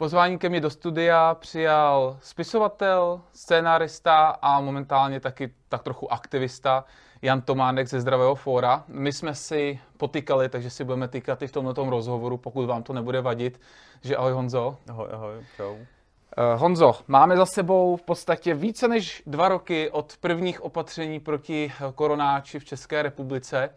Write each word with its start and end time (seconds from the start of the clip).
Pozvání 0.00 0.38
ke 0.38 0.48
mně 0.48 0.60
do 0.60 0.70
studia 0.70 1.34
přijal 1.34 2.18
spisovatel, 2.22 3.20
scénárista 3.32 4.26
a 4.42 4.60
momentálně 4.60 5.20
taky 5.20 5.54
tak 5.68 5.82
trochu 5.82 6.12
aktivista 6.12 6.84
Jan 7.22 7.40
Tománek 7.40 7.88
ze 7.88 8.00
Zdravého 8.00 8.34
fóra. 8.34 8.84
My 8.88 9.12
jsme 9.12 9.34
si 9.34 9.80
potykali, 9.96 10.48
takže 10.48 10.70
si 10.70 10.84
budeme 10.84 11.08
týkat 11.08 11.42
i 11.42 11.46
v 11.46 11.52
tomto 11.52 11.90
rozhovoru, 11.90 12.36
pokud 12.36 12.66
vám 12.66 12.82
to 12.82 12.92
nebude 12.92 13.20
vadit. 13.20 13.60
Že 14.02 14.16
ahoj 14.16 14.32
Honzo. 14.32 14.76
Ahoj, 14.88 15.08
ahoj, 15.12 15.34
čau. 15.56 15.72
Uh, 15.72 15.80
Honzo, 16.56 16.92
máme 17.08 17.36
za 17.36 17.46
sebou 17.46 17.96
v 17.96 18.02
podstatě 18.02 18.54
více 18.54 18.88
než 18.88 19.22
dva 19.26 19.48
roky 19.48 19.90
od 19.90 20.16
prvních 20.20 20.60
opatření 20.60 21.20
proti 21.20 21.72
koronáči 21.94 22.58
v 22.58 22.64
České 22.64 23.02
republice. 23.02 23.70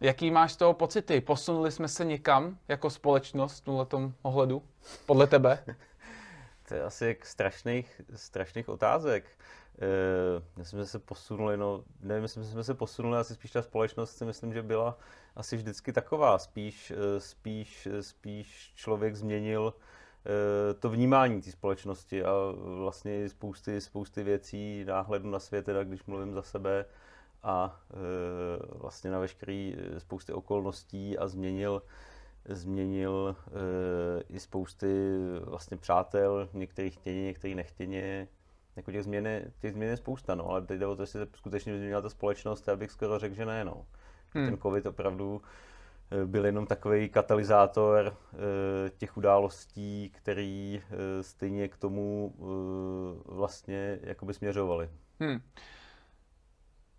Jaký 0.00 0.30
máš 0.30 0.52
z 0.52 0.56
toho 0.56 0.74
pocity? 0.74 1.20
Posunuli 1.20 1.72
jsme 1.72 1.88
se 1.88 2.04
někam 2.04 2.58
jako 2.68 2.90
společnost 2.90 3.66
v 3.66 3.84
tom 3.84 4.14
ohledu? 4.22 4.62
Podle 5.06 5.26
tebe? 5.26 5.64
to 6.68 6.74
je 6.74 6.82
asi 6.82 7.06
jak 7.06 7.26
strašných, 7.26 8.00
strašných 8.14 8.68
otázek. 8.68 9.24
Uh, 9.74 10.44
myslím, 10.56 10.80
že 10.80 10.86
se 10.86 10.98
posunuli, 10.98 11.56
no, 11.56 11.84
nevím, 12.00 12.22
myslím, 12.22 12.44
jsme 12.44 12.64
se 12.64 12.74
posunuli, 12.74 13.18
asi 13.18 13.34
spíš 13.34 13.50
ta 13.50 13.62
společnost 13.62 14.16
si 14.16 14.24
myslím, 14.24 14.52
že 14.52 14.62
byla 14.62 14.98
asi 15.36 15.56
vždycky 15.56 15.92
taková. 15.92 16.38
Spíš, 16.38 16.90
uh, 16.90 16.96
spíš, 17.18 17.88
spíš 18.00 18.72
člověk 18.74 19.16
změnil 19.16 19.74
to 20.80 20.90
vnímání 20.90 21.42
té 21.42 21.50
společnosti 21.50 22.24
a 22.24 22.32
vlastně 22.56 23.28
spousty, 23.28 23.80
spousty 23.80 24.22
věcí, 24.22 24.84
náhledu 24.84 25.30
na 25.30 25.38
svět, 25.38 25.64
teda 25.64 25.84
když 25.84 26.04
mluvím 26.04 26.34
za 26.34 26.42
sebe, 26.42 26.84
a 27.44 27.80
e, 27.90 28.78
vlastně 28.78 29.10
na 29.10 29.18
veškerý 29.18 29.76
e, 29.76 30.00
spousty 30.00 30.32
okolností 30.32 31.18
a 31.18 31.28
změnil, 31.28 31.82
změnil 32.48 33.36
e, 33.46 34.22
i 34.28 34.40
spousty 34.40 34.86
vlastně 35.44 35.76
přátel, 35.76 36.48
některých 36.52 36.94
chtěně, 36.94 37.24
některých 37.24 37.56
nechtěně. 37.56 38.28
Jako 38.76 38.92
těch 38.92 39.04
změn, 39.04 39.26
je, 39.26 39.50
těch 39.58 39.72
změn 39.72 39.90
je 39.90 39.96
spousta, 39.96 40.34
no, 40.34 40.48
ale 40.48 40.62
teď 40.62 40.78
jde 40.78 40.86
o 40.86 40.96
to, 40.96 41.02
jestli 41.02 41.20
se 41.20 41.28
skutečně 41.36 41.76
změnila 41.76 42.00
ta 42.00 42.08
společnost, 42.08 42.68
já 42.68 42.76
bych 42.76 42.90
skoro 42.90 43.18
řekl, 43.18 43.34
že 43.34 43.46
ne, 43.46 43.64
no. 43.64 43.86
Hmm. 44.30 44.46
Ten 44.46 44.58
covid 44.58 44.86
opravdu 44.86 45.42
byl 46.26 46.46
jenom 46.46 46.66
takový 46.66 47.08
katalyzátor 47.08 48.16
těch 48.96 49.16
událostí, 49.16 50.10
který 50.14 50.82
stejně 51.20 51.68
k 51.68 51.76
tomu 51.76 52.34
vlastně 53.24 53.98
jakoby 54.02 54.34
směřovaly. 54.34 54.90
Hmm. 55.20 55.40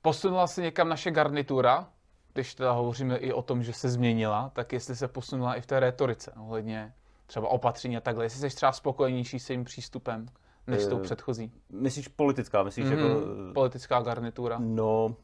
Posunula 0.05 0.47
se 0.47 0.61
někam 0.61 0.89
naše 0.89 1.11
garnitura, 1.11 1.87
když 2.33 2.55
teda 2.55 2.71
hovoříme 2.71 3.17
i 3.17 3.33
o 3.33 3.41
tom, 3.41 3.63
že 3.63 3.73
se 3.73 3.89
změnila, 3.89 4.51
tak 4.53 4.73
jestli 4.73 4.95
se 4.95 5.07
posunula 5.07 5.55
i 5.55 5.61
v 5.61 5.65
té 5.65 5.79
retorice, 5.79 6.31
ohledně 6.39 6.93
třeba 7.25 7.47
opatření 7.47 7.97
a 7.97 8.01
takhle, 8.01 8.25
jestli 8.25 8.39
jsi 8.39 8.55
třeba 8.55 8.71
spokojenější 8.71 9.39
s 9.39 9.49
jejím 9.49 9.63
přístupem 9.63 10.25
než 10.67 10.81
s 10.81 10.87
tou 10.87 10.99
eh, 10.99 11.01
předchozí. 11.01 11.51
Myslíš 11.69 12.07
politická, 12.07 12.63
myslíš 12.63 12.85
mm-hmm, 12.85 12.97
jako... 12.97 13.53
Politická 13.53 14.01
garnitura. 14.01 14.57
No, 14.59 15.15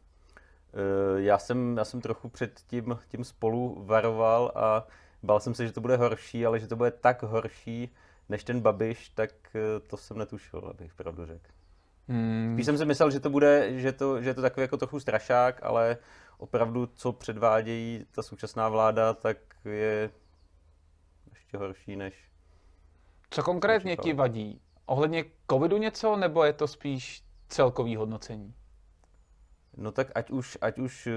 eh, 0.73 1.21
já 1.21 1.37
jsem, 1.37 1.77
já 1.77 1.85
jsem 1.85 2.01
trochu 2.01 2.29
před 2.29 2.61
tím, 2.67 2.99
tím 3.07 3.23
spolu 3.23 3.83
varoval 3.85 4.51
a 4.55 4.87
bál 5.23 5.39
jsem 5.39 5.53
se, 5.53 5.67
že 5.67 5.73
to 5.73 5.81
bude 5.81 5.97
horší, 5.97 6.45
ale 6.45 6.59
že 6.59 6.67
to 6.67 6.75
bude 6.75 6.91
tak 6.91 7.23
horší 7.23 7.93
než 8.29 8.43
ten 8.43 8.61
Babiš, 8.61 9.09
tak 9.09 9.31
eh, 9.55 9.79
to 9.79 9.97
jsem 9.97 10.17
netušil, 10.17 10.59
abych 10.69 10.93
pravdu 10.93 11.25
řekl. 11.25 11.60
Hmm. 12.07 12.53
Spíš 12.55 12.65
jsem 12.65 12.77
si 12.77 12.85
myslel, 12.85 13.11
že 13.11 13.19
to 13.19 13.29
bude, 13.29 13.79
že 13.79 13.91
to, 13.91 14.21
že 14.21 14.29
je 14.29 14.33
to 14.33 14.41
takový 14.41 14.61
jako 14.61 14.77
trochu 14.77 14.99
strašák, 14.99 15.59
ale 15.63 15.97
opravdu, 16.37 16.85
co 16.85 17.11
předvádějí 17.11 18.05
ta 18.11 18.23
současná 18.23 18.69
vláda, 18.69 19.13
tak 19.13 19.37
je 19.65 20.09
ještě 21.29 21.57
horší 21.57 21.95
než... 21.95 22.13
Co 23.29 23.43
konkrétně 23.43 23.97
ti 23.97 24.13
vadí? 24.13 24.61
Ohledně 24.85 25.25
covidu 25.51 25.77
něco, 25.77 26.15
nebo 26.15 26.43
je 26.43 26.53
to 26.53 26.67
spíš 26.67 27.23
celkový 27.47 27.95
hodnocení? 27.95 28.53
No 29.77 29.91
tak 29.91 30.11
ať 30.15 30.31
už, 30.31 30.57
ať 30.61 30.79
už, 30.79 31.07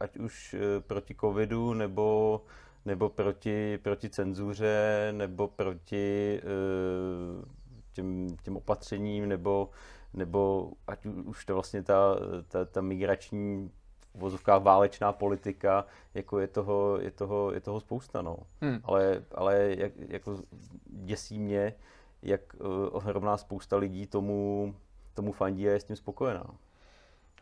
ať 0.00 0.16
už 0.16 0.54
eh, 0.54 0.80
proti 0.80 1.14
covidu, 1.14 1.74
nebo, 1.74 2.40
nebo 2.84 3.08
proti, 3.08 3.78
proti 3.78 4.10
cenzuře, 4.10 5.08
nebo 5.12 5.48
proti 5.48 6.40
uh, 6.42 7.44
těm, 7.92 8.36
těm 8.42 8.56
opatřením, 8.56 9.28
nebo 9.28 9.70
nebo 10.14 10.72
ať 10.86 11.06
už 11.06 11.44
to 11.44 11.54
vlastně 11.54 11.82
ta, 11.82 12.16
ta, 12.48 12.64
ta 12.64 12.80
migrační 12.80 13.70
vozovká 14.14 14.58
válečná 14.58 15.12
politika, 15.12 15.84
jako 16.14 16.38
je 16.38 16.48
toho, 16.48 16.98
je 17.00 17.10
toho, 17.10 17.52
je 17.52 17.60
toho 17.60 17.80
spousta, 17.80 18.22
no. 18.22 18.36
Hmm. 18.60 18.80
Ale, 18.84 19.22
ale 19.34 19.74
jak, 19.78 19.92
jako 20.08 20.38
děsí 20.86 21.38
mě, 21.38 21.74
jak 22.22 22.40
uh, 22.54 22.66
ohromná 22.92 23.36
spousta 23.36 23.76
lidí 23.76 24.06
tomu, 24.06 24.74
tomu 25.14 25.32
fandí 25.32 25.68
a 25.68 25.72
je 25.72 25.80
s 25.80 25.84
tím 25.84 25.96
spokojená. 25.96 26.46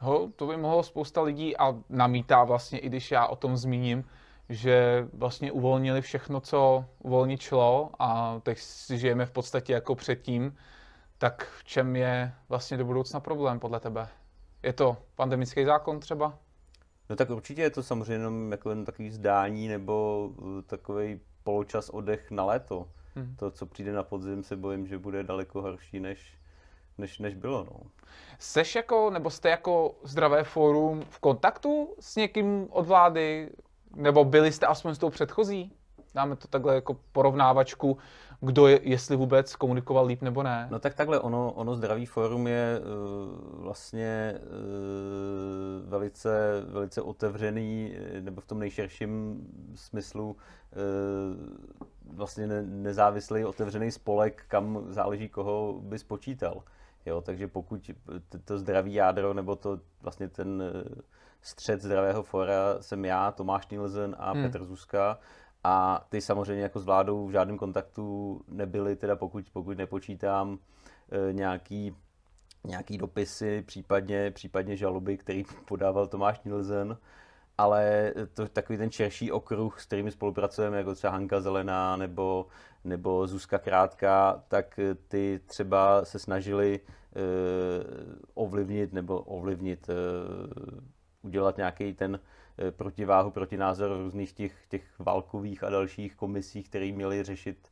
Ho, 0.01 0.31
to 0.37 0.47
by 0.47 0.57
mohlo 0.57 0.83
spousta 0.83 1.23
lidí 1.23 1.57
a 1.57 1.75
namítá 1.89 2.45
vlastně, 2.45 2.79
i 2.79 2.87
když 2.87 3.11
já 3.11 3.27
o 3.27 3.37
tom 3.37 3.57
zmíním, 3.57 4.05
že 4.49 5.09
vlastně 5.13 5.53
uvolnili 5.53 6.01
všechno, 6.01 6.41
co 6.41 6.85
uvolnit 6.99 7.41
šlo 7.41 7.91
a 7.99 8.41
teď 8.43 8.59
žijeme 8.95 9.27
v 9.27 9.31
podstatě 9.31 9.73
jako 9.73 9.95
předtím, 9.95 10.57
tak 11.19 11.45
v 11.59 11.65
čem 11.65 11.97
je 11.97 12.35
vlastně 12.49 12.77
do 12.77 12.85
budoucna 12.85 13.21
problém 13.21 13.61
podle 13.61 13.81
tebe? 13.81 14.09
Je 14.63 14.73
to 14.73 14.97
pandemický 15.15 15.65
zákon 15.65 16.01
třeba? 16.01 16.39
No 17.11 17.17
tak 17.17 17.31
určitě 17.31 17.63
je 17.63 17.71
to 17.71 17.83
samozřejmě 17.83 18.13
jenom 18.13 18.53
jako 18.53 18.71
jen 18.71 18.85
takový 18.85 19.11
zdání 19.11 19.69
nebo 19.69 20.29
uh, 20.37 20.63
takový 20.63 21.21
poločas 21.43 21.89
oddech 21.89 22.31
na 22.31 22.45
léto. 22.45 22.89
Hmm. 23.15 23.37
To, 23.37 23.51
co 23.51 23.67
přijde 23.67 23.93
na 23.93 24.03
podzim, 24.03 24.45
se 24.45 24.57
bojím, 24.57 24.87
že 24.87 24.99
bude 24.99 25.23
daleko 25.23 25.63
horší, 25.63 26.01
než, 26.01 26.39
než, 26.99 27.19
než 27.19 27.35
bylo. 27.35 27.65
No. 27.65 27.81
Seš 28.39 28.75
jako, 28.75 29.11
nebo 29.11 29.31
jste 29.31 29.51
jako 29.51 29.95
zdravé 30.03 30.45
fórum 30.45 31.03
v 31.11 31.19
kontaktu 31.19 31.95
s 32.01 32.17
někým 32.17 32.67
od 32.71 32.87
vlády? 32.87 33.51
Nebo 33.95 34.25
byli 34.25 34.53
jste 34.53 34.67
aspoň 34.67 34.95
s 34.95 34.99
tou 34.99 35.11
předchozí? 35.11 35.73
Dáme 36.15 36.37
to 36.37 36.49
takhle 36.49 36.75
jako 36.75 36.97
porovnávačku 37.13 37.99
kdo 38.41 38.67
je, 38.67 38.81
jestli 38.83 39.17
vůbec 39.17 39.57
komunikoval 39.57 40.07
líp 40.07 40.23
nebo 40.23 40.43
ne. 40.43 40.69
No 40.71 40.79
tak 40.79 40.95
takhle, 40.95 41.21
ono, 41.21 41.53
ono 41.53 41.77
zdravý 41.77 42.07
fórum 42.07 42.47
je 42.47 42.81
uh, 42.81 43.63
vlastně 43.63 44.35
uh, 44.39 45.91
velice, 45.91 46.63
velice 46.69 47.03
otevřený, 47.03 47.95
nebo 48.21 48.41
v 48.41 48.47
tom 48.47 48.59
nejširším 48.59 49.41
smyslu 49.75 50.31
uh, 50.31 50.37
vlastně 52.17 52.47
ne, 52.47 52.63
nezávislý 52.63 53.45
otevřený 53.45 53.91
spolek, 53.91 54.45
kam 54.49 54.85
záleží, 54.89 55.29
koho 55.29 55.81
by 55.83 55.99
spočítal. 55.99 56.63
Jo, 57.07 57.21
takže 57.21 57.49
pokud 57.49 57.91
to 58.45 58.59
zdravý 58.59 58.95
jádro, 58.95 59.35
nebo 59.35 59.57
to 59.57 59.81
vlastně 60.03 60.29
ten 60.29 60.63
střed 61.43 61.83
zdravého 61.83 62.23
fora 62.23 62.77
jsem 62.81 63.05
já, 63.05 63.33
Tomáš 63.33 63.69
Nielsen 63.69 64.17
a 64.19 64.33
hmm. 64.33 64.43
Petr 64.43 64.65
Zuzka, 64.65 65.19
a 65.65 66.07
ty 66.09 66.21
samozřejmě 66.21 66.63
jako 66.63 66.81
s 66.81 66.85
vládou 66.85 67.27
v 67.27 67.31
žádném 67.31 67.59
kontaktu 67.59 68.41
nebyly, 68.49 68.97
teda 68.97 69.17
pokud, 69.17 69.51
pokud 69.53 69.79
nepočítám 69.79 70.59
e, 71.29 71.33
nějaký, 71.33 71.97
nějaký 72.67 72.99
dopisy, 72.99 73.63
případně, 73.67 74.31
případně 74.31 74.77
žaloby, 74.77 75.17
který 75.17 75.45
podával 75.69 76.07
Tomáš 76.07 76.41
Nilsen, 76.45 76.97
ale 77.59 78.13
to 78.35 78.49
takový 78.49 78.79
ten 78.79 78.91
širší 78.91 79.33
okruh, 79.33 79.81
s 79.81 79.87
kterými 79.87 80.11
spolupracujeme, 80.11 80.77
jako 80.77 80.95
třeba 80.95 81.11
Hanka 81.11 81.41
Zelená 81.41 81.97
nebo, 81.97 82.47
nebo 82.85 83.27
Zuzka 83.27 83.59
Krátka, 83.59 84.43
tak 84.49 84.81
ty 85.09 85.41
třeba 85.47 86.05
se 86.05 86.19
snažili 86.19 86.81
e, 86.81 87.21
ovlivnit 88.35 88.93
nebo 88.93 89.21
ovlivnit, 89.21 89.91
udělat 91.23 91.57
nějaký 91.57 91.95
ten 91.95 92.21
Eh, 92.21 92.38
protiváhu, 92.71 93.31
protinázor 93.31 93.91
v 93.91 94.03
různých 94.03 94.33
těch, 94.33 94.53
těch 94.69 94.83
válkových 94.99 95.65
a 95.65 95.71
dalších 95.71 96.17
komisích, 96.17 96.69
které 96.69 96.93
měly 96.93 97.23
řešit 97.23 97.69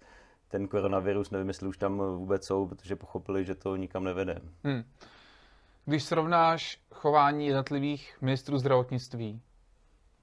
ten 0.48 0.68
koronavirus. 0.68 1.30
Nevím, 1.30 1.48
jestli 1.48 1.68
už 1.68 1.78
tam 1.78 1.98
vůbec 1.98 2.46
jsou, 2.46 2.66
protože 2.66 2.96
pochopili, 2.96 3.44
že 3.44 3.54
to 3.54 3.76
nikam 3.76 4.04
nevede. 4.04 4.40
Hmm. 4.64 4.84
Když 5.84 6.04
srovnáš 6.04 6.80
chování 6.90 7.46
jednotlivých 7.46 8.16
ministrů 8.20 8.58
zdravotnictví, 8.58 9.40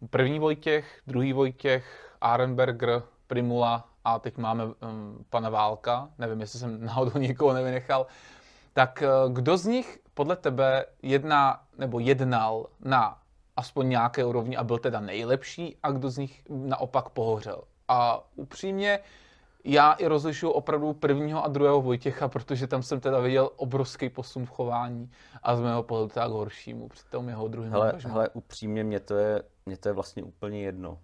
první 0.10 0.40
Vojtěch, 0.40 1.02
druhý 1.08 1.34
Vojtěch, 1.34 2.16
Arenberger, 2.22 3.04
Primula 3.28 3.90
a 4.04 4.20
teď 4.20 4.38
máme 4.38 4.66
um, 4.66 4.74
pana 5.30 5.50
Válka, 5.50 6.10
nevím, 6.18 6.42
jestli 6.42 6.60
jsem 6.60 6.86
náhodou 6.86 7.20
někoho 7.20 7.54
nevynechal, 7.54 8.08
tak 8.74 9.04
uh, 9.26 9.34
kdo 9.34 9.58
z 9.58 9.66
nich 9.66 10.00
podle 10.14 10.36
tebe 10.36 10.86
jedná 11.02 11.64
nebo 11.78 12.00
jednal 12.00 12.68
na 12.80 13.23
aspoň 13.56 13.90
nějaké 13.90 14.26
úrovni 14.26 14.58
a 14.58 14.64
byl 14.64 14.78
teda 14.78 15.00
nejlepší 15.00 15.78
a 15.84 15.92
kdo 15.92 16.10
z 16.10 16.18
nich 16.18 16.44
naopak 16.50 17.10
pohořel. 17.10 17.64
A 17.88 18.24
upřímně, 18.36 19.00
já 19.64 19.92
i 19.92 20.08
rozlišuju 20.08 20.52
opravdu 20.52 20.94
prvního 20.94 21.46
a 21.46 21.48
druhého 21.48 21.82
Vojtěcha, 21.82 22.28
protože 22.28 22.68
tam 22.68 22.84
jsem 22.84 23.00
teda 23.00 23.20
viděl 23.20 23.50
obrovský 23.56 24.10
posun 24.10 24.46
v 24.46 24.50
chování 24.50 25.12
a 25.44 25.56
z 25.56 25.62
mého 25.62 25.84
pohledu 25.84 26.10
tak 26.14 26.32
horšímu 26.32 26.88
při 26.88 27.04
tom 27.10 27.30
jeho 27.30 27.48
druhém 27.48 27.72
hele, 27.72 27.94
hele, 27.98 28.30
upřímně, 28.30 28.84
mě 28.84 29.00
to, 29.00 29.16
je, 29.16 29.44
mě 29.66 29.78
to 29.78 29.90
je 29.90 29.94
vlastně 29.94 30.24
úplně 30.24 30.62
jedno. 30.62 31.00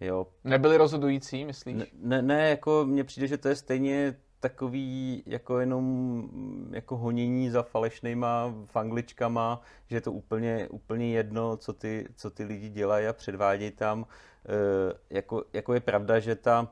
Jo. 0.00 0.26
Nebyli 0.44 0.76
rozhodující, 0.76 1.44
myslíš? 1.44 1.76
Ne, 1.76 1.86
ne, 2.02 2.22
ne, 2.22 2.48
jako 2.48 2.84
mně 2.84 3.04
přijde, 3.04 3.26
že 3.26 3.38
to 3.38 3.48
je 3.48 3.56
stejně 3.56 4.16
takový 4.44 5.22
jako 5.26 5.58
jenom 5.58 6.28
jako 6.70 6.96
honění 6.96 7.50
za 7.50 7.62
falešnýma 7.62 8.54
fangličkama, 8.64 9.60
že 9.86 9.96
je 9.96 10.00
to 10.00 10.12
úplně, 10.12 10.68
úplně 10.68 11.12
jedno, 11.12 11.56
co 11.56 11.72
ty, 11.72 12.06
co 12.16 12.30
ty 12.30 12.44
lidi 12.44 12.68
dělají 12.68 13.06
a 13.06 13.12
předvádějí 13.12 13.70
tam. 13.70 14.06
E, 14.48 15.16
jako, 15.16 15.44
jako 15.52 15.74
je 15.74 15.80
pravda, 15.80 16.20
že 16.20 16.34
ta 16.36 16.68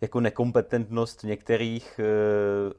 jako 0.00 0.20
nekompetentnost 0.20 1.24
některých, 1.24 1.98
e, 1.98 2.04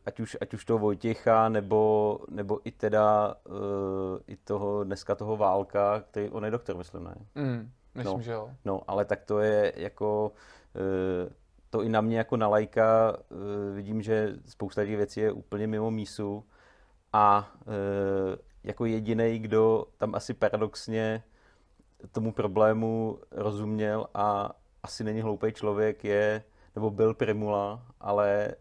ať 0.05 0.19
už, 0.19 0.37
ať 0.41 0.53
už 0.53 0.65
toho 0.65 0.79
Vojtěcha, 0.79 1.49
nebo, 1.49 2.19
nebo 2.29 2.59
i 2.63 2.71
teda 2.71 3.35
e, 3.45 4.33
i 4.33 4.35
toho, 4.35 4.83
dneska 4.83 5.15
toho 5.15 5.37
Válka, 5.37 6.01
který, 6.01 6.29
on 6.29 6.45
je 6.45 6.51
doktor, 6.51 6.77
myslím, 6.77 7.03
ne? 7.03 7.15
Mm, 7.35 7.71
myslím, 7.95 8.17
no, 8.17 8.23
že 8.23 8.31
jo. 8.31 8.49
No, 8.65 8.81
ale 8.87 9.05
tak 9.05 9.23
to 9.23 9.39
je 9.39 9.73
jako 9.75 10.31
to 11.71 11.83
i 11.83 11.89
na 11.89 12.01
mě 12.01 12.17
jako 12.17 12.37
na 12.37 12.47
lajka 12.47 13.17
uh, 13.29 13.75
vidím, 13.75 14.01
že 14.01 14.35
spousta 14.45 14.85
těch 14.85 14.97
věcí 14.97 15.19
je 15.19 15.31
úplně 15.31 15.67
mimo 15.67 15.91
mísu 15.91 16.45
a 17.13 17.51
uh, 17.65 17.73
jako 18.63 18.85
jediný, 18.85 19.39
kdo 19.39 19.85
tam 19.97 20.15
asi 20.15 20.33
paradoxně 20.33 21.23
tomu 22.11 22.33
problému 22.33 23.19
rozuměl 23.31 24.07
a 24.13 24.51
asi 24.83 25.03
není 25.03 25.21
hloupý 25.21 25.51
člověk, 25.51 26.03
je, 26.03 26.43
nebo 26.75 26.89
byl 26.89 27.13
Primula, 27.13 27.85
ale 27.99 28.55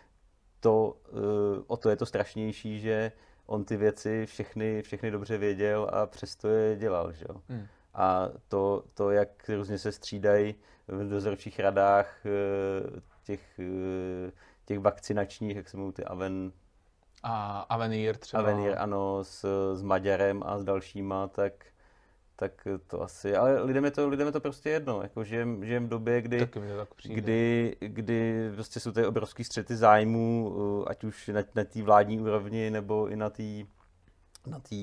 to, 0.60 0.96
uh, 1.12 1.64
o 1.66 1.76
to 1.76 1.90
je 1.90 1.96
to 1.96 2.06
strašnější, 2.06 2.80
že 2.80 3.12
on 3.46 3.64
ty 3.64 3.76
věci 3.76 4.26
všechny, 4.26 4.82
všechny 4.82 5.10
dobře 5.10 5.38
věděl 5.38 5.90
a 5.92 6.06
přesto 6.06 6.48
je 6.48 6.76
dělal, 6.76 7.12
že. 7.12 7.24
Hmm. 7.48 7.66
A 7.94 8.28
to, 8.48 8.84
to, 8.94 9.10
jak 9.10 9.48
různě 9.48 9.78
se 9.78 9.92
střídají 9.92 10.54
v 10.88 11.08
dozorčích 11.08 11.60
radách 11.60 12.26
eh, 12.26 13.00
těch, 13.24 13.58
eh, 13.58 14.32
těch 14.64 14.78
vakcinačních, 14.78 15.56
jak 15.56 15.68
se 15.68 15.76
mluví, 15.76 15.92
ty 15.92 16.04
Aven... 16.04 16.52
A 17.22 17.60
Avenir 17.60 18.16
třeba. 18.16 18.42
Avenir, 18.42 18.74
ano, 18.78 19.24
s, 19.24 19.44
s 19.74 19.82
Maďarem 19.82 20.42
a 20.46 20.58
s 20.58 20.64
dalšíma, 20.64 21.28
tak, 21.28 21.52
tak 22.36 22.68
to 22.86 23.02
asi, 23.02 23.36
ale 23.36 23.62
lidem 23.62 23.84
je 23.84 23.90
to, 23.90 24.08
lidem 24.08 24.26
je 24.26 24.32
to 24.32 24.40
prostě 24.40 24.70
jedno, 24.70 25.02
jako 25.02 25.24
žijem, 25.24 25.64
žijem 25.64 25.86
v 25.86 25.88
době, 25.88 26.22
kdy, 26.22 26.38
tak 26.38 26.56
kdy, 27.04 27.76
kdy 27.80 28.50
prostě 28.54 28.80
jsou 28.80 28.92
tady 28.92 29.06
obrovský 29.06 29.44
střety 29.44 29.76
zájmů, 29.76 30.56
eh, 30.56 30.90
ať 30.90 31.04
už 31.04 31.28
na, 31.28 31.40
na 31.54 31.64
té 31.64 31.82
vládní 31.82 32.20
úrovni, 32.20 32.70
nebo 32.70 33.08
i 33.08 33.16
na 33.16 33.30
té 33.30 33.42
na 34.46 34.60
té 34.60 34.76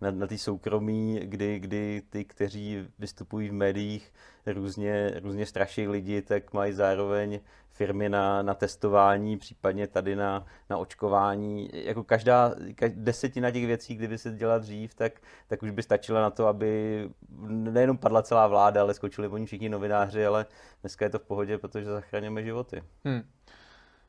na, 0.00 0.10
na 0.10 0.26
tý 0.26 0.38
soukromí, 0.38 1.20
kdy, 1.24 1.58
kdy 1.58 2.02
ty, 2.10 2.24
kteří 2.24 2.88
vystupují 2.98 3.48
v 3.48 3.52
médiích, 3.52 4.12
různě, 4.46 5.20
různě 5.22 5.46
straší 5.46 5.88
lidi, 5.88 6.22
tak 6.22 6.52
mají 6.52 6.72
zároveň 6.72 7.40
firmy 7.70 8.08
na, 8.08 8.42
na 8.42 8.54
testování, 8.54 9.38
případně 9.38 9.86
tady 9.86 10.16
na, 10.16 10.46
na 10.70 10.78
očkování. 10.78 11.70
Jako 11.72 12.04
každá, 12.04 12.54
každá 12.74 13.02
desetina 13.02 13.50
těch 13.50 13.66
věcí, 13.66 13.94
kdyby 13.94 14.18
se 14.18 14.30
dělala 14.30 14.58
dřív, 14.58 14.94
tak, 14.94 15.12
tak 15.46 15.62
už 15.62 15.70
by 15.70 15.82
stačila 15.82 16.20
na 16.20 16.30
to, 16.30 16.46
aby 16.46 17.10
nejenom 17.48 17.98
padla 17.98 18.22
celá 18.22 18.46
vláda, 18.46 18.80
ale 18.80 18.94
skočili 18.94 19.28
po 19.28 19.38
ní 19.38 19.46
všichni 19.46 19.68
novináři, 19.68 20.26
ale 20.26 20.46
dneska 20.80 21.04
je 21.04 21.10
to 21.10 21.18
v 21.18 21.22
pohodě, 21.22 21.58
protože 21.58 21.86
zachraňujeme 21.86 22.42
životy. 22.42 22.82
Hmm. 23.04 23.22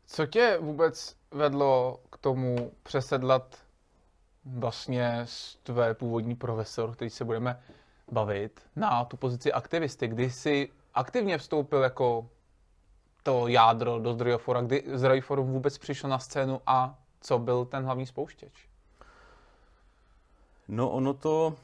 Co 0.06 0.26
tě 0.26 0.58
vůbec 0.62 1.16
vedlo 1.32 2.00
k 2.10 2.18
tomu 2.18 2.72
přesedlat 2.84 3.58
vlastně 4.46 5.22
z 5.26 5.56
tvé 5.56 5.94
původní 5.94 6.36
profesor, 6.36 6.92
který 6.96 7.10
se 7.10 7.26
budeme 7.26 7.64
bavit, 8.12 8.62
na 8.76 9.06
tu 9.06 9.18
pozici 9.18 9.54
aktivisty, 9.54 10.08
kdy 10.08 10.30
jsi 10.30 10.70
aktivně 10.94 11.38
vstoupil 11.38 11.84
jako 11.84 12.30
to 13.24 13.48
jádro 13.48 14.00
do 14.00 14.14
Zdrojofora, 14.14 14.62
kdy 14.62 14.84
Zdrojofor 14.94 15.42
vůbec 15.42 15.78
přišel 15.78 16.10
na 16.10 16.20
scénu 16.20 16.62
a 16.68 17.00
co 17.22 17.40
byl 17.40 17.66
ten 17.66 17.84
hlavní 17.84 18.06
spouštěč? 18.06 18.68
No 20.68 20.90
ono 20.90 21.14
to, 21.14 21.56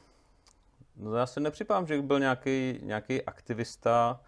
no 0.96 1.14
já 1.14 1.26
se 1.26 1.40
nepřipám, 1.40 1.86
že 1.86 2.02
byl 2.02 2.20
nějaký, 2.20 2.78
nějaký 2.82 3.22
aktivista, 3.22 4.20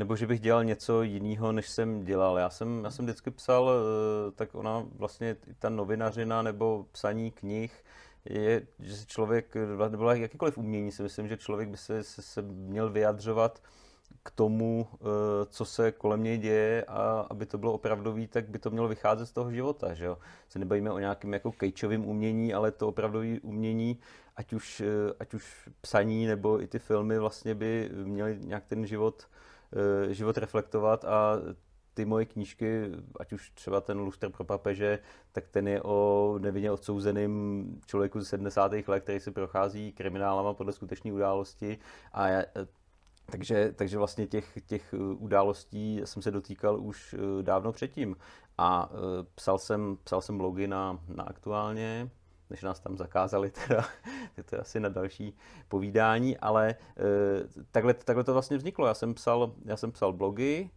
nebo 0.00 0.16
že 0.16 0.26
bych 0.26 0.40
dělal 0.40 0.64
něco 0.64 1.02
jiného, 1.02 1.52
než 1.52 1.68
jsem 1.68 2.04
dělal. 2.04 2.38
Já 2.38 2.50
jsem, 2.50 2.84
já 2.84 2.90
jsem 2.90 3.04
vždycky 3.04 3.30
psal, 3.30 3.70
eh, 3.70 4.30
tak 4.30 4.54
ona 4.54 4.86
vlastně 4.96 5.36
ta 5.58 5.68
novinařina 5.68 6.42
nebo 6.42 6.86
psaní 6.92 7.30
knih, 7.30 7.84
je, 8.24 8.62
že 8.78 8.96
se 8.96 9.06
člověk, 9.06 9.56
nebo 9.88 10.10
jakýkoliv 10.10 10.58
umění 10.58 10.92
si 10.92 11.02
myslím, 11.02 11.28
že 11.28 11.36
člověk 11.36 11.68
by 11.68 11.76
se, 11.76 12.02
se, 12.04 12.22
se 12.22 12.42
měl 12.42 12.90
vyjadřovat 12.90 13.62
k 14.22 14.30
tomu, 14.30 14.88
eh, 14.94 14.96
co 15.46 15.64
se 15.64 15.92
kolem 15.92 16.22
něj 16.22 16.38
děje 16.38 16.84
a 16.88 17.26
aby 17.30 17.46
to 17.46 17.58
bylo 17.58 17.72
opravdový, 17.72 18.26
tak 18.26 18.48
by 18.48 18.58
to 18.58 18.70
mělo 18.70 18.88
vycházet 18.88 19.26
z 19.26 19.32
toho 19.32 19.52
života, 19.52 19.94
že 19.94 20.04
jo. 20.04 20.18
Se 20.48 20.58
nebavíme 20.58 20.90
o 20.90 20.98
nějakém 20.98 21.32
jako 21.32 21.52
kejčovém 21.52 22.06
umění, 22.06 22.54
ale 22.54 22.70
to 22.70 22.88
opravdové 22.88 23.40
umění, 23.42 23.98
ať 24.36 24.52
už, 24.52 24.80
eh, 24.80 25.14
ať 25.20 25.34
už 25.34 25.68
psaní 25.80 26.26
nebo 26.26 26.62
i 26.62 26.66
ty 26.66 26.78
filmy 26.78 27.18
vlastně 27.18 27.54
by 27.54 27.90
měly 27.92 28.38
nějak 28.40 28.64
ten 28.66 28.86
život, 28.86 29.22
eh, 29.24 29.49
život 30.10 30.38
reflektovat 30.38 31.04
a 31.04 31.36
ty 31.94 32.04
moje 32.04 32.26
knížky, 32.26 32.82
ať 33.20 33.32
už 33.32 33.50
třeba 33.50 33.80
ten 33.80 33.98
Lustr 33.98 34.30
pro 34.30 34.44
papeže, 34.44 34.98
tak 35.32 35.48
ten 35.48 35.68
je 35.68 35.82
o 35.82 36.38
nevinně 36.38 36.70
odsouzeným 36.70 37.80
člověku 37.86 38.20
z 38.20 38.28
70. 38.28 38.72
let, 38.86 39.00
který 39.00 39.20
si 39.20 39.30
prochází 39.30 39.92
kriminálama 39.92 40.54
podle 40.54 40.72
skutečné 40.72 41.12
události 41.12 41.78
a 42.12 42.28
já, 42.28 42.42
takže, 43.30 43.72
takže 43.76 43.98
vlastně 43.98 44.26
těch, 44.26 44.58
těch 44.66 44.94
událostí 45.18 46.00
jsem 46.04 46.22
se 46.22 46.30
dotýkal 46.30 46.80
už 46.80 47.14
eh, 47.14 47.42
dávno 47.42 47.72
předtím. 47.72 48.16
A 48.58 48.90
eh, 48.92 48.96
psal 49.34 49.58
jsem, 49.58 49.98
psal 50.04 50.22
jsem 50.22 50.38
blogy 50.38 50.68
na, 50.68 51.00
na 51.08 51.24
aktuálně, 51.24 52.10
než 52.50 52.62
nás 52.62 52.80
tam 52.80 52.96
zakázali, 52.96 53.50
teda, 53.68 53.84
to 54.44 54.54
je 54.54 54.60
asi 54.60 54.80
na 54.80 54.88
další 54.88 55.36
povídání, 55.68 56.38
ale 56.38 56.74
eh, 56.96 57.62
takhle, 57.70 57.94
takhle 57.94 58.24
to 58.24 58.32
vlastně 58.32 58.56
vzniklo. 58.56 58.86
Já 58.86 58.94
jsem 58.94 59.14
psal, 59.14 59.52
já 59.64 59.76
jsem 59.76 59.92
psal 59.92 60.12
blogy, 60.12 60.70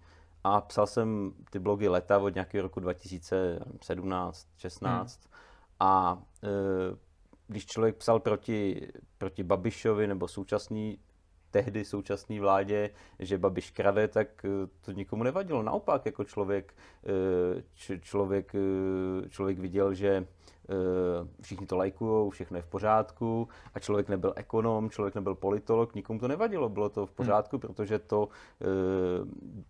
a 0.43 0.61
psal 0.61 0.87
jsem 0.87 1.33
ty 1.49 1.59
blogy 1.59 1.87
leta 1.87 2.19
od 2.19 2.35
nějakého 2.35 2.61
roku 2.61 2.79
2017, 2.79 4.47
16 4.57 5.19
hmm. 5.23 5.33
a 5.79 6.21
e, 6.43 6.47
když 7.47 7.65
člověk 7.65 7.95
psal 7.95 8.19
proti, 8.19 8.91
proti 9.17 9.43
Babišovi 9.43 10.07
nebo 10.07 10.27
současný 10.27 10.99
tehdy 11.53 11.85
současné 11.85 12.39
vládě, 12.39 12.89
že 13.19 13.37
Babiš 13.37 13.71
krade, 13.71 14.07
tak 14.07 14.45
e, 14.45 14.49
to 14.81 14.91
nikomu 14.91 15.23
nevadilo. 15.23 15.63
Naopak, 15.63 16.05
jako 16.05 16.23
člověk, 16.23 16.73
e, 17.05 17.63
č, 17.75 17.99
člověk, 17.99 18.55
e, 18.55 19.29
člověk 19.29 19.59
viděl, 19.59 19.93
že 19.93 20.25
Eh, 20.69 21.27
všichni 21.41 21.67
to 21.67 21.77
lajkují, 21.77 22.31
všechno 22.31 22.57
je 22.57 22.61
v 22.61 22.67
pořádku 22.67 23.47
a 23.73 23.79
člověk 23.79 24.09
nebyl 24.09 24.33
ekonom, 24.35 24.89
člověk 24.89 25.15
nebyl 25.15 25.35
politolog, 25.35 25.95
nikomu 25.95 26.19
to 26.19 26.27
nevadilo, 26.27 26.69
bylo 26.69 26.89
to 26.89 27.05
v 27.05 27.09
hmm. 27.09 27.15
pořádku, 27.15 27.55
hmm. 27.55 27.61
protože 27.61 27.99
to, 27.99 28.29
eh, 28.61 28.65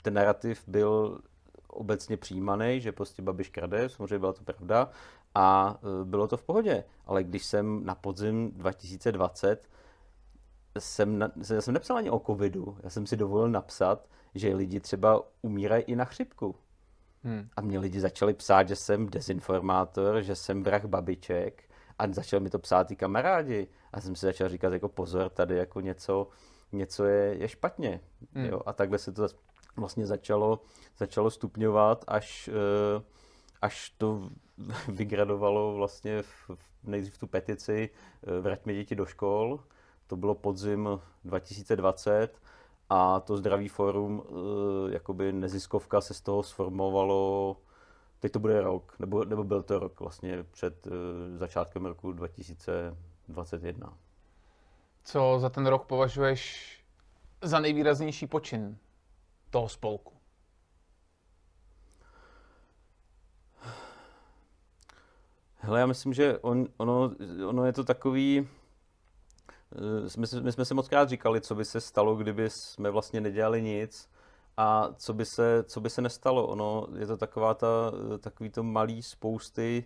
ten 0.01 0.13
narrativ 0.13 0.63
byl 0.67 1.19
obecně 1.67 2.17
přijímaný, 2.17 2.81
že 2.81 2.91
prostě 2.91 3.21
Babiš 3.21 3.49
krade, 3.49 3.89
samozřejmě 3.89 4.19
byla 4.19 4.33
to 4.33 4.43
pravda 4.43 4.89
a 5.35 5.77
eh, 5.77 6.05
bylo 6.05 6.27
to 6.27 6.37
v 6.37 6.43
pohodě. 6.43 6.83
Ale 7.05 7.23
když 7.23 7.45
jsem 7.45 7.85
na 7.85 7.95
podzim 7.95 8.51
2020 8.51 9.69
jsem, 10.79 11.19
na, 11.19 11.31
já 11.53 11.61
jsem 11.61 11.73
nepsal 11.73 11.97
ani 11.97 12.09
o 12.09 12.19
covidu, 12.19 12.77
já 12.83 12.89
jsem 12.89 13.07
si 13.07 13.17
dovolil 13.17 13.49
napsat, 13.49 14.07
že 14.35 14.55
lidi 14.55 14.79
třeba 14.79 15.21
umírají 15.41 15.83
i 15.83 15.95
na 15.95 16.05
chřipku. 16.05 16.55
Hmm. 17.23 17.49
A 17.55 17.61
mě 17.61 17.79
lidi 17.79 17.99
začali 17.99 18.33
psát, 18.33 18.67
že 18.67 18.75
jsem 18.75 19.09
dezinformátor, 19.09 20.21
že 20.21 20.35
jsem 20.35 20.63
vrah 20.63 20.85
babiček 20.85 21.63
a 21.99 22.13
začal 22.13 22.39
mi 22.39 22.49
to 22.49 22.59
psát 22.59 22.91
i 22.91 22.95
kamarádi. 22.95 23.67
A 23.93 24.01
jsem 24.01 24.15
si 24.15 24.25
začal 24.25 24.49
říkat 24.49 24.73
jako 24.73 24.89
pozor, 24.89 25.29
tady 25.29 25.57
jako 25.57 25.81
něco, 25.81 26.27
něco 26.71 27.05
je, 27.05 27.35
je 27.35 27.47
špatně. 27.47 28.01
Hmm. 28.33 28.45
Jo? 28.45 28.61
A 28.65 28.73
takhle 28.73 28.97
se 28.97 29.11
to 29.11 29.27
vlastně 29.75 30.05
začalo, 30.05 30.61
začalo 30.97 31.29
stupňovat, 31.29 32.05
až, 32.07 32.49
eh, 32.53 33.03
až 33.61 33.89
to 33.89 34.29
vygradovalo 34.87 35.73
vlastně 35.73 36.21
v, 36.21 36.51
nejdřív 36.83 37.17
tu 37.17 37.27
petici 37.27 37.89
eh, 38.23 38.39
Vraťme 38.39 38.73
děti 38.73 38.95
do 38.95 39.05
škol. 39.05 39.59
To 40.13 40.17
bylo 40.17 40.36
podzim 40.36 40.89
2020 41.25 42.41
a 42.89 43.20
to 43.20 43.38
Zdravý 43.38 43.67
fórum, 43.67 44.24
eh, 44.25 44.93
jakoby 44.93 45.34
neziskovka 45.34 46.01
se 46.01 46.13
z 46.13 46.22
toho 46.22 46.43
sformovalo, 46.43 47.58
teď 48.20 48.32
to 48.32 48.39
bude 48.39 48.62
rok, 48.62 48.96
nebo, 49.00 49.25
nebo 49.25 49.43
byl 49.43 49.63
to 49.63 49.79
rok 49.79 50.00
vlastně 50.00 50.43
před 50.43 50.88
eh, 50.88 51.38
začátkem 51.38 51.86
roku 51.86 52.12
2021. 52.12 53.98
Co 55.03 55.38
za 55.39 55.50
ten 55.50 55.67
rok 55.67 55.86
považuješ 55.86 56.72
za 57.41 57.60
nejvýraznější 57.60 58.27
počin 58.27 58.77
toho 59.50 59.70
spolku? 59.70 60.13
Hele, 65.55 65.79
já 65.79 65.86
myslím, 65.86 66.13
že 66.13 66.39
on, 66.39 66.67
ono, 66.77 67.12
ono 67.48 67.65
je 67.65 67.74
to 67.74 67.84
takový, 67.84 68.48
my, 70.17 70.27
my 70.41 70.51
jsme 70.51 70.65
si 70.65 70.73
moc 70.73 70.87
krát 70.87 71.09
říkali, 71.09 71.41
co 71.41 71.55
by 71.55 71.65
se 71.65 71.81
stalo, 71.81 72.15
kdyby 72.15 72.49
jsme 72.49 72.89
vlastně 72.89 73.21
nedělali 73.21 73.61
nic 73.61 74.09
a 74.57 74.89
co 74.97 75.13
by 75.13 75.25
se, 75.25 75.63
co 75.63 75.81
by 75.81 75.89
se 75.89 76.01
nestalo. 76.01 76.47
Ono 76.47 76.87
je 76.97 77.07
to 77.07 77.17
taková 77.17 77.53
ta, 77.53 77.91
takový 78.19 78.49
to 78.49 78.63
malý 78.63 79.03
spousty 79.03 79.85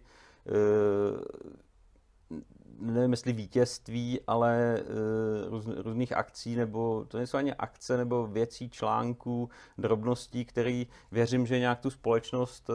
nevím 2.79 3.12
jestli 3.12 3.34
vítězství, 3.34 4.20
ale 4.27 4.82
uh, 4.82 5.50
růz, 5.50 5.65
různých 5.77 6.13
akcí, 6.13 6.56
nebo 6.56 7.06
to 7.08 7.17
nejsou 7.17 7.38
ani 7.38 7.53
akce, 7.53 7.98
nebo 7.98 8.27
věcí, 8.27 8.70
článků, 8.70 9.50
drobností, 9.77 10.46
které 10.46 10.84
věřím, 11.12 11.46
že 11.46 11.60
nějak 11.60 11.79
tu 11.79 11.89
společnost 11.89 12.70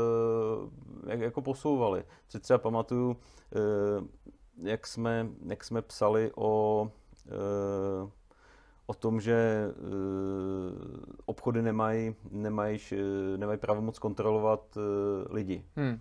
jak, 1.07 1.21
jako 1.21 1.43
posouvaly. 1.43 2.05
Si 2.29 2.41
třeba 2.41 2.59
pamatuju, 2.59 3.17
jak, 4.63 4.87
jsme, 4.87 5.29
jak 5.47 5.65
jsme 5.65 5.83
psali 5.83 6.31
o 6.37 6.91
o 8.87 8.95
tom, 8.95 9.21
že 9.21 9.69
uh, 9.69 11.05
obchody 11.25 11.63
nemají, 11.63 12.15
nemají, 12.31 12.79
nemají 13.37 13.59
pravomoc 13.59 13.99
kontrolovat 13.99 14.77
uh, 14.77 14.83
lidi. 15.35 15.65
Hmm 15.77 16.01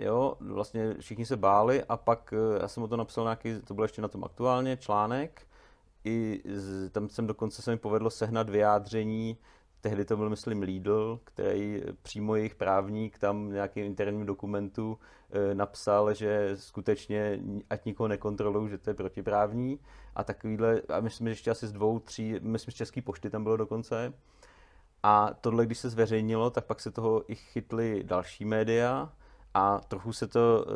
Jo, 0.00 0.36
vlastně 0.40 0.94
všichni 1.00 1.26
se 1.26 1.36
báli 1.36 1.84
a 1.84 1.96
pak 1.96 2.34
eh, 2.36 2.62
já 2.62 2.68
jsem 2.68 2.82
o 2.82 2.88
to 2.88 2.96
napsal 2.96 3.24
nějaký, 3.24 3.60
to 3.64 3.74
bylo 3.74 3.84
ještě 3.84 4.02
na 4.02 4.08
tom 4.08 4.24
aktuálně, 4.24 4.76
článek. 4.76 5.46
I 6.04 6.42
z, 6.54 6.90
tam 6.90 7.08
jsem 7.08 7.26
dokonce 7.26 7.62
se 7.62 7.70
mi 7.70 7.76
povedlo 7.76 8.10
sehnat 8.10 8.50
vyjádření, 8.50 9.36
tehdy 9.80 10.04
to 10.04 10.16
byl, 10.16 10.30
myslím, 10.30 10.62
Lidl, 10.62 11.20
který 11.24 11.82
přímo 12.02 12.36
jejich 12.36 12.54
právník 12.54 13.18
tam 13.18 13.52
nějakým 13.52 13.84
interním 13.84 14.26
dokumentu 14.26 14.98
e, 15.30 15.54
napsal, 15.54 16.14
že 16.14 16.50
skutečně 16.54 17.40
ať 17.70 17.84
nikoho 17.84 18.08
nekontrolují, 18.08 18.70
že 18.70 18.78
to 18.78 18.90
je 18.90 18.94
protiprávní. 18.94 19.80
A 20.14 20.24
takovýhle, 20.24 20.82
a 20.88 21.00
myslím, 21.00 21.26
že 21.26 21.30
ještě 21.30 21.50
asi 21.50 21.66
z 21.66 21.72
dvou, 21.72 21.98
tří, 21.98 22.34
myslím, 22.40 22.72
z 22.72 22.76
České 22.76 23.02
pošty 23.02 23.30
tam 23.30 23.42
bylo 23.42 23.56
dokonce. 23.56 24.12
A 25.02 25.30
tohle, 25.40 25.66
když 25.66 25.78
se 25.78 25.90
zveřejnilo, 25.90 26.50
tak 26.50 26.64
pak 26.64 26.80
se 26.80 26.90
toho 26.90 27.32
i 27.32 27.34
chytly 27.34 28.02
další 28.04 28.44
média, 28.44 29.12
a 29.54 29.80
trochu 29.88 30.12
se 30.12 30.26
to 30.26 30.64
uh, 30.66 30.72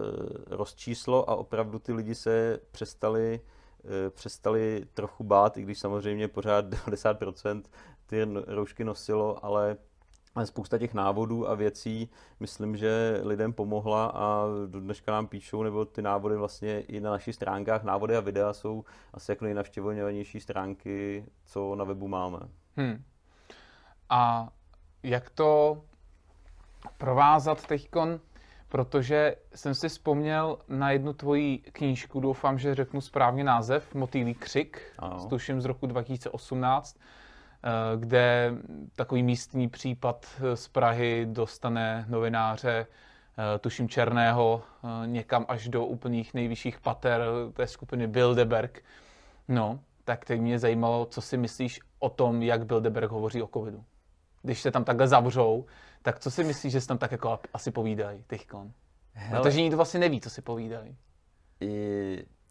rozčíslo 0.46 1.30
a 1.30 1.34
opravdu 1.34 1.78
ty 1.78 1.92
lidi 1.92 2.14
se 2.14 2.61
přestali, 2.70 3.40
uh, 3.84 3.90
přestali 4.11 4.87
trochu 4.94 5.25
bát, 5.25 5.56
i 5.56 5.62
když 5.62 5.78
samozřejmě 5.78 6.28
pořád 6.28 6.64
90% 6.87 7.62
ty 8.14 8.26
roušky 8.47 8.85
nosilo, 8.85 9.44
ale 9.44 9.76
spousta 10.44 10.78
těch 10.78 10.94
návodů 10.94 11.49
a 11.49 11.54
věcí, 11.54 12.11
myslím, 12.40 12.76
že 12.76 13.21
lidem 13.23 13.52
pomohla 13.52 14.06
a 14.06 14.47
do 14.66 14.80
dneška 14.80 15.12
nám 15.12 15.26
píšou, 15.26 15.62
nebo 15.62 15.85
ty 15.85 16.02
návody 16.02 16.37
vlastně 16.37 16.80
i 16.80 17.00
na 17.00 17.11
našich 17.11 17.35
stránkách, 17.35 17.83
návody 17.83 18.16
a 18.16 18.21
videa 18.21 18.52
jsou 18.52 18.85
asi 19.14 19.33
jako 19.33 19.44
nejnavštěvovanější 19.44 20.40
stránky, 20.40 21.25
co 21.44 21.75
na 21.75 21.85
webu 21.85 22.09
máme. 22.09 22.38
Hmm. 22.76 23.04
A 24.11 24.49
jak 25.02 25.30
to 25.30 25.83
provázat 26.99 27.66
teďkon 27.66 28.21
protože 28.75 29.37
jsem 29.54 29.75
si 29.75 29.88
vzpomněl 29.88 30.59
na 30.68 30.90
jednu 30.90 31.12
tvoji 31.12 31.59
knížku, 31.59 32.21
doufám, 32.21 32.59
že 32.59 32.75
řeknu 32.75 33.00
správně 33.00 33.44
název, 33.44 33.94
Motýlý 33.94 34.35
křik, 34.35 34.83
ano. 34.99 35.26
tuším 35.28 35.61
z 35.61 35.64
roku 35.64 35.87
2018, 35.87 36.97
eh, 36.99 37.02
kde 37.97 38.54
takový 38.97 39.23
místní 39.23 39.68
případ 39.68 40.26
z 40.54 40.68
Prahy 40.68 41.26
dostane 41.30 42.04
novináře, 42.09 42.87
eh, 42.87 43.59
tuším 43.59 43.88
černého, 43.88 44.62
eh, 44.62 45.06
někam 45.06 45.44
až 45.49 45.68
do 45.68 45.85
úplných 45.85 46.35
nejvyšších 46.35 46.80
pater 46.80 47.23
té 47.52 47.66
skupiny 47.66 48.06
Bilderberg. 48.06 48.85
No, 49.49 49.80
tak 50.04 50.25
teď 50.25 50.40
mě 50.40 50.59
zajímalo, 50.59 51.06
co 51.06 51.21
si 51.21 51.37
myslíš 51.37 51.80
o 51.99 52.09
tom, 52.09 52.42
jak 52.42 52.66
Bilderberg 52.66 53.11
hovoří 53.11 53.42
o 53.42 53.49
covidu. 53.54 53.85
Když 54.42 54.61
se 54.61 54.71
tam 54.71 54.85
takhle 54.85 55.09
zavřou, 55.09 55.64
tak 56.02 56.18
co 56.18 56.30
si 56.30 56.44
myslíš, 56.44 56.73
že 56.73 56.80
se 56.80 56.88
tam 56.88 56.99
tak 56.99 57.12
jako 57.12 57.40
asi 57.54 57.71
povídají 57.71 58.25
teďkon? 58.26 58.73
Protože 59.30 59.61
nikdo 59.61 59.76
vlastně 59.76 60.00
neví, 60.00 60.21
co 60.21 60.30
si 60.30 60.42
povídají. 60.42 60.97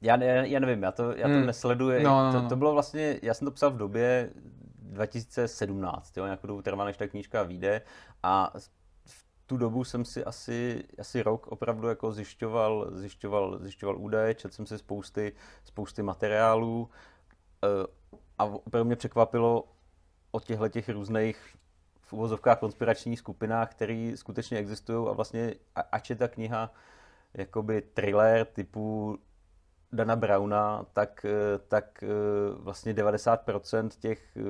Já, 0.02 0.24
já, 0.24 0.34
já 0.34 0.60
nevím, 0.60 0.84
já 0.84 0.92
to, 0.92 1.12
já 1.12 1.28
to 1.28 1.34
hmm. 1.34 1.46
nesleduji. 1.46 2.04
No, 2.04 2.24
no, 2.24 2.34
no. 2.34 2.42
To, 2.42 2.50
to 2.50 2.56
bylo 2.56 2.74
vlastně, 2.74 3.20
já 3.22 3.34
jsem 3.34 3.46
to 3.46 3.52
psal 3.52 3.72
v 3.72 3.78
době 3.78 4.30
2017, 4.94 6.18
jo, 6.18 6.26
nějakou 6.26 6.48
dobu 6.48 6.62
trvá, 6.62 6.86
než 6.86 6.98
ta 6.98 7.08
knížka 7.08 7.44
vyjde. 7.44 7.82
A 8.24 8.54
v 9.06 9.26
tu 9.46 9.58
dobu 9.58 9.84
jsem 9.84 10.06
si 10.06 10.24
asi, 10.24 10.84
asi 11.00 11.24
rok 11.24 11.48
opravdu 11.48 11.88
jako 11.88 12.12
zjišťoval, 12.12 12.88
zjišťoval, 12.92 13.60
zjišťoval 13.60 13.98
údaje, 13.98 14.34
četl 14.34 14.54
jsem 14.54 14.66
si 14.66 14.78
spousty, 14.78 15.34
spousty 15.64 16.02
materiálů. 16.04 16.90
Eh, 17.64 17.88
a 18.38 18.46
opravdu 18.46 18.86
mě 18.86 18.96
překvapilo 18.96 19.68
o 20.32 20.40
těchto 20.40 20.70
těch 20.70 20.90
různých 20.90 21.56
v 22.02 22.14
uvozovkách 22.14 22.60
konspiračních 22.60 23.20
skupinách, 23.20 23.72
které 23.72 24.14
skutečně 24.16 24.58
existují 24.58 25.08
a 25.08 25.12
vlastně, 25.12 25.56
ač 25.92 26.10
je 26.10 26.16
ta 26.16 26.28
kniha 26.28 26.74
jakoby 27.34 27.82
thriller 27.82 28.46
typu 28.46 29.18
Dana 29.94 30.16
Browna, 30.16 30.86
tak, 30.94 31.26
eh, 31.26 31.60
tak 31.68 32.04
eh, 32.04 32.08
vlastně 32.56 32.94
90% 32.94 33.90
těch 34.00 34.38
eh, 34.38 34.42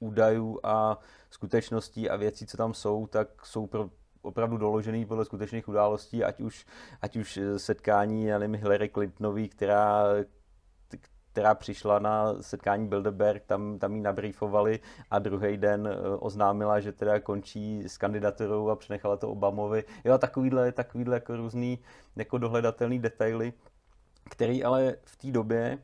údajů 0.00 0.60
a 0.62 0.98
skutečností 1.30 2.10
a 2.10 2.16
věcí, 2.16 2.46
co 2.46 2.56
tam 2.56 2.74
jsou, 2.74 3.06
tak 3.06 3.46
jsou 3.46 3.66
pro, 3.66 3.90
opravdu 4.22 4.56
doložený 4.56 5.04
podle 5.06 5.24
skutečných 5.24 5.68
událostí, 5.68 6.24
ať 6.24 6.40
už, 6.40 6.66
ať 7.02 7.16
už 7.16 7.40
setkání, 7.56 8.26
nevím, 8.26 8.54
Hillary 8.54 8.88
Clintonový, 8.88 9.48
která 9.48 10.04
která 11.32 11.54
přišla 11.54 11.98
na 11.98 12.42
setkání 12.42 12.88
Bilderberg, 12.88 13.44
tam, 13.46 13.78
tam 13.78 13.94
jí 13.94 14.00
nabrýfovali 14.00 14.80
a 15.10 15.18
druhý 15.18 15.56
den 15.56 15.88
oznámila, 16.18 16.80
že 16.80 16.92
teda 16.92 17.20
končí 17.20 17.84
s 17.88 17.98
kandidaturou 17.98 18.68
a 18.68 18.76
přenechala 18.76 19.16
to 19.16 19.28
Obamovi. 19.28 19.84
Jo, 20.04 20.18
takovýhle, 20.18 20.72
takovýhle 20.72 21.16
jako 21.16 21.36
různý 21.36 21.78
jako 22.16 22.38
dohledatelný 22.38 22.98
detaily, 22.98 23.52
který 24.32 24.64
ale 24.64 24.96
v 25.04 25.16
té 25.16 25.30
době 25.30 25.78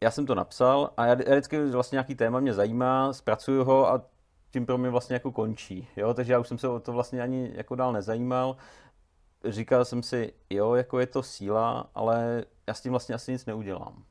já 0.00 0.10
jsem 0.10 0.26
to 0.26 0.34
napsal 0.34 0.90
a 0.96 1.06
já, 1.06 1.16
já 1.26 1.34
vždycky 1.34 1.64
vlastně 1.64 1.96
nějaký 1.96 2.14
téma 2.14 2.40
mě 2.40 2.54
zajímá, 2.54 3.12
zpracuju 3.12 3.64
ho 3.64 3.88
a 3.88 4.02
tím 4.50 4.66
pro 4.66 4.78
mě 4.78 4.90
vlastně 4.90 5.14
jako 5.14 5.32
končí. 5.32 5.88
Jo? 5.96 6.14
Takže 6.14 6.32
já 6.32 6.38
už 6.38 6.48
jsem 6.48 6.58
se 6.58 6.68
o 6.68 6.80
to 6.80 6.92
vlastně 6.92 7.22
ani 7.22 7.50
jako 7.54 7.74
dál 7.74 7.92
nezajímal. 7.92 8.56
Říkal 9.44 9.84
jsem 9.84 10.02
si, 10.02 10.32
jo, 10.50 10.74
jako 10.74 11.00
je 11.00 11.06
to 11.06 11.22
síla, 11.22 11.90
ale 11.94 12.44
já 12.66 12.74
s 12.74 12.80
tím 12.80 12.92
vlastně 12.92 13.14
asi 13.14 13.32
nic 13.32 13.46
neudělám 13.46 14.04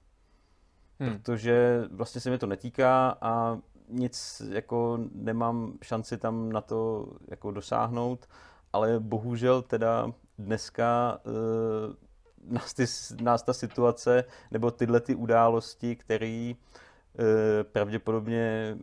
hmm. 1.02 1.20
protože 1.20 1.84
vlastně 1.92 2.22
se 2.22 2.30
mi 2.30 2.38
to 2.38 2.48
netýká 2.48 3.18
a 3.22 3.58
nic 3.90 4.42
jako 4.52 5.00
nemám 5.12 5.74
šanci 5.84 6.18
tam 6.18 6.52
na 6.52 6.62
to 6.62 7.08
jako 7.28 7.52
dosáhnout, 7.52 8.30
ale 8.74 9.00
bohužel 9.00 9.62
teda 9.62 10.12
dneska 10.38 11.20
uh, 11.26 11.34
nás, 12.48 12.74
ty, 12.74 12.86
nás 13.24 13.44
ta 13.44 13.54
situace 13.54 14.24
nebo 14.52 14.72
tyhle 14.72 15.00
ty 15.00 15.16
události, 15.16 15.96
které 15.96 16.54
uh, 16.54 17.26
pravděpodobně 17.64 18.78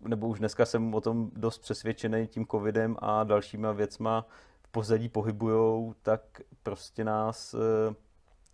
nebo 0.00 0.28
už 0.28 0.38
dneska 0.38 0.66
jsem 0.66 0.94
o 0.94 1.00
tom 1.00 1.30
dost 1.36 1.58
přesvědčený 1.58 2.26
tím 2.26 2.46
covidem 2.46 2.96
a 2.98 3.24
dalšíma 3.24 3.72
věcma 3.72 4.26
v 4.62 4.68
pozadí 4.68 5.08
pohybujou, 5.08 5.94
tak 6.02 6.20
prostě 6.62 7.04
nás 7.04 7.54
uh, 7.54 7.60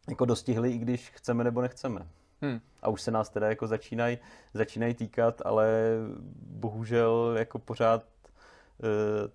jako 0.09 0.25
dostihli, 0.25 0.71
i 0.71 0.79
když 0.79 1.11
chceme 1.11 1.45
nebo 1.45 1.61
nechceme. 1.61 2.07
Hmm. 2.43 2.61
A 2.83 2.88
už 2.88 3.02
se 3.02 3.11
nás 3.11 3.29
teda 3.29 3.49
jako 3.49 3.67
začínají 3.67 4.19
začínaj 4.55 4.95
týkat, 4.95 5.43
ale 5.45 5.97
bohužel 6.43 7.35
jako 7.38 7.59
pořád 7.59 8.02
e, 8.02 9.31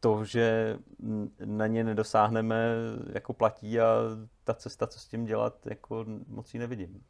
to, 0.00 0.24
že 0.24 0.76
na 1.44 1.66
ně 1.66 1.84
nedosáhneme, 1.84 2.74
jako 3.12 3.32
platí 3.32 3.80
a 3.80 3.86
ta 4.44 4.54
cesta, 4.54 4.86
co 4.86 5.00
s 5.00 5.06
tím 5.06 5.24
dělat, 5.24 5.66
jako 5.66 6.04
moc 6.26 6.54
ji 6.54 6.60
nevidím. 6.60 7.04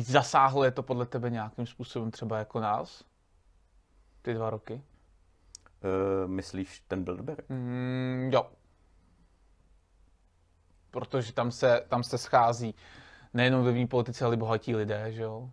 Zasáhlo 0.00 0.64
je 0.64 0.70
to 0.70 0.82
podle 0.82 1.06
tebe 1.06 1.30
nějakým 1.30 1.66
způsobem 1.66 2.10
třeba 2.10 2.38
jako 2.38 2.60
nás? 2.60 3.04
Ty 4.22 4.34
dva 4.34 4.50
roky? 4.50 4.82
E, 5.82 6.26
myslíš 6.28 6.80
ten 6.80 7.04
Bilderberg? 7.04 7.48
Mm, 7.48 8.30
jo 8.32 8.46
protože 10.90 11.32
tam 11.32 11.50
se, 11.50 11.84
tam 11.88 12.02
se 12.02 12.18
schází 12.18 12.74
nejenom 13.34 13.62
vlivní 13.62 13.86
politici, 13.86 14.24
ale 14.24 14.34
i 14.34 14.38
bohatí 14.38 14.76
lidé, 14.76 15.12
že 15.12 15.22
jo? 15.22 15.50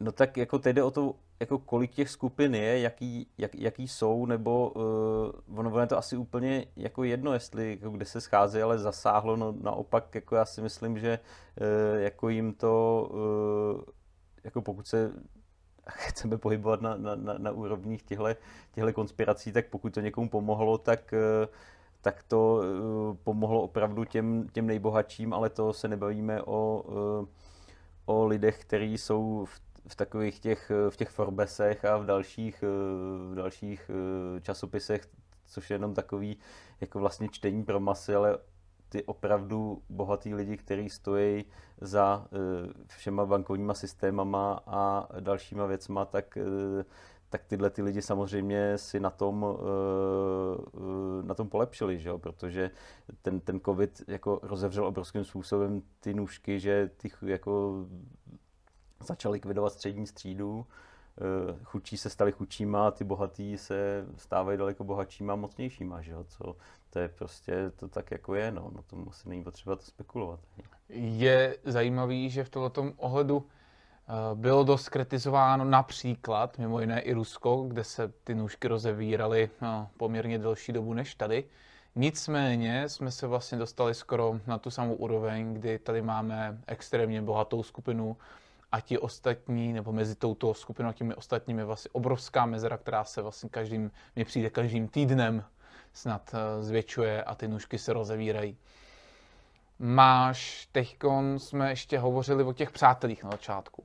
No 0.00 0.12
tak 0.12 0.36
jako 0.36 0.58
teď 0.58 0.76
jde 0.76 0.82
o 0.82 0.90
to, 0.90 1.14
jako 1.40 1.58
kolik 1.58 1.90
těch 1.90 2.10
skupin 2.10 2.54
je, 2.54 2.80
jaký, 2.80 3.26
jak, 3.38 3.54
jaký 3.54 3.88
jsou, 3.88 4.26
nebo 4.26 4.70
uh, 4.70 5.58
ono, 5.58 5.70
ono 5.70 5.80
je 5.80 5.86
to 5.86 5.98
asi 5.98 6.16
úplně 6.16 6.66
jako 6.76 7.04
jedno, 7.04 7.32
jestli 7.32 7.70
jako 7.70 7.90
kde 7.90 8.04
se 8.04 8.20
schází, 8.20 8.62
ale 8.62 8.78
zasáhlo, 8.78 9.36
no 9.36 9.54
naopak 9.62 10.14
jako 10.14 10.36
já 10.36 10.44
si 10.44 10.62
myslím, 10.62 10.98
že 10.98 11.18
uh, 11.60 12.00
jako 12.00 12.28
jim 12.28 12.54
to, 12.54 13.08
uh, 13.12 13.82
jako 14.44 14.62
pokud 14.62 14.86
se 14.86 15.12
chceme 15.90 16.38
pohybovat 16.38 16.80
na, 16.80 16.96
na, 16.96 17.14
na, 17.14 17.34
na 17.38 17.50
úrovních 17.50 18.02
těchto 18.02 18.92
konspirací, 18.94 19.52
tak 19.52 19.66
pokud 19.66 19.94
to 19.94 20.00
někomu 20.00 20.28
pomohlo, 20.28 20.78
tak 20.78 21.14
uh, 21.42 21.54
tak 22.06 22.22
to 22.22 22.62
eh, 22.62 23.16
pomohlo 23.24 23.62
opravdu 23.62 24.04
těm, 24.04 24.48
těm 24.52 24.66
nejbohatším, 24.66 25.32
ale 25.32 25.50
to 25.50 25.72
se 25.72 25.88
nebavíme 25.88 26.42
o, 26.42 26.84
eh, 26.88 27.26
o 28.04 28.26
lidech, 28.26 28.60
kteří 28.60 28.98
jsou 28.98 29.44
v, 29.44 29.60
v 29.88 29.96
takových 29.96 30.40
těch, 30.40 30.72
v 30.90 30.96
těch 30.96 31.08
Forbesech 31.08 31.84
a 31.84 31.96
v 31.96 32.06
dalších, 32.06 32.64
v 33.30 33.34
dalších 33.34 33.90
časopisech, 34.42 35.08
což 35.46 35.70
je 35.70 35.74
jenom 35.74 35.94
takový 35.94 36.38
jako 36.80 37.00
vlastně 37.00 37.28
čtení 37.28 37.64
pro 37.64 37.80
masy, 37.80 38.14
ale 38.14 38.38
ty 38.88 39.04
opravdu 39.04 39.82
bohatý 39.88 40.34
lidi, 40.34 40.56
kteří 40.56 40.90
stojí 40.90 41.44
za 41.80 42.26
všema 42.86 43.26
bankovníma 43.26 43.74
systémama 43.74 44.60
a 44.66 45.08
dalšíma 45.20 45.66
věcma, 45.66 46.04
tak 46.04 46.38
tak 47.28 47.44
tyhle 47.44 47.70
ty 47.70 47.82
lidi 47.82 48.02
samozřejmě 48.02 48.78
si 48.78 49.00
na 49.00 49.10
tom, 49.10 49.46
na 51.22 51.34
tom 51.34 51.48
polepšili, 51.48 51.98
že 51.98 52.08
jo? 52.08 52.18
protože 52.18 52.70
ten, 53.22 53.40
ten 53.40 53.60
covid 53.60 54.02
jako 54.08 54.40
rozevřel 54.42 54.86
obrovským 54.86 55.24
způsobem 55.24 55.82
ty 56.00 56.14
nůžky, 56.14 56.60
že 56.60 56.90
ty 56.96 57.10
jako 57.22 57.84
začal 59.00 59.32
likvidovat 59.32 59.72
střední 59.72 60.06
střídu, 60.06 60.66
eh, 60.66 61.56
chudší 61.64 61.96
se 61.96 62.10
stali 62.10 62.32
chudšíma 62.32 62.88
a 62.88 62.90
ty 62.90 63.04
bohatý 63.04 63.58
se 63.58 64.06
stávají 64.16 64.58
daleko 64.58 64.84
bohatšíma 64.84 65.32
a 65.32 65.36
mocnějšíma, 65.36 66.02
že 66.02 66.12
jo? 66.12 66.24
Co, 66.28 66.56
to 66.90 66.98
je 66.98 67.08
prostě, 67.08 67.70
to 67.76 67.88
tak 67.88 68.10
jako 68.10 68.34
je, 68.34 68.52
no, 68.52 68.70
no 68.74 68.82
tomu 68.82 69.10
asi 69.10 69.28
není 69.28 69.44
potřeba 69.44 69.76
to 69.76 69.82
spekulovat. 69.82 70.40
Je 70.88 71.56
zajímavý, 71.64 72.30
že 72.30 72.44
v 72.44 72.48
tomto 72.48 72.92
ohledu 72.96 73.46
eh, 74.08 74.34
bylo 74.34 74.64
dost 74.64 74.88
kritizováno 74.88 75.64
například, 75.64 76.58
mimo 76.58 76.80
jiné 76.80 77.00
i 77.00 77.12
Rusko, 77.12 77.64
kde 77.68 77.84
se 77.84 78.12
ty 78.24 78.34
nůžky 78.34 78.68
rozevíraly 78.68 79.50
no, 79.62 79.88
poměrně 79.96 80.38
delší 80.38 80.72
dobu 80.72 80.94
než 80.94 81.14
tady. 81.14 81.44
Nicméně 81.98 82.88
jsme 82.88 83.10
se 83.10 83.26
vlastně 83.26 83.58
dostali 83.58 83.94
skoro 83.94 84.40
na 84.46 84.58
tu 84.58 84.70
samou 84.70 84.94
úroveň, 84.94 85.54
kdy 85.54 85.78
tady 85.78 86.02
máme 86.02 86.58
extrémně 86.66 87.22
bohatou 87.22 87.62
skupinu 87.62 88.16
a 88.72 88.80
ti 88.80 88.98
ostatní, 88.98 89.72
nebo 89.72 89.92
mezi 89.92 90.14
touto 90.14 90.54
skupinou 90.54 90.88
a 90.88 90.92
těmi 90.92 91.14
ostatními 91.14 91.64
vlastně 91.64 91.90
obrovská 91.92 92.46
mezera, 92.46 92.76
která 92.76 93.04
se 93.04 93.22
vlastně 93.22 93.48
každým, 93.48 93.90
mi 94.16 94.24
přijde 94.24 94.50
každým 94.50 94.88
týdnem 94.88 95.44
snad 95.92 96.34
eh, 96.34 96.62
zvětšuje 96.62 97.24
a 97.24 97.34
ty 97.34 97.48
nůžky 97.48 97.78
se 97.78 97.92
rozevírají. 97.92 98.56
Máš, 99.78 100.68
teďkon 100.72 101.38
jsme 101.38 101.70
ještě 101.70 101.98
hovořili 101.98 102.44
o 102.44 102.52
těch 102.52 102.70
přátelích 102.70 103.24
na 103.24 103.30
začátku. 103.30 103.84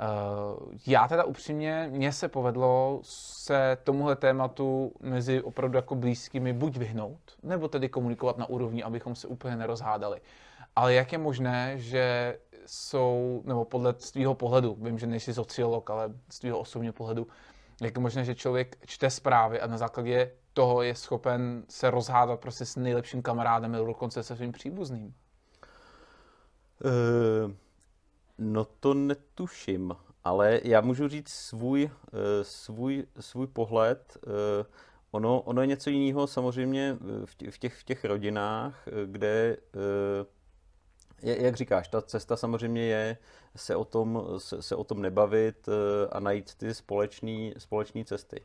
Eh, 0.00 0.04
já 0.86 1.08
teda 1.08 1.24
upřímně, 1.24 1.88
mně 1.92 2.12
se 2.12 2.28
povedlo 2.28 3.00
se 3.02 3.78
tomuhle 3.84 4.16
tématu 4.16 4.92
mezi 5.00 5.42
opravdu 5.42 5.78
jako 5.78 5.94
blízkými 5.94 6.52
buď 6.52 6.76
vyhnout, 6.76 7.20
nebo 7.42 7.68
tedy 7.68 7.88
komunikovat 7.88 8.38
na 8.38 8.46
úrovni, 8.46 8.82
abychom 8.82 9.14
se 9.14 9.28
úplně 9.28 9.56
nerozhádali. 9.56 10.20
Ale 10.76 10.94
jak 10.94 11.12
je 11.12 11.18
možné, 11.18 11.78
že 11.78 12.36
jsou, 12.68 13.42
nebo 13.44 13.64
podle 13.64 13.94
svého 13.98 14.34
pohledu, 14.34 14.76
vím, 14.80 14.98
že 14.98 15.06
nejsi 15.06 15.34
sociolog, 15.34 15.90
ale 15.90 16.14
z 16.30 16.38
tvého 16.38 16.58
osobního 16.58 16.92
pohledu, 16.92 17.26
jak 17.82 17.96
je 17.96 18.00
možné, 18.00 18.24
že 18.24 18.34
člověk 18.34 18.76
čte 18.86 19.10
zprávy 19.10 19.60
a 19.60 19.66
na 19.66 19.78
základě 19.78 20.32
toho 20.52 20.82
je 20.82 20.94
schopen 20.94 21.64
se 21.68 21.90
rozhádat 21.90 22.40
prostě 22.40 22.64
s 22.64 22.76
nejlepším 22.76 23.22
kamarádem 23.22 23.72
nebo 23.72 23.86
dokonce 23.86 24.22
se 24.22 24.36
svým 24.36 24.52
příbuzným? 24.52 25.14
Uh, 26.84 27.52
no 28.38 28.64
to 28.64 28.94
netuším, 28.94 29.96
ale 30.24 30.60
já 30.64 30.80
můžu 30.80 31.08
říct 31.08 31.28
svůj, 31.28 31.84
uh, 31.84 32.18
svůj, 32.42 33.06
svůj 33.20 33.46
pohled. 33.46 34.16
Uh, 34.26 34.32
ono, 35.10 35.40
ono 35.40 35.60
je 35.60 35.66
něco 35.66 35.90
jiného 35.90 36.26
samozřejmě 36.26 36.96
v 37.24 37.58
těch, 37.58 37.74
v 37.74 37.84
těch 37.84 38.04
rodinách, 38.04 38.88
kde 39.06 39.56
jak 41.22 41.56
říkáš, 41.56 41.88
ta 41.88 42.02
cesta 42.02 42.36
samozřejmě 42.36 42.82
je 42.82 43.16
se 43.56 43.76
o 43.76 43.84
tom, 43.84 44.24
se, 44.38 44.62
se 44.62 44.76
o 44.76 44.84
tom 44.84 45.02
nebavit 45.02 45.68
eh, 45.68 46.08
a 46.12 46.20
najít 46.20 46.54
ty 46.54 46.74
společné 47.58 48.04
cesty. 48.04 48.40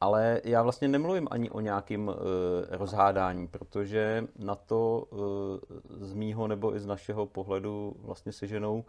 Ale 0.00 0.40
já 0.44 0.62
vlastně 0.62 0.88
nemluvím 0.88 1.28
ani 1.30 1.50
o 1.50 1.60
nějakém 1.60 2.08
uh, 2.08 2.14
rozhádání, 2.70 3.48
protože 3.48 4.26
na 4.38 4.54
to 4.54 5.06
uh, 5.10 5.18
z 6.00 6.14
mýho 6.14 6.48
nebo 6.48 6.76
i 6.76 6.80
z 6.80 6.86
našeho 6.86 7.26
pohledu 7.26 7.96
vlastně 7.98 8.32
se 8.32 8.46
ženou 8.46 8.78
uh, 8.78 8.84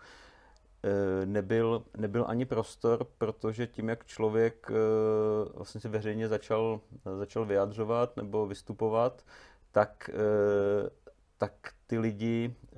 nebyl, 1.25 1.83
nebyl 1.97 2.25
ani 2.27 2.45
prostor, 2.45 3.07
protože 3.17 3.67
tím, 3.67 3.89
jak 3.89 4.05
člověk 4.05 4.69
uh, 4.69 5.55
vlastně 5.55 5.81
se 5.81 5.89
veřejně 5.89 6.27
začal, 6.27 6.79
začal 7.17 7.45
vyjadřovat 7.45 8.17
nebo 8.17 8.47
vystupovat, 8.47 9.23
tak 9.71 10.09
uh, 10.13 10.89
tak 11.37 11.53
ty 11.87 11.99
lidi, 11.99 12.55
eh, 12.73 12.75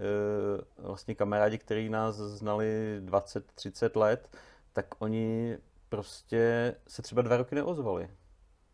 vlastně 0.78 1.16
kamarádi, 1.16 1.58
kteří 1.58 1.90
nás 1.90 2.16
znali 2.16 3.00
20-30 3.00 3.96
let, 3.96 4.38
tak 4.74 4.86
oni 5.00 5.58
prostě 5.90 6.76
se 6.88 7.02
třeba 7.02 7.22
dva 7.22 7.38
roky 7.38 7.56
neozvali. 7.56 8.10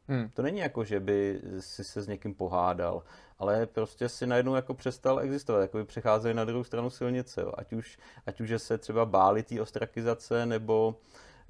Hmm. 0.07 0.29
To 0.33 0.41
není 0.41 0.59
jako, 0.59 0.83
že 0.83 0.99
by 0.99 1.41
si 1.59 1.83
se 1.83 2.01
s 2.01 2.07
někým 2.07 2.33
pohádal, 2.33 3.03
ale 3.39 3.65
prostě 3.65 4.09
si 4.09 4.27
najednou 4.27 4.55
jako 4.55 4.73
přestal 4.73 5.19
existovat, 5.19 5.61
jako 5.61 5.77
by 5.77 5.85
přecházeli 5.85 6.33
na 6.33 6.45
druhou 6.45 6.63
stranu 6.63 6.89
silnice. 6.89 7.41
Jo. 7.41 7.53
Ať, 7.57 7.73
už, 7.73 7.97
ať 8.25 8.41
už 8.41 8.53
se 8.57 8.77
třeba 8.77 9.05
báli 9.05 9.43
té 9.43 9.61
ostrakizace, 9.61 10.45
nebo, 10.45 10.95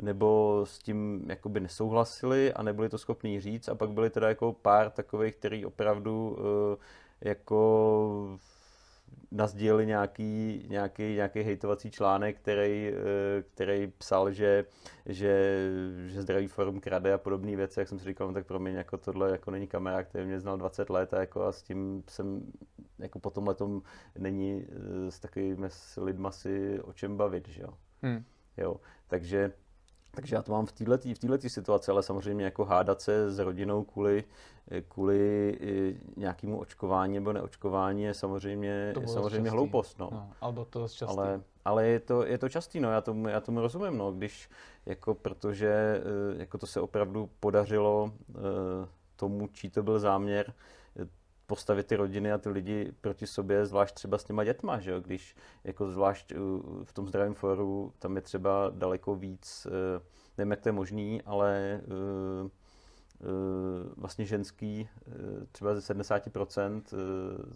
nebo 0.02 0.62
s 0.68 0.80
tím 0.80 1.26
jakoby 1.30 1.60
nesouhlasili 1.60 2.54
a 2.54 2.64
nebyli 2.64 2.90
to 2.90 2.98
schopní 2.98 3.42
říct. 3.42 3.70
A 3.70 3.76
pak 3.76 3.90
byli 3.90 4.10
teda 4.10 4.30
jako 4.30 4.54
pár 4.54 4.90
takových, 4.90 5.36
který 5.36 5.66
opravdu 5.66 6.30
uh, 6.30 6.46
jako 7.24 8.40
nazdíleli 9.32 9.86
nějaký, 9.86 10.64
nějaký, 10.70 11.04
nějaký 11.04 11.42
hejtovací 11.42 11.92
článek, 11.92 12.38
který, 12.38 12.92
eh, 12.94 13.42
který 13.42 13.88
psal, 13.98 14.32
že, 14.32 14.66
že, 15.06 15.70
že 16.08 16.22
zdravý 16.22 16.48
forum 16.48 16.80
krade 16.80 17.14
a 17.14 17.18
podobné 17.18 17.56
věci, 17.56 17.80
jak 17.80 17.90
jsem 17.90 18.00
si 18.00 18.06
říkal, 18.06 18.28
no 18.28 18.34
tak 18.34 18.46
pro 18.46 18.60
mě 18.60 18.72
jako 18.72 18.98
tohle 18.98 19.32
jako 19.32 19.52
není 19.52 19.68
kamera, 19.68 20.04
který 20.04 20.26
mě 20.26 20.40
znal 20.40 20.58
20 20.58 20.90
let 20.90 21.14
a, 21.14 21.20
jako 21.20 21.44
a 21.44 21.52
s 21.52 21.64
tím 21.64 22.04
jsem 22.10 22.52
jako 23.00 23.20
po 23.20 23.54
tom 23.54 23.82
není 24.18 24.66
eh, 24.70 25.12
s 25.12 25.20
takovými 25.20 25.68
lidma 25.98 26.32
si 26.32 26.82
o 26.82 26.94
čem 26.94 27.18
bavit, 27.18 27.48
že 27.48 27.62
jo. 27.62 27.70
Hmm. 28.02 28.24
jo. 28.58 28.80
Takže 29.08 29.52
takže 30.16 30.36
já 30.36 30.42
to 30.42 30.52
mám 30.52 30.66
v 30.66 30.72
této 30.72 30.98
v 30.98 31.20
této 31.20 31.50
situaci, 31.50 31.92
ale 31.92 32.04
samozřejmě 32.04 32.46
jako 32.46 32.66
hádat 32.66 33.02
se 33.02 33.32
s 33.32 33.40
rodinou 33.40 33.84
kvůli, 33.84 34.24
kvůli 34.88 35.58
eh, 35.62 36.00
nějakému 36.18 36.60
očkování 36.60 37.14
nebo 37.14 37.34
neočkování 37.34 38.04
je 38.04 38.14
samozřejmě, 38.14 38.92
to 38.94 39.02
je 39.02 39.08
samozřejmě 39.08 39.50
hloupost. 39.50 40.00
No. 40.00 40.10
No, 40.12 40.66
to 40.66 40.88
častý. 40.88 41.18
Ale, 41.18 41.42
ale 41.66 41.88
je, 41.88 42.00
to, 42.00 42.26
je 42.26 42.38
to 42.38 42.50
častý, 42.50 42.80
no, 42.80 42.92
já 42.92 43.02
tomu, 43.02 43.28
já 43.28 43.40
tomu 43.40 43.62
rozumím, 43.62 43.98
no, 43.98 44.12
když, 44.12 44.50
jako, 44.86 45.14
protože 45.14 46.02
eh, 46.04 46.40
jako 46.40 46.58
to 46.58 46.68
se 46.68 46.82
opravdu 46.82 47.30
podařilo 47.40 48.12
eh, 48.30 48.88
tomu, 49.16 49.48
čí 49.48 49.70
to 49.70 49.84
byl 49.84 50.00
záměr, 50.00 50.54
postavit 51.54 51.88
ty 51.88 51.96
rodiny 51.96 52.32
a 52.32 52.38
ty 52.38 52.50
lidi 52.50 52.92
proti 53.02 53.28
sobě, 53.28 53.66
zvlášť 53.66 53.96
třeba 53.96 54.18
s 54.18 54.24
těma 54.24 54.44
dětma, 54.44 54.80
že 54.80 54.92
jo? 54.92 55.00
když 55.00 55.36
jako 55.64 55.92
zvlášť 55.92 56.34
v 56.84 56.94
tom 56.94 57.08
zdravém 57.08 57.34
foru 57.34 57.94
tam 58.00 58.16
je 58.16 58.22
třeba 58.22 58.72
daleko 58.76 59.16
víc, 59.16 59.68
eh, 59.70 60.02
nevím, 60.38 60.52
jak 60.52 60.62
to 60.62 60.70
je 60.70 60.74
možný, 60.74 61.22
ale 61.22 61.82
eh, 61.84 62.50
eh, 63.22 63.26
vlastně 63.98 64.26
ženský, 64.26 64.90
třeba 65.52 65.76
ze 65.76 65.82
70% 65.82 66.82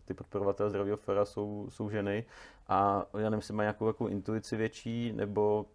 ty 0.05 0.13
podporovatelé 0.13 0.69
zdravého 0.69 0.97
fora 0.97 1.25
jsou, 1.25 1.67
jsou 1.69 1.89
ženy 1.89 2.25
a 2.67 3.05
já 3.13 3.29
nevím, 3.29 3.39
jestli 3.39 3.53
mají 3.53 3.65
nějakou 3.65 3.88
jako 3.88 4.07
intuici 4.07 4.57
větší, 4.57 5.13
nebo 5.13 5.65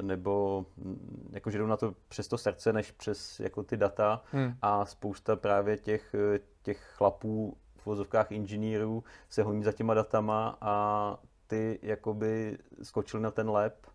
nebo 0.00 0.64
hm, 0.76 1.30
jako, 1.32 1.50
že 1.50 1.58
jdou 1.58 1.66
na 1.66 1.76
to 1.76 1.94
přes 2.08 2.28
to 2.28 2.38
srdce, 2.38 2.72
než 2.72 2.90
přes 2.90 3.40
jako 3.40 3.62
ty 3.62 3.76
data 3.76 4.22
hmm. 4.32 4.54
a 4.62 4.84
spousta 4.84 5.36
právě 5.36 5.76
těch, 5.76 6.14
těch 6.62 6.92
chlapů 6.94 7.56
v 7.76 7.86
vozovkách 7.86 8.32
inženýrů 8.32 9.04
se 9.28 9.42
honí 9.42 9.62
za 9.64 9.72
těma 9.72 9.94
datama 9.94 10.58
a 10.60 11.16
ty 11.46 11.78
jakoby 11.82 12.58
skočili 12.82 13.22
na 13.22 13.30
ten 13.30 13.50
lep 13.50 13.86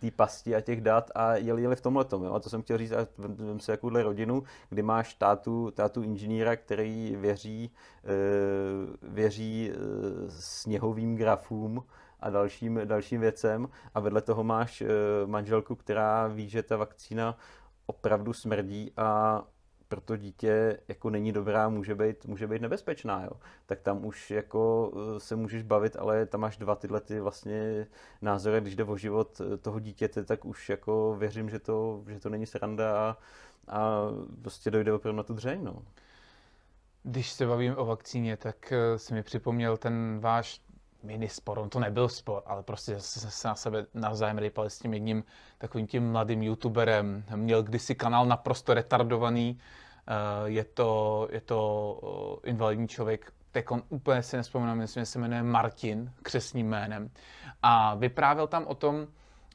té 0.00 0.10
pasti 0.10 0.54
a 0.54 0.60
těch 0.60 0.80
dat 0.80 1.10
a 1.14 1.36
jeli, 1.36 1.62
jeli 1.62 1.76
v 1.76 1.80
tomhle 1.80 2.04
tom. 2.04 2.34
A 2.34 2.40
to 2.40 2.50
jsem 2.50 2.62
chtěl 2.62 2.78
říct, 2.78 2.92
a 2.92 3.06
vem 3.18 3.60
se 3.60 3.72
jakouhle 3.72 4.02
rodinu, 4.02 4.42
kdy 4.68 4.82
máš 4.82 5.14
tátu, 5.14 5.70
tátu 5.70 6.02
inženýra, 6.02 6.56
který 6.56 7.16
věří, 7.16 7.70
e, 8.04 8.08
věří 9.02 9.70
e, 9.70 9.74
sněhovým 10.30 11.16
grafům 11.16 11.84
a 12.22 12.30
dalším, 12.30 12.80
dalším 12.84 13.20
věcem 13.20 13.68
a 13.94 14.00
vedle 14.00 14.22
toho 14.22 14.44
máš 14.44 14.80
e, 14.80 14.86
manželku, 15.26 15.74
která 15.74 16.26
ví, 16.26 16.48
že 16.48 16.62
ta 16.62 16.76
vakcína 16.76 17.36
opravdu 17.86 18.32
smrdí 18.32 18.92
a 18.96 19.42
pro 19.92 20.00
to 20.00 20.16
dítě 20.16 20.78
jako 20.88 21.10
není 21.10 21.32
dobrá, 21.32 21.68
může 21.68 21.94
být, 21.94 22.26
může 22.26 22.46
být 22.46 22.62
nebezpečná, 22.62 23.24
jo. 23.24 23.30
Tak 23.66 23.80
tam 23.80 24.04
už 24.04 24.30
jako 24.30 24.92
eh, 24.94 25.20
se 25.20 25.36
můžeš 25.36 25.62
bavit, 25.62 25.96
ale 25.96 26.26
tam 26.26 26.40
máš 26.40 26.56
dva 26.56 26.74
tyhle 26.74 27.00
ty 27.00 27.20
vlastně 27.20 27.86
názory, 28.22 28.60
když 28.60 28.76
jde 28.76 28.84
o 28.84 28.96
život 28.96 29.40
eh, 29.40 29.56
toho 29.56 29.80
dítěte, 29.80 30.24
tak 30.24 30.44
už 30.44 30.68
jako 30.68 31.16
věřím, 31.18 31.48
že 31.50 31.58
to, 31.58 32.04
že 32.08 32.20
to 32.20 32.28
není 32.28 32.46
sranda 32.46 32.96
a, 32.98 33.16
a 33.68 34.08
prostě 34.42 34.70
dojde 34.70 34.92
opravdu 34.92 35.16
na 35.16 35.22
tu 35.22 35.34
dřeň, 35.34 35.64
no. 35.64 35.82
Když 37.02 37.30
se 37.32 37.46
bavím 37.46 37.74
o 37.76 37.84
vakcíně, 37.86 38.36
tak 38.36 38.72
eh, 38.72 38.98
si 38.98 39.14
mi 39.14 39.22
připomněl 39.22 39.76
ten 39.76 40.18
váš 40.20 40.60
mini 41.02 41.28
spor, 41.28 41.58
on 41.58 41.68
to 41.68 41.80
nebyl 41.80 42.08
spor, 42.08 42.42
ale 42.46 42.62
prostě 42.62 43.00
se, 43.00 43.30
se 43.30 43.48
na 43.48 43.54
sebe 43.54 43.86
navzájem 43.94 44.38
rypali 44.38 44.70
s 44.70 44.78
tím 44.78 44.94
jedním 44.94 45.24
takovým 45.58 45.86
tím 45.86 46.12
mladým 46.12 46.42
youtuberem. 46.42 47.24
Měl 47.36 47.62
kdysi 47.62 47.94
kanál 47.94 48.26
naprosto 48.26 48.74
retardovaný, 48.74 49.58
eh, 49.58 50.12
je 50.44 50.64
to, 50.64 51.28
je 51.32 51.40
to 51.40 52.40
eh, 52.44 52.50
invalidní 52.50 52.88
člověk, 52.88 53.32
tak 53.52 53.70
on 53.70 53.82
úplně 53.88 54.22
si 54.22 54.36
nespomínám, 54.36 54.78
myslím, 54.78 55.00
že 55.00 55.06
se 55.06 55.18
jmenuje 55.18 55.42
Martin, 55.42 56.12
křesním 56.22 56.68
jménem. 56.68 57.10
A 57.62 57.94
vyprávěl 57.94 58.46
tam 58.46 58.66
o 58.66 58.74
tom, 58.74 59.06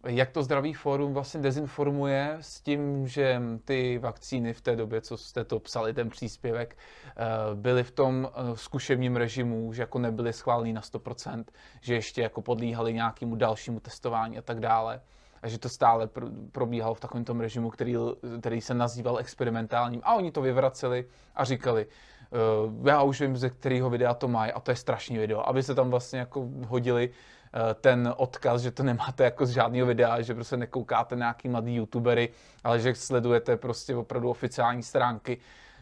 jak 0.05 0.31
to 0.31 0.43
zdravý 0.43 0.73
fórum 0.73 1.13
vlastně 1.13 1.41
dezinformuje 1.41 2.37
s 2.41 2.61
tím, 2.61 3.07
že 3.07 3.41
ty 3.65 3.97
vakcíny 3.97 4.53
v 4.53 4.61
té 4.61 4.75
době, 4.75 5.01
co 5.01 5.17
jste 5.17 5.43
to 5.43 5.59
psali, 5.59 5.93
ten 5.93 6.09
příspěvek, 6.09 6.77
eh, 7.07 7.15
byly 7.55 7.83
v 7.83 7.91
tom 7.91 8.29
eh, 8.31 8.57
zkušebním 8.57 9.15
režimu, 9.15 9.73
že 9.73 9.81
jako 9.81 9.99
nebyly 9.99 10.33
schváleny 10.33 10.73
na 10.73 10.81
100%, 10.81 11.43
že 11.81 11.93
ještě 11.93 12.21
jako 12.21 12.41
podlíhaly 12.41 12.93
nějakému 12.93 13.35
dalšímu 13.35 13.79
testování 13.79 14.37
a 14.37 14.41
tak 14.41 14.59
dále. 14.59 15.01
A 15.41 15.47
že 15.47 15.59
to 15.59 15.69
stále 15.69 16.09
probíhalo 16.51 16.95
v 16.95 16.99
takovém 16.99 17.25
tom 17.25 17.39
režimu, 17.39 17.69
který, 17.69 17.95
který 18.39 18.61
se 18.61 18.73
nazýval 18.73 19.19
experimentálním. 19.19 20.01
A 20.03 20.15
oni 20.15 20.31
to 20.31 20.41
vyvraceli 20.41 21.05
a 21.35 21.43
říkali, 21.43 21.85
uh, 21.85 22.87
já 22.87 23.01
už 23.01 23.21
vím, 23.21 23.37
ze 23.37 23.49
kterého 23.49 23.89
videa 23.89 24.13
to 24.13 24.27
mají 24.27 24.51
a 24.51 24.59
to 24.59 24.71
je 24.71 24.75
strašný 24.75 25.17
video. 25.17 25.49
Aby 25.49 25.63
se 25.63 25.75
tam 25.75 25.89
vlastně 25.89 26.19
jako 26.19 26.49
hodili 26.67 27.09
Eh, 27.09 27.36
ten 27.81 28.13
odkaz, 28.17 28.61
že 28.61 28.71
to 28.71 28.83
nemáte 28.83 29.23
jako 29.23 29.45
z 29.45 29.49
žádného 29.49 29.87
videa, 29.87 30.21
že 30.21 30.33
prostě 30.33 30.57
nekoukáte 30.57 31.15
nějaký 31.15 31.49
mladý 31.49 31.75
youtubery, 31.75 32.29
ale 32.63 32.79
že 32.79 32.95
sledujete 32.95 33.57
prostě 33.57 33.95
opravdu 33.95 34.29
oficiální 34.29 34.83
stránky 34.83 35.37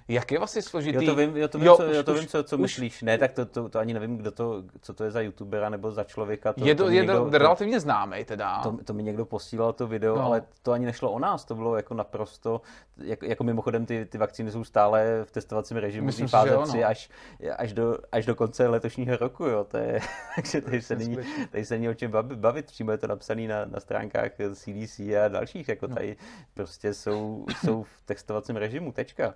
jak 0.08 0.32
je 0.32 0.38
vlastně 0.38 0.62
složitý? 0.62 1.06
Jo, 1.06 1.12
to 1.12 1.16
vím, 1.16 1.38
jo, 1.38 1.48
to 1.48 1.58
vím, 1.58 1.68
jo, 1.68 1.76
co, 1.78 1.84
jo, 1.84 2.04
to 2.04 2.14
vím 2.14 2.28
co, 2.28 2.44
co 2.44 2.56
už, 2.56 2.62
myslíš. 2.62 3.02
Ne, 3.02 3.18
tak 3.18 3.32
to, 3.32 3.46
to, 3.46 3.70
to, 3.70 3.80
ani 3.80 3.94
nevím, 3.94 4.18
kdo 4.18 4.32
to, 4.32 4.64
co 4.82 4.94
to 4.94 5.04
je 5.04 5.12
za 5.12 5.22
youtubera 5.22 5.70
nebo 5.70 5.92
za 5.92 6.04
člověka. 6.04 6.54
To, 6.54 6.66
je 6.66 6.76
to, 6.76 6.84
to 6.84 6.90
je 6.90 6.96
někdo, 6.96 7.30
to, 7.30 7.38
relativně 7.38 7.80
známý 7.80 8.26
teda. 8.26 8.62
To, 8.64 8.78
to 8.86 8.94
mi 8.94 9.04
někdo 9.04 9.26
posílal 9.26 9.74
to 9.74 9.88
video, 9.88 10.16
no. 10.16 10.24
ale 10.24 10.44
to 10.64 10.72
ani 10.72 10.86
nešlo 10.86 11.12
o 11.12 11.20
nás, 11.20 11.46
to 11.46 11.56
bylo 11.56 11.76
jako 11.76 11.94
naprosto, 11.94 12.62
jako, 12.98 13.26
jako 13.26 13.44
mimochodem 13.44 13.86
ty, 13.86 14.06
ty 14.06 14.18
vakcíny 14.18 14.52
jsou 14.52 14.64
stále 14.64 15.24
v 15.24 15.32
testovacím 15.32 15.78
režimu 15.78 16.06
Myslím 16.06 16.28
fáze 16.28 16.58
si, 16.66 16.72
3 16.72 16.78
no. 16.78 16.88
až, 16.88 17.10
až, 17.58 17.74
do, 17.74 17.98
až 18.12 18.26
do 18.26 18.36
konce 18.36 18.68
letošního 18.68 19.18
roku, 19.18 19.46
jo, 19.46 19.64
to 19.64 19.78
je, 19.78 20.00
takže 20.36 20.62
tady 20.62 20.82
se, 20.82 20.96
není, 20.96 21.18
tady 21.52 21.66
se 21.66 21.74
není 21.74 21.90
o 21.90 21.94
čem 21.94 22.12
bavit, 22.36 22.66
přímo 22.66 22.92
je 22.92 22.98
to 22.98 23.08
napsané 23.08 23.48
na, 23.48 23.66
na 23.66 23.80
stránkách 23.80 24.32
CDC 24.54 25.00
a 25.00 25.28
dalších, 25.28 25.70
jako 25.70 25.88
no. 25.88 25.96
tady 25.96 26.18
prostě 26.54 26.94
jsou, 26.94 27.46
jsou 27.62 27.84
v 27.84 28.02
testovacím 28.06 28.56
režimu, 28.56 28.92
tečka. 28.92 29.34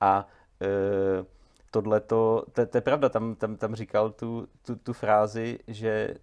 A 0.00 0.11
Eh, 0.62 1.24
tohle 1.70 2.00
to, 2.00 2.44
to 2.52 2.76
je 2.76 2.80
pravda, 2.80 3.08
tam, 3.08 3.34
tam, 3.34 3.56
tam 3.56 3.74
říkal 3.74 4.10
tu, 4.10 4.48
tu, 4.66 4.76
tu 4.76 4.92
frázi, 4.92 5.58
že 5.66 6.14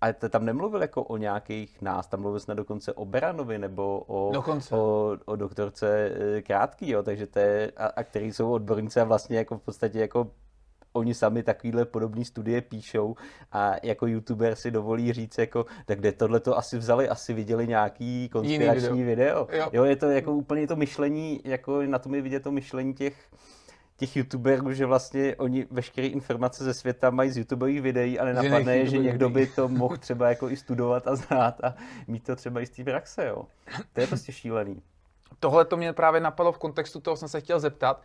a 0.00 0.12
tam 0.12 0.44
nemluvil 0.44 0.82
jako 0.82 1.02
o 1.02 1.16
nějakých 1.16 1.82
nás, 1.82 2.06
tam 2.06 2.20
mluvil 2.20 2.40
jsme 2.40 2.54
dokonce 2.54 2.92
o 2.92 3.04
Beranovi 3.04 3.58
nebo 3.58 4.04
o, 4.06 4.32
dokonce. 4.32 4.74
o, 4.74 5.16
o 5.24 5.36
doktorce 5.36 6.10
eh, 6.36 6.42
Krátký, 6.42 6.90
jo, 6.90 7.02
takže 7.02 7.26
to 7.26 7.38
je, 7.38 7.72
a, 7.76 7.86
a 7.86 8.02
který 8.02 8.32
jsou 8.32 8.52
odborníci 8.52 9.00
a 9.00 9.04
vlastně 9.04 9.38
jako 9.38 9.58
v 9.58 9.62
podstatě 9.62 10.00
jako 10.00 10.30
oni 10.92 11.14
sami 11.14 11.42
takovýhle 11.42 11.84
podobné 11.84 12.24
studie 12.24 12.60
píšou 12.60 13.16
a 13.52 13.74
jako 13.82 14.06
youtuber 14.06 14.54
si 14.54 14.70
dovolí 14.70 15.12
říct 15.12 15.38
jako, 15.38 15.66
tak 15.86 15.98
kde 15.98 16.12
tohle 16.12 16.40
to 16.40 16.58
asi 16.58 16.78
vzali, 16.78 17.08
asi 17.08 17.32
viděli 17.32 17.66
nějaký 17.66 18.28
konspirační 18.28 19.02
video. 19.02 19.44
video. 19.44 19.60
Jo. 19.60 19.70
jo. 19.72 19.84
je 19.84 19.96
to 19.96 20.10
jako 20.10 20.32
úplně 20.32 20.66
to 20.66 20.76
myšlení, 20.76 21.40
jako 21.44 21.82
na 21.82 21.98
tom 21.98 22.14
je 22.14 22.22
vidět 22.22 22.42
to 22.42 22.52
myšlení 22.52 22.94
těch, 22.94 23.28
těch 23.96 24.16
youtuberů, 24.16 24.72
že 24.72 24.86
vlastně 24.86 25.36
oni 25.36 25.66
veškeré 25.70 26.06
informace 26.06 26.64
ze 26.64 26.74
světa 26.74 27.10
mají 27.10 27.30
z 27.30 27.36
YouTubeových 27.36 27.82
videí 27.82 28.18
a 28.18 28.24
nenapadne 28.24 28.76
je, 28.76 28.86
že 28.86 28.98
někdo 28.98 29.30
by 29.30 29.46
to 29.46 29.68
mohl 29.68 29.96
třeba 29.98 30.28
jako 30.28 30.50
i 30.50 30.56
studovat 30.56 31.08
a 31.08 31.16
znát 31.16 31.64
a 31.64 31.74
mít 32.06 32.24
to 32.24 32.36
třeba 32.36 32.60
i 32.60 32.66
z 32.66 32.70
té 32.70 32.84
praxe, 32.84 33.26
jo. 33.26 33.46
To 33.92 34.00
je 34.00 34.06
prostě 34.06 34.32
šílený. 34.32 34.82
Tohle 35.40 35.64
to 35.64 35.76
mě 35.76 35.92
právě 35.92 36.20
napadlo 36.20 36.52
v 36.52 36.58
kontextu 36.58 37.00
toho, 37.00 37.16
jsem 37.16 37.28
se 37.28 37.40
chtěl 37.40 37.60
zeptat, 37.60 38.02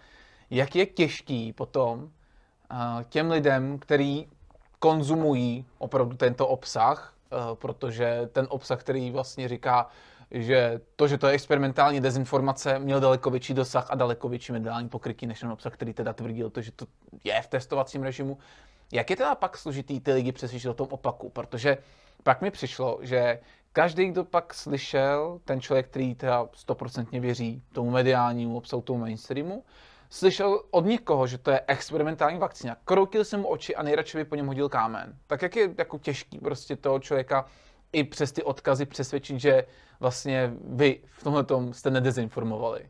jak 0.49 0.75
je 0.75 0.85
těžký 0.85 1.53
potom 1.53 2.11
těm 3.09 3.31
lidem, 3.31 3.79
kteří 3.79 4.27
konzumují 4.79 5.65
opravdu 5.77 6.17
tento 6.17 6.47
obsah, 6.47 7.13
eh, 7.31 7.35
protože 7.55 8.29
ten 8.31 8.47
obsah, 8.49 8.79
který 8.79 9.11
vlastně 9.11 9.47
říká, 9.47 9.87
že 10.31 10.81
to, 10.95 11.07
že 11.07 11.17
to 11.17 11.27
je 11.27 11.33
experimentální 11.33 12.01
dezinformace, 12.01 12.79
měl 12.79 12.99
daleko 12.99 13.29
větší 13.29 13.53
dosah 13.53 13.91
a 13.91 13.95
daleko 13.95 14.29
větší 14.29 14.51
mediální 14.51 14.89
pokrytí 14.89 15.27
než 15.27 15.39
ten 15.39 15.51
obsah, 15.51 15.73
který 15.73 15.93
teda 15.93 16.13
tvrdil 16.13 16.49
to, 16.49 16.61
že 16.61 16.71
to 16.71 16.85
je 17.23 17.41
v 17.41 17.47
testovacím 17.47 18.03
režimu. 18.03 18.37
Jak 18.93 19.09
je 19.09 19.15
teda 19.15 19.35
pak 19.35 19.57
složitý 19.57 19.99
ty 19.99 20.13
lidi 20.13 20.31
přesvědčit 20.31 20.69
o 20.69 20.73
tom 20.73 20.87
opaku? 20.91 21.29
Protože 21.29 21.77
pak 22.23 22.41
mi 22.41 22.51
přišlo, 22.51 22.99
že 23.01 23.39
každý, 23.73 24.05
kdo 24.05 24.23
pak 24.23 24.53
slyšel, 24.53 25.39
ten 25.45 25.61
člověk, 25.61 25.87
který 25.87 26.15
teda 26.15 26.47
stoprocentně 26.53 27.19
věří 27.19 27.61
tomu 27.73 27.91
mediálnímu 27.91 28.57
obsahu, 28.57 28.81
tomu 28.81 28.99
mainstreamu, 28.99 29.63
slyšel 30.15 30.63
od 30.71 30.85
někoho, 30.85 31.27
že 31.27 31.37
to 31.37 31.51
je 31.51 31.61
experimentální 31.67 32.39
vakcína, 32.39 32.77
kroutil 32.85 33.23
jsem 33.25 33.39
mu 33.39 33.47
oči 33.47 33.75
a 33.75 33.83
nejradši 33.83 34.17
by 34.17 34.25
po 34.25 34.35
něm 34.35 34.47
hodil 34.47 34.69
kámen. 34.69 35.17
Tak 35.27 35.41
jak 35.41 35.55
je 35.55 35.75
jako 35.77 35.97
těžký 35.97 36.39
prostě 36.39 36.75
toho 36.75 36.99
člověka 36.99 37.45
i 37.91 38.03
přes 38.03 38.31
ty 38.31 38.43
odkazy 38.43 38.85
přesvědčit, 38.85 39.39
že 39.39 39.65
vlastně 39.99 40.53
vy 40.61 41.01
v 41.17 41.23
tomhle 41.23 41.43
tom 41.43 41.73
jste 41.73 41.91
nedezinformovali? 41.91 42.89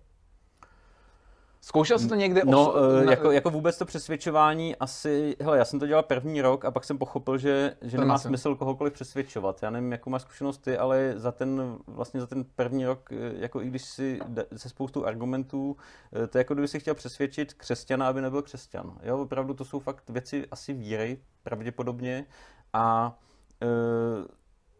Zkoušel 1.65 1.99
jsi 1.99 2.07
to 2.07 2.15
někde? 2.15 2.41
No, 2.45 2.71
os... 2.71 3.09
jako, 3.09 3.31
jako 3.31 3.49
vůbec 3.49 3.77
to 3.77 3.85
přesvědčování 3.85 4.75
asi, 4.75 5.35
hele, 5.41 5.57
já 5.57 5.65
jsem 5.65 5.79
to 5.79 5.87
dělal 5.87 6.03
první 6.03 6.41
rok 6.41 6.65
a 6.65 6.71
pak 6.71 6.83
jsem 6.83 6.97
pochopil, 6.97 7.37
že, 7.37 7.75
že 7.81 7.97
nemá 7.97 8.17
jsem. 8.17 8.29
smysl 8.29 8.55
kohokoliv 8.55 8.93
přesvědčovat. 8.93 9.63
Já 9.63 9.69
nevím, 9.69 9.91
jakou 9.91 10.09
máš 10.09 10.21
zkušenost 10.21 10.57
ty, 10.57 10.77
ale 10.77 11.13
za 11.15 11.31
ten, 11.31 11.77
vlastně 11.87 12.19
za 12.19 12.27
ten 12.27 12.45
první 12.55 12.85
rok, 12.85 13.09
eh, 13.11 13.15
jako 13.37 13.61
i 13.61 13.67
když 13.67 13.81
si 13.81 14.19
se 14.55 14.69
spoustou 14.69 15.05
argumentů, 15.05 15.77
eh, 16.23 16.27
to 16.27 16.37
je 16.37 16.39
jako 16.39 16.53
kdyby 16.53 16.67
si 16.67 16.79
chtěl 16.79 16.95
přesvědčit 16.95 17.53
křesťana, 17.53 18.07
aby 18.07 18.21
nebyl 18.21 18.41
křesťan. 18.41 18.99
Jo, 19.03 19.17
opravdu 19.17 19.53
to 19.53 19.65
jsou 19.65 19.79
fakt 19.79 20.09
věci 20.09 20.45
asi 20.51 20.73
víry, 20.73 21.19
pravděpodobně 21.43 22.25
a 22.73 23.17
e, 23.61 23.67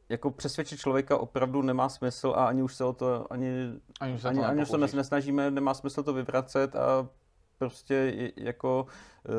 jako 0.10 0.32
přesvědčit 0.32 0.80
člověka 0.80 1.18
opravdu 1.18 1.62
nemá 1.62 1.90
smysl 1.90 2.34
a 2.38 2.46
ani 2.46 2.64
už 2.64 2.76
se 2.76 2.84
o 2.84 2.94
to 2.94 3.34
ani, 3.34 3.50
ani, 4.00 4.20
se 4.20 4.30
ani, 4.30 4.40
to 4.40 4.46
ani 4.46 4.62
už 4.62 4.70
se 4.70 4.78
nesnažíme, 4.78 5.52
nemá 5.52 5.74
smysl 5.74 6.04
to 6.04 6.14
vyvracet 6.14 6.76
a 6.76 7.08
prostě 7.58 8.32
jako 8.38 8.86
uh, 9.30 9.34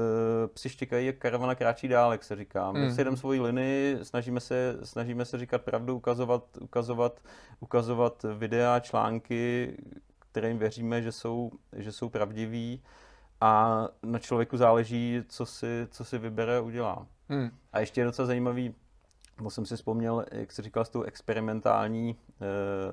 psi 0.55 0.69
štěkají, 0.69 1.07
jak 1.07 1.17
karavana 1.17 1.55
kráčí 1.55 1.89
dál, 1.89 2.13
jak 2.13 2.25
se 2.25 2.37
říká. 2.37 2.73
My 2.73 2.79
mm. 2.87 2.95
si 2.95 3.05
jdeme 3.05 3.17
svoji 3.17 3.41
linii, 3.41 3.99
snažíme 4.03 4.41
se, 4.41 4.79
snažíme 4.83 5.25
se 5.25 5.39
říkat 5.39 5.63
pravdu, 5.63 5.97
ukazovat, 5.97 6.45
ukazovat, 6.61 7.21
ukazovat 7.61 8.25
videa, 8.35 8.81
články, 8.81 9.77
kterým 10.19 10.59
věříme, 10.59 11.03
že 11.03 11.13
jsou, 11.13 11.51
že 11.73 11.93
jsou 11.93 12.09
pravdiví 12.09 12.83
a 13.41 13.83
na 14.03 14.19
člověku 14.19 14.57
záleží, 14.57 15.23
co 15.29 15.47
si, 15.47 15.87
co 15.91 16.05
si 16.05 16.19
vybere 16.19 16.57
a 16.57 16.61
udělá. 16.61 17.07
Mm. 17.29 17.51
A 17.73 17.81
ještě 17.81 18.01
je 18.01 18.05
docela 18.05 18.27
zajímavý, 18.27 18.75
to 19.43 19.51
jsem 19.51 19.67
si 19.67 19.77
vzpomněl, 19.77 20.25
jak 20.33 20.53
jsi 20.53 20.63
říkal, 20.63 20.85
s 20.85 20.89
tou 20.89 21.03
experimentální 21.03 22.11
e, 22.11 22.17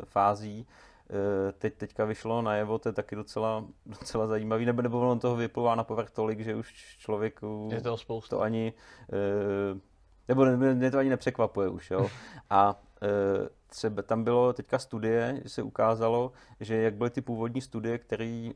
fází, 0.05 0.67
e, 1.09 1.51
teď, 1.51 1.73
teďka 1.73 2.05
vyšlo 2.05 2.41
najevo, 2.41 2.79
to 2.79 2.89
je 2.89 2.93
taky 2.93 3.15
docela, 3.15 3.65
docela 3.85 4.27
zajímavý, 4.27 4.65
nebo, 4.65 4.81
nebo 4.81 5.09
on 5.11 5.19
toho 5.19 5.35
vypluvá 5.35 5.75
na 5.75 5.83
povrch 5.83 6.11
tolik, 6.11 6.39
že 6.39 6.55
už 6.55 6.97
člověku 6.99 7.69
je 7.71 7.81
to, 7.81 7.97
spousta. 7.97 8.35
to 8.35 8.41
ani, 8.41 8.73
e, 9.13 9.79
nebo 10.27 10.45
mě 10.45 10.91
to 10.91 10.97
ani 10.97 11.09
nepřekvapuje 11.09 11.69
už, 11.69 11.91
jo. 11.91 12.07
A 12.49 12.81
e, 13.01 13.07
třeba 13.67 14.01
tam 14.01 14.23
bylo 14.23 14.53
teďka 14.53 14.79
studie, 14.79 15.39
že 15.43 15.49
se 15.49 15.63
ukázalo, 15.63 16.31
že 16.59 16.75
jak 16.75 16.95
byly 16.95 17.09
ty 17.09 17.21
původní 17.21 17.61
studie, 17.61 17.97
které 17.97 18.25
e, 18.25 18.53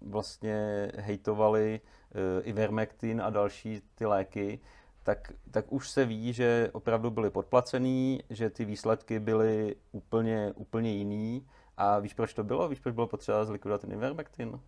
vlastně 0.00 0.90
hejtovaly 0.96 1.80
e, 2.14 2.42
Ivermectin 2.42 3.22
a 3.22 3.30
další 3.30 3.82
ty 3.94 4.06
léky, 4.06 4.60
tak, 5.04 5.32
tak 5.50 5.72
už 5.72 5.90
se 5.90 6.04
ví, 6.04 6.32
že 6.32 6.70
opravdu 6.72 7.10
byly 7.10 7.30
podplacený, 7.30 8.20
že 8.30 8.50
ty 8.50 8.64
výsledky 8.64 9.20
byly 9.20 9.76
úplně, 9.92 10.52
úplně 10.56 10.92
jiný. 10.92 11.46
A 11.76 11.98
víš, 11.98 12.14
proč 12.14 12.34
to 12.34 12.44
bylo? 12.44 12.68
Víš, 12.68 12.80
proč 12.80 12.94
bylo 12.94 13.06
potřeba 13.06 13.44
zlikvidovat 13.44 13.80
ten 13.80 13.92
Ivermectin? 13.92 14.60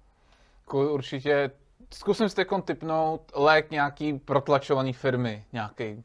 Určitě 0.73 1.51
zkusím 1.95 2.29
si 2.29 2.45
typnout 2.65 3.33
lék 3.35 3.71
nějaký 3.71 4.19
protlačovaný 4.19 4.93
firmy, 4.93 5.45
nějaký. 5.53 6.05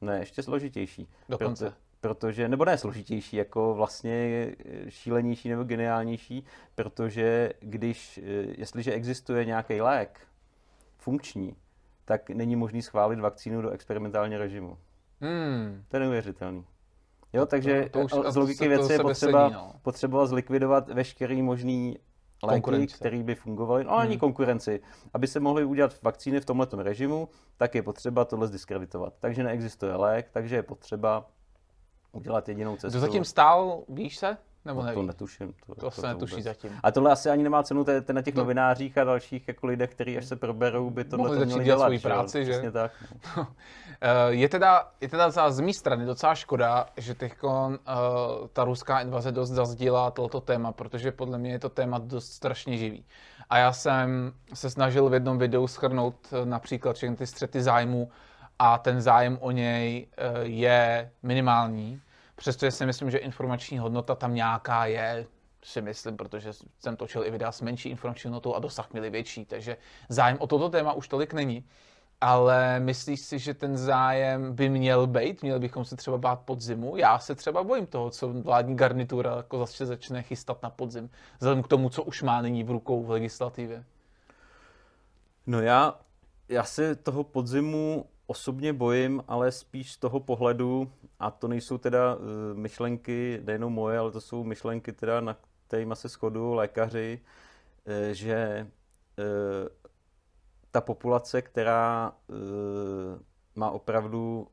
Ne, 0.00 0.18
ještě 0.18 0.42
složitější. 0.42 1.08
Dokonce. 1.28 1.64
Proto, 1.64 1.76
protože, 2.00 2.48
nebo 2.48 2.64
ne 2.64 2.78
složitější, 2.78 3.36
jako 3.36 3.74
vlastně 3.74 4.46
šílenější 4.88 5.48
nebo 5.48 5.64
geniálnější, 5.64 6.44
protože 6.74 7.52
když, 7.60 8.20
jestliže 8.58 8.92
existuje 8.92 9.44
nějaký 9.44 9.80
lék 9.80 10.20
funkční, 10.98 11.56
tak 12.04 12.30
není 12.30 12.56
možný 12.56 12.82
schválit 12.82 13.20
vakcínu 13.20 13.62
do 13.62 13.70
experimentálního 13.70 14.40
režimu. 14.40 14.78
Hmm. 15.20 15.84
To 15.88 15.96
je 15.96 16.00
neuvěřitelný. 16.00 16.64
Jo, 17.32 17.46
takže 17.46 17.82
to, 17.82 17.98
to 17.98 18.04
už, 18.04 18.32
z 18.32 18.36
logiky 18.36 18.68
věci 18.68 18.92
je 18.92 18.98
potřeba, 18.98 19.48
sedí, 19.48 19.54
no. 19.54 19.72
potřeba 19.82 20.26
zlikvidovat 20.26 20.88
veškerý 20.88 21.42
možný 21.42 21.98
léky, 22.42 22.86
které 22.86 23.22
by 23.22 23.34
fungovaly, 23.34 23.84
no 23.84 23.98
ani 23.98 24.10
hmm. 24.10 24.20
konkurenci. 24.20 24.80
Aby 25.14 25.26
se 25.26 25.40
mohly 25.40 25.64
udělat 25.64 26.02
vakcíny 26.02 26.40
v 26.40 26.44
tomto 26.44 26.82
režimu, 26.82 27.28
tak 27.56 27.74
je 27.74 27.82
potřeba 27.82 28.24
tohle 28.24 28.46
zdiskreditovat. 28.46 29.14
Takže 29.18 29.42
neexistuje 29.42 29.94
lék, 29.94 30.30
takže 30.30 30.56
je 30.56 30.62
potřeba 30.62 31.26
udělat 32.12 32.48
jedinou 32.48 32.76
cestu. 32.76 32.98
Kdo 32.98 33.00
zatím 33.00 33.24
stál, 33.24 33.84
víš 33.88 34.16
se? 34.16 34.36
Nebo 34.64 34.82
no, 34.82 34.94
to 34.94 35.02
netuším. 35.02 35.54
To, 35.66 35.74
to, 35.74 35.80
to 35.80 35.90
se 35.90 36.06
netuší 36.06 36.32
vůbec. 36.32 36.44
zatím. 36.44 36.70
A 36.82 36.90
tohle 36.90 37.12
asi 37.12 37.30
ani 37.30 37.42
nemá 37.42 37.62
cenu 37.62 37.84
te, 37.84 38.00
te 38.00 38.12
na 38.12 38.22
těch 38.22 38.34
to... 38.34 38.40
novinářích 38.40 38.98
a 38.98 39.04
dalších 39.04 39.48
jako 39.48 39.66
lidech, 39.66 39.90
kteří 39.90 40.18
až 40.18 40.26
se 40.26 40.36
proberou, 40.36 40.90
by 40.90 41.04
tohle 41.04 41.28
Mohli 41.28 41.38
to 41.38 41.46
měli 41.46 41.64
dělat. 41.64 41.84
svoji 41.84 41.98
práci, 41.98 42.44
že? 42.44 42.52
Přesně 42.52 42.70
tak. 42.70 42.92
No. 43.36 43.46
Eh, 44.00 44.34
je 44.34 44.48
teda, 44.48 44.90
je 45.00 45.08
teda 45.08 45.30
za, 45.30 45.50
z 45.50 45.60
mé 45.60 45.72
strany 45.72 46.06
docela 46.06 46.34
škoda, 46.34 46.86
že 46.96 47.14
teď 47.14 47.32
uh, 47.42 47.50
ta 48.52 48.64
ruská 48.64 49.00
invaze 49.00 49.32
dost 49.32 49.50
zazdíla 49.50 50.10
toto 50.10 50.40
téma, 50.40 50.72
protože 50.72 51.12
podle 51.12 51.38
mě 51.38 51.52
je 51.52 51.58
to 51.58 51.68
téma 51.68 51.98
dost 51.98 52.32
strašně 52.32 52.76
živý. 52.78 53.04
A 53.50 53.58
já 53.58 53.72
jsem 53.72 54.32
se 54.54 54.70
snažil 54.70 55.08
v 55.08 55.14
jednom 55.14 55.38
videu 55.38 55.66
schrnout 55.66 56.14
eh, 56.32 56.46
například 56.46 56.96
všechny 56.96 57.16
ty 57.16 57.26
střety 57.26 57.62
zájmu 57.62 58.10
a 58.58 58.78
ten 58.78 59.00
zájem 59.00 59.38
o 59.40 59.50
něj 59.50 60.06
je 60.42 61.10
minimální. 61.22 62.00
Přestože 62.36 62.70
si 62.70 62.86
myslím, 62.86 63.10
že 63.10 63.18
informační 63.18 63.78
hodnota 63.78 64.14
tam 64.14 64.34
nějaká 64.34 64.86
je, 64.86 65.26
si 65.64 65.82
myslím, 65.82 66.16
protože 66.16 66.52
jsem 66.78 66.96
točil 66.96 67.24
i 67.24 67.30
videa 67.30 67.52
s 67.52 67.60
menší 67.60 67.88
informační 67.88 68.28
hodnotou 68.28 68.54
a 68.54 68.58
dosah 68.58 68.92
měli 68.92 69.10
větší, 69.10 69.44
takže 69.44 69.76
zájem 70.08 70.36
o 70.40 70.46
toto 70.46 70.68
téma 70.68 70.92
už 70.92 71.08
tolik 71.08 71.32
není. 71.32 71.64
Ale 72.20 72.80
myslíš 72.80 73.20
si, 73.20 73.38
že 73.38 73.54
ten 73.54 73.76
zájem 73.76 74.54
by 74.54 74.68
měl 74.68 75.06
být? 75.06 75.42
Měli 75.42 75.60
bychom 75.60 75.84
se 75.84 75.96
třeba 75.96 76.18
bát 76.18 76.40
podzimu? 76.40 76.96
Já 76.96 77.18
se 77.18 77.34
třeba 77.34 77.64
bojím 77.64 77.86
toho, 77.86 78.10
co 78.10 78.28
vládní 78.28 78.76
garnitura 78.76 79.36
jako 79.36 79.58
zase 79.58 79.86
začne 79.86 80.22
chystat 80.22 80.62
na 80.62 80.70
podzim, 80.70 81.10
vzhledem 81.38 81.62
k 81.62 81.68
tomu, 81.68 81.88
co 81.90 82.02
už 82.02 82.22
má 82.22 82.42
nyní 82.42 82.64
v 82.64 82.70
rukou 82.70 83.02
v 83.02 83.10
legislativě. 83.10 83.84
No 85.46 85.60
já, 85.60 86.00
já 86.48 86.64
se 86.64 86.94
toho 86.94 87.24
podzimu 87.24 88.06
osobně 88.26 88.72
bojím, 88.72 89.24
ale 89.28 89.52
spíš 89.52 89.92
z 89.92 89.96
toho 89.96 90.20
pohledu, 90.20 90.92
a 91.18 91.30
to 91.30 91.48
nejsou 91.48 91.78
teda 91.78 92.14
uh, 92.14 92.22
myšlenky 92.54 93.40
nejenom 93.44 93.72
moje, 93.72 93.98
ale 93.98 94.10
to 94.10 94.20
jsou 94.20 94.44
myšlenky 94.44 94.92
teda, 94.92 95.20
na 95.20 95.36
kterými 95.66 95.96
se 95.96 96.08
shodují 96.08 96.56
lékaři, 96.56 97.20
uh, 97.86 97.92
že 98.12 98.66
uh, 99.18 99.68
ta 100.70 100.80
populace, 100.80 101.42
která 101.42 102.12
má 103.54 103.70
opravdu 103.70 104.48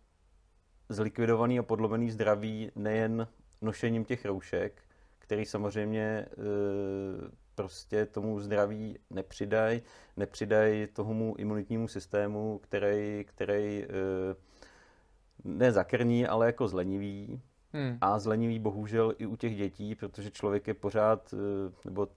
zlikvidovaný 0.89 1.59
a 1.59 1.63
podlomený 1.63 2.11
zdraví 2.11 2.71
nejen 2.75 3.27
nošením 3.61 4.05
těch 4.05 4.25
roušek, 4.25 4.81
který 5.19 5.45
samozřejmě 5.45 6.25
prostě 7.55 8.05
tomu 8.05 8.39
zdraví 8.39 8.99
nepřidají, 9.09 9.81
nepřidají 10.17 10.87
tomu 10.87 11.35
imunitnímu 11.37 11.87
systému, 11.87 12.59
který, 12.63 13.25
který 13.27 13.85
uh, 13.85 13.91
nezakrní, 15.43 16.27
ale 16.27 16.45
jako 16.45 16.67
zlenivý. 16.67 17.41
Hmm. 17.73 17.97
A 18.01 18.19
zlenivý 18.19 18.59
bohužel 18.59 19.13
i 19.17 19.25
u 19.25 19.35
těch 19.35 19.55
dětí, 19.55 19.95
protože 19.95 20.31
člověk 20.31 20.67
je 20.67 20.73
pořád, 20.73 21.33
nebo 21.85 22.07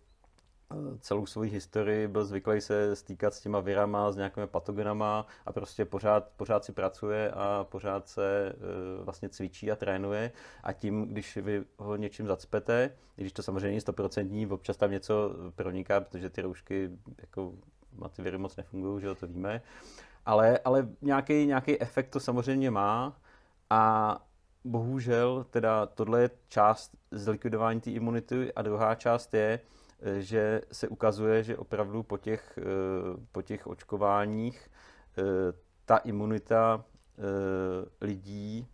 celou 1.01 1.27
svou 1.27 1.43
historii 1.43 2.09
byl 2.09 2.25
zvyklý 2.25 2.61
se 2.61 2.97
stýkat 2.97 3.35
s 3.35 3.41
těma 3.41 3.61
virama, 3.61 4.13
s 4.13 4.17
nějakými 4.17 4.47
patogenama 4.47 5.27
a 5.47 5.53
prostě 5.53 5.85
pořád, 5.85 6.29
pořád 6.37 6.65
si 6.65 6.73
pracuje 6.73 7.31
a 7.31 7.67
pořád 7.71 8.09
se 8.09 8.53
uh, 8.99 9.05
vlastně 9.05 9.29
cvičí 9.29 9.71
a 9.73 9.77
trénuje. 9.77 10.33
A 10.63 10.73
tím, 10.73 11.05
když 11.09 11.37
vy 11.37 11.65
ho 11.79 11.97
něčím 11.97 12.27
zacpete, 12.27 12.91
i 13.17 13.21
když 13.21 13.33
to 13.33 13.43
samozřejmě 13.43 13.67
není 13.67 13.81
stoprocentní, 13.81 14.47
občas 14.47 14.77
tam 14.77 14.91
něco 14.91 15.31
proniká, 15.55 16.01
protože 16.01 16.31
ty 16.31 16.43
roušky 16.43 16.91
jako 17.21 17.53
na 17.99 18.09
ty 18.09 18.23
viry 18.23 18.39
moc 18.39 18.57
nefungují, 18.57 19.03
že 19.03 19.15
to 19.15 19.27
víme, 19.27 19.63
ale, 20.27 20.59
ale 20.65 20.89
nějaký, 21.03 21.47
nějaký 21.47 21.81
efekt 21.81 22.09
to 22.09 22.21
samozřejmě 22.21 22.71
má 22.71 23.17
a 23.71 24.17
bohužel 24.65 25.47
teda 25.51 25.87
tohle 25.87 26.23
je 26.23 26.31
část 26.49 26.97
zlikvidování 27.11 27.81
té 27.81 27.91
imunity 27.91 28.53
a 28.53 28.63
druhá 28.63 28.95
část 28.95 29.35
je, 29.35 29.61
že 30.19 30.61
se 30.73 30.89
ukazuje, 30.89 31.43
že 31.43 31.57
opravdu 31.57 32.03
po 32.03 32.19
těch, 32.19 32.59
eh, 32.59 32.63
po 33.33 33.43
těch 33.43 33.67
očkováních 33.67 34.71
eh, 35.19 35.23
ta 35.85 35.97
imunita 35.97 36.85
eh, 37.19 38.05
lidí 38.07 38.67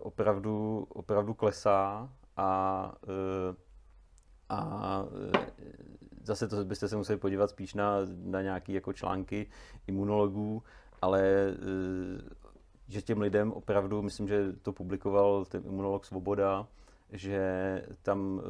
opravdu, 0.00 0.86
opravdu 0.88 1.34
klesá 1.34 2.10
a, 2.36 2.92
a 4.48 5.04
zase 6.22 6.48
to 6.48 6.64
byste 6.64 6.88
se 6.88 6.96
museli 6.96 7.18
podívat 7.18 7.50
spíš 7.50 7.74
na, 7.74 7.96
na 8.22 8.42
nějaké 8.42 8.72
jako 8.72 8.92
články 8.92 9.46
imunologů, 9.86 10.62
ale 11.02 11.54
že 12.88 13.02
těm 13.02 13.20
lidem 13.20 13.52
opravdu, 13.52 14.02
myslím, 14.02 14.28
že 14.28 14.52
to 14.52 14.72
publikoval 14.72 15.44
ten 15.44 15.62
imunolog 15.66 16.04
Svoboda, 16.04 16.66
že 17.12 17.82
tam 18.02 18.34
uh, 18.34 18.42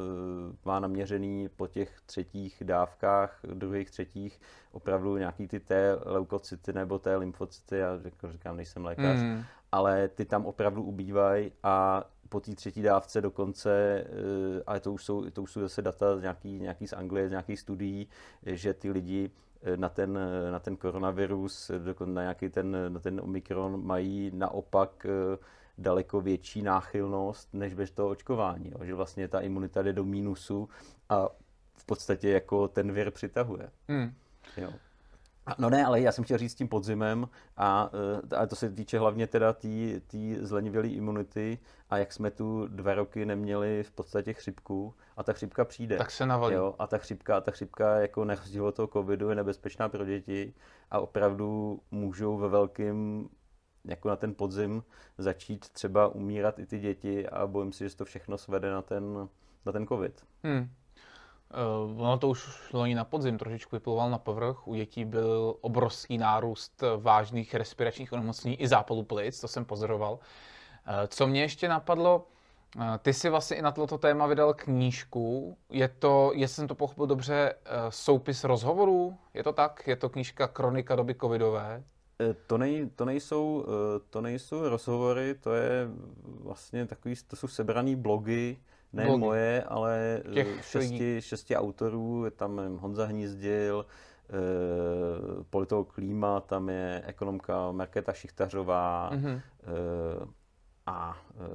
má 0.65 0.81
naměřený 0.81 1.49
po 1.57 1.67
těch 1.67 2.01
třetích 2.07 2.63
dávkách, 2.67 3.41
druhých 3.55 3.91
třetích, 3.91 4.41
opravdu 4.73 5.17
nějaký 5.17 5.49
ty 5.49 5.61
T 5.61 5.99
leukocyty 6.05 6.73
nebo 6.73 6.99
T 6.99 7.17
lymfocyty, 7.17 7.77
já 7.77 8.01
jako 8.05 8.33
říkám, 8.33 8.57
nejsem 8.57 8.85
lékař, 8.85 9.21
mm. 9.21 9.43
ale 9.73 10.09
ty 10.09 10.25
tam 10.25 10.47
opravdu 10.47 10.83
ubývají 10.83 11.53
a 11.63 12.05
po 12.29 12.41
té 12.41 12.55
třetí 12.55 12.83
dávce 12.83 13.21
dokonce, 13.21 14.05
uh, 14.09 14.63
ale 14.67 14.81
to 14.81 14.93
už 14.93 15.05
jsou, 15.05 15.31
to 15.31 15.43
už 15.43 15.53
jsou 15.53 15.61
zase 15.61 15.83
data 15.83 16.07
nějaký, 16.21 16.61
nějaký 16.61 16.87
z 16.87 16.93
Anglie, 16.93 17.29
z 17.29 17.31
nějakých 17.31 17.61
studií, 17.61 18.09
že 18.47 18.75
ty 18.75 18.91
lidi 18.91 19.31
eh, 19.63 19.77
na 19.77 19.89
ten, 19.89 20.19
na 20.51 20.59
ten 20.59 20.77
koronavirus, 20.77 21.71
na 22.05 22.23
nějaký 22.23 22.49
ten, 22.49 22.77
na 22.89 23.01
ten 23.01 23.21
omikron 23.21 23.87
mají 23.87 24.31
naopak 24.35 25.07
daleko 25.79 26.21
větší 26.21 26.63
náchylnost 26.63 27.49
než 27.53 27.75
bez 27.75 27.91
toho 27.91 28.09
očkování. 28.09 28.71
Jo? 28.71 28.85
Že 28.85 28.95
vlastně 28.95 29.29
ta 29.29 29.41
imunita 29.41 29.83
jde 29.83 29.93
do 29.93 30.05
mínusu 30.05 30.69
a 31.09 31.29
v 31.75 31.85
podstatě 31.85 32.31
jako 32.31 32.69
ten 32.69 32.93
vir 32.93 33.11
přitahuje. 33.11 33.71
Hmm. 33.89 34.13
Jo. 34.57 34.71
No 35.59 35.71
ne, 35.71 35.85
ale 35.85 36.01
já 36.01 36.13
jsem 36.13 36.25
chtěl 36.25 36.39
říct 36.39 36.53
s 36.53 36.55
tím 36.55 36.69
podzimem 36.69 37.29
a, 37.57 37.91
eh, 38.33 38.37
a 38.37 38.47
to 38.47 38.57
se 38.57 38.71
týče 38.71 38.99
hlavně 38.99 39.27
teda 39.27 39.53
té 39.53 40.01
tý 40.07 40.37
zlenivělé 40.41 40.89
imunity 40.89 41.59
a 41.91 41.99
jak 41.99 42.13
jsme 42.13 42.31
tu 42.31 42.67
dva 42.67 42.95
roky 42.95 43.27
neměli 43.27 43.83
v 43.83 43.91
podstatě 43.91 44.33
chřipku 44.33 44.95
a 45.17 45.23
ta 45.23 45.33
chřipka 45.33 45.65
přijde. 45.65 45.97
Tak 45.97 46.11
se 46.11 46.27
navalí. 46.27 46.55
Jo, 46.55 46.75
a 46.79 46.87
ta 46.87 46.99
chřipka, 46.99 47.41
ta 47.41 47.51
chřipka 47.51 48.01
jako 48.01 48.25
nerozdíl 48.25 48.73
toho 48.73 48.89
covidu 48.89 49.29
je 49.29 49.35
nebezpečná 49.35 49.89
pro 49.89 50.05
děti 50.05 50.55
a 50.91 51.01
opravdu 51.01 51.81
můžou 51.91 52.37
ve 52.37 52.49
velkém 52.49 53.29
jako 53.85 54.09
na 54.09 54.17
ten 54.17 54.35
podzim 54.35 54.83
začít 55.19 55.69
třeba 55.69 56.09
umírat 56.09 56.59
i 56.59 56.67
ty 56.67 56.79
děti 56.79 57.29
a 57.29 57.47
bojím 57.47 57.73
si, 57.73 57.89
že 57.89 57.97
to 57.97 58.05
všechno 58.05 58.39
svede 58.39 58.71
na 58.71 58.83
ten, 58.83 59.29
na 59.67 59.73
ten 59.73 59.87
covid. 59.87 60.25
Hmm. 60.43 60.71
Uh, 61.91 62.03
ono 62.03 62.19
to 62.19 62.29
už 62.29 62.73
loni 62.73 62.95
na 62.95 63.05
podzim 63.05 63.39
trošičku 63.39 63.77
vyploval 63.77 64.11
na 64.11 64.19
povrch. 64.19 64.69
U 64.69 64.75
dětí 64.75 65.05
byl 65.05 65.57
obrovský 65.61 66.19
nárůst 66.19 66.83
vážných 66.97 67.55
respiračních 67.55 68.13
onemocnění 68.13 68.61
i 68.61 68.69
zápalu 68.69 69.03
plic, 69.03 69.41
to 69.41 69.49
jsem 69.49 69.65
pozoroval. 69.65 70.13
Uh, 70.13 70.19
co 71.09 71.27
mě 71.27 71.41
ještě 71.41 71.69
napadlo, 71.69 72.27
uh, 72.77 72.83
ty 72.99 73.13
si 73.13 73.29
vlastně 73.29 73.57
i 73.57 73.63
na 73.63 73.73
toto 73.73 73.99
téma 73.99 74.27
vydal 74.27 74.55
knížku. 74.55 75.57
Je 75.71 75.89
to, 75.89 76.33
jestli 76.35 76.55
jsem 76.55 76.69
to 76.69 76.75
pochopil 76.75 77.07
dobře, 77.07 77.55
soupis 77.89 78.45
rozhovorů? 78.45 79.19
Je 79.35 79.45
to 79.45 79.53
tak? 79.53 79.87
Je 79.87 79.97
to 79.97 80.09
knížka 80.09 80.49
Kronika 80.49 80.97
doby 80.97 81.15
covidové? 81.15 81.85
Eh, 82.21 82.35
to, 82.47 82.59
nej, 82.59 82.91
to, 82.97 83.05
nejsou, 83.05 83.65
eh, 83.67 84.01
to 84.11 84.21
nejsou 84.21 84.69
rozhovory, 84.69 85.35
to 85.35 85.53
je 85.53 85.89
vlastně 86.25 86.87
takový, 86.87 87.15
to 87.29 87.37
jsou 87.37 87.49
sebraný 87.49 87.97
blogy, 87.97 88.57
ne 88.93 89.05
blogy. 89.05 89.21
moje, 89.21 89.63
ale 89.63 90.23
Těch 90.35 90.65
šesti, 90.65 91.17
šesti 91.21 91.57
autorů, 91.57 92.25
je 92.25 92.31
tam 92.31 92.77
Honza 92.77 93.05
Hnízdil, 93.05 93.87
politolog 95.51 95.93
Klíma, 95.93 96.41
tam 96.41 96.69
je 96.69 97.03
ekonomka 97.07 97.73
Markéta 97.73 98.13
Šichtařová, 98.13 99.11
mm-hmm 99.13 99.41
a 100.89 101.17
e, 101.37 101.49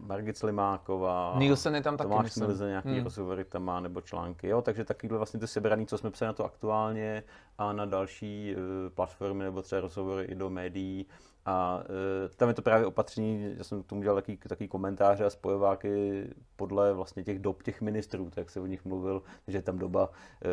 Margit 0.00 0.38
Slimáková. 0.38 1.34
Nielsen 1.38 1.74
je 1.74 1.82
tam 1.82 1.96
taky, 1.96 2.10
Tomáš 2.10 2.36
Nielsen 2.36 2.68
nějaký 2.68 2.88
hmm. 2.88 3.04
rozhovory 3.04 3.44
tam 3.44 3.64
má, 3.64 3.80
nebo 3.80 4.00
články. 4.00 4.48
Jo, 4.48 4.62
takže 4.62 4.84
takovýhle 4.84 5.18
vlastně 5.18 5.40
ty 5.40 5.46
sebraný, 5.46 5.86
co 5.86 5.98
jsme 5.98 6.10
psali 6.10 6.26
na 6.26 6.32
to 6.32 6.44
aktuálně 6.44 7.22
a 7.58 7.72
na 7.72 7.84
další 7.84 8.52
e, 8.52 8.90
platformy, 8.90 9.44
nebo 9.44 9.62
třeba 9.62 9.80
rozhovory 9.80 10.24
i 10.24 10.34
do 10.34 10.50
médií, 10.50 11.06
a 11.46 11.82
e, 12.24 12.28
tam 12.28 12.48
je 12.48 12.54
to 12.54 12.62
právě 12.62 12.86
opatření, 12.86 13.54
já 13.58 13.64
jsem 13.64 13.82
k 13.82 13.86
tomu 13.86 14.02
dělal 14.02 14.16
taký, 14.16 14.36
taký 14.36 14.68
komentáře 14.68 15.24
a 15.24 15.30
spojováky 15.30 16.24
podle 16.56 16.92
vlastně 16.92 17.24
těch 17.24 17.38
dob 17.38 17.62
těch 17.62 17.80
ministrů, 17.80 18.30
tak 18.30 18.50
se 18.50 18.60
o 18.60 18.66
nich 18.66 18.84
mluvil, 18.84 19.22
že 19.48 19.58
je 19.58 19.62
tam 19.62 19.78
doba, 19.78 20.10
e, 20.44 20.48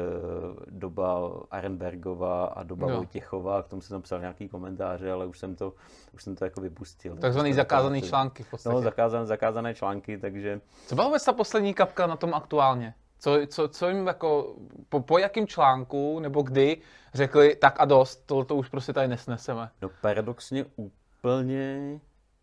doba 0.71 1.31
Arenbergova 1.51 2.45
a 2.45 2.63
doba 2.63 2.87
no. 2.87 2.95
Vojtěchova, 2.95 3.63
k 3.63 3.67
tomu 3.67 3.81
jsem 3.81 3.95
tam 3.95 4.01
psal 4.01 4.19
nějaký 4.19 4.49
komentáře, 4.49 5.11
ale 5.11 5.25
už 5.25 5.39
jsem 5.39 5.55
to, 5.55 5.73
už 6.13 6.23
jsem 6.23 6.35
to 6.35 6.45
jako 6.45 6.61
vypustil. 6.61 7.17
Takzvaný 7.17 7.53
zakázaný 7.53 8.01
to, 8.01 8.07
články 8.07 8.43
v 8.43 8.49
podstatě. 8.49 8.75
No, 8.75 8.81
zakázané, 8.81 9.25
zakázané 9.25 9.75
články, 9.75 10.17
takže... 10.17 10.61
Co 10.87 10.95
byla 10.95 11.07
vůbec 11.07 11.25
ta 11.25 11.33
poslední 11.33 11.73
kapka 11.73 12.07
na 12.07 12.15
tom 12.15 12.33
aktuálně? 12.33 12.93
Co, 13.23 13.47
co, 13.47 13.67
co 13.67 13.89
jim 13.89 14.07
jako, 14.07 14.55
po, 14.89 14.99
po 14.99 15.17
jakém 15.17 15.47
článku 15.47 16.19
nebo 16.19 16.41
kdy 16.41 16.81
řekli, 17.13 17.55
tak 17.55 17.79
a 17.79 17.85
dost, 17.85 18.23
to, 18.25 18.45
to 18.45 18.55
už 18.55 18.69
prostě 18.69 18.93
tady 18.93 19.07
nesneseme. 19.07 19.69
No 19.81 19.89
paradoxně 20.01 20.65
úplně 20.75 21.99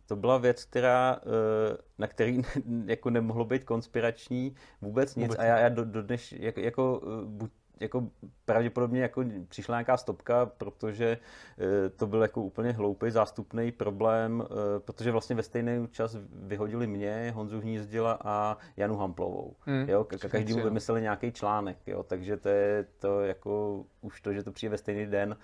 to 0.06 0.16
byla 0.16 0.38
věc, 0.38 0.64
která, 0.64 1.20
eh, 1.22 1.76
na 1.98 2.06
který 2.06 2.42
jako 2.86 3.10
nemohlo 3.10 3.44
být 3.44 3.64
konspirační 3.64 4.54
vůbec 4.80 5.16
nic 5.16 5.28
vůbec. 5.28 5.38
a 5.38 5.44
já, 5.44 5.58
já 5.58 5.68
do, 5.68 5.84
do 5.84 6.02
dneš, 6.02 6.32
jako, 6.32 6.60
jako 6.60 7.02
buď 7.24 7.50
jako 7.80 8.08
pravděpodobně 8.44 9.02
jako 9.02 9.24
přišla 9.48 9.74
nějaká 9.74 9.96
stopka, 9.96 10.46
protože 10.46 11.18
eh, 11.58 11.90
to 11.90 12.06
byl 12.06 12.22
jako 12.22 12.42
úplně 12.42 12.72
hloupý 12.72 13.10
zástupný 13.10 13.72
problém, 13.72 14.42
eh, 14.42 14.80
protože 14.80 15.10
vlastně 15.10 15.36
ve 15.36 15.42
stejný 15.42 15.88
čas 15.88 16.16
vyhodili 16.32 16.86
mě, 16.86 17.32
Honzu 17.34 17.60
Hnízdila 17.60 18.18
a 18.24 18.56
Janu 18.76 18.96
Hamplovou. 18.96 19.56
Hmm. 19.60 19.88
Jo, 19.88 20.06
každý 20.30 20.54
mu 20.54 20.64
vymysleli 20.64 21.02
nějaký 21.02 21.32
článek, 21.32 21.78
jo, 21.86 22.02
takže 22.02 22.36
to 22.36 22.48
je 22.48 22.84
to 22.98 23.20
jako 23.20 23.84
už 24.00 24.20
to, 24.20 24.32
že 24.32 24.42
to 24.42 24.52
přijde 24.52 24.70
ve 24.70 24.78
stejný 24.78 25.06
den, 25.06 25.36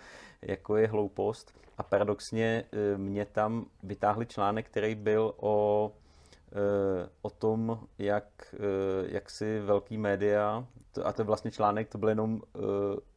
jako 0.42 0.76
je 0.76 0.88
hloupost. 0.88 1.54
A 1.78 1.82
paradoxně 1.82 2.64
eh, 2.72 2.98
mě 2.98 3.26
tam 3.26 3.66
vytáhli 3.82 4.26
článek, 4.26 4.66
který 4.66 4.94
byl 4.94 5.34
o 5.36 5.92
o 7.22 7.30
tom, 7.30 7.78
jak, 7.98 8.54
jak 9.06 9.30
si 9.30 9.60
velký 9.60 9.98
média, 9.98 10.66
a 11.04 11.12
to 11.12 11.22
je 11.22 11.26
vlastně 11.26 11.50
článek, 11.50 11.88
to 11.88 11.98
byl 11.98 12.08
jenom 12.08 12.42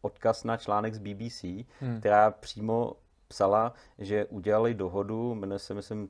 odkaz 0.02 0.44
na 0.44 0.58
článek 0.58 0.94
z 0.94 0.98
BBC, 0.98 1.44
hmm. 1.80 2.00
která 2.00 2.32
přímo 2.32 2.94
psala, 3.28 3.74
že 4.00 4.26
udělali 4.26 4.74
dohodu, 4.74 5.36
jmenuje 5.36 5.60
se 5.60 5.74
myslím 5.74 6.10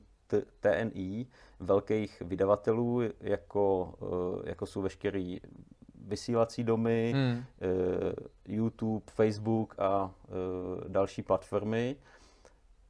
TNI, 0.60 1.26
velkých 1.60 2.22
vydavatelů, 2.26 3.00
jako, 3.20 3.94
jako 4.44 4.66
jsou 4.66 4.82
veškerý 4.82 5.40
vysílací 6.04 6.64
domy, 6.64 7.12
hmm. 7.14 7.44
YouTube, 8.44 9.04
Facebook 9.10 9.74
a 9.78 10.10
další 10.88 11.22
platformy 11.22 11.96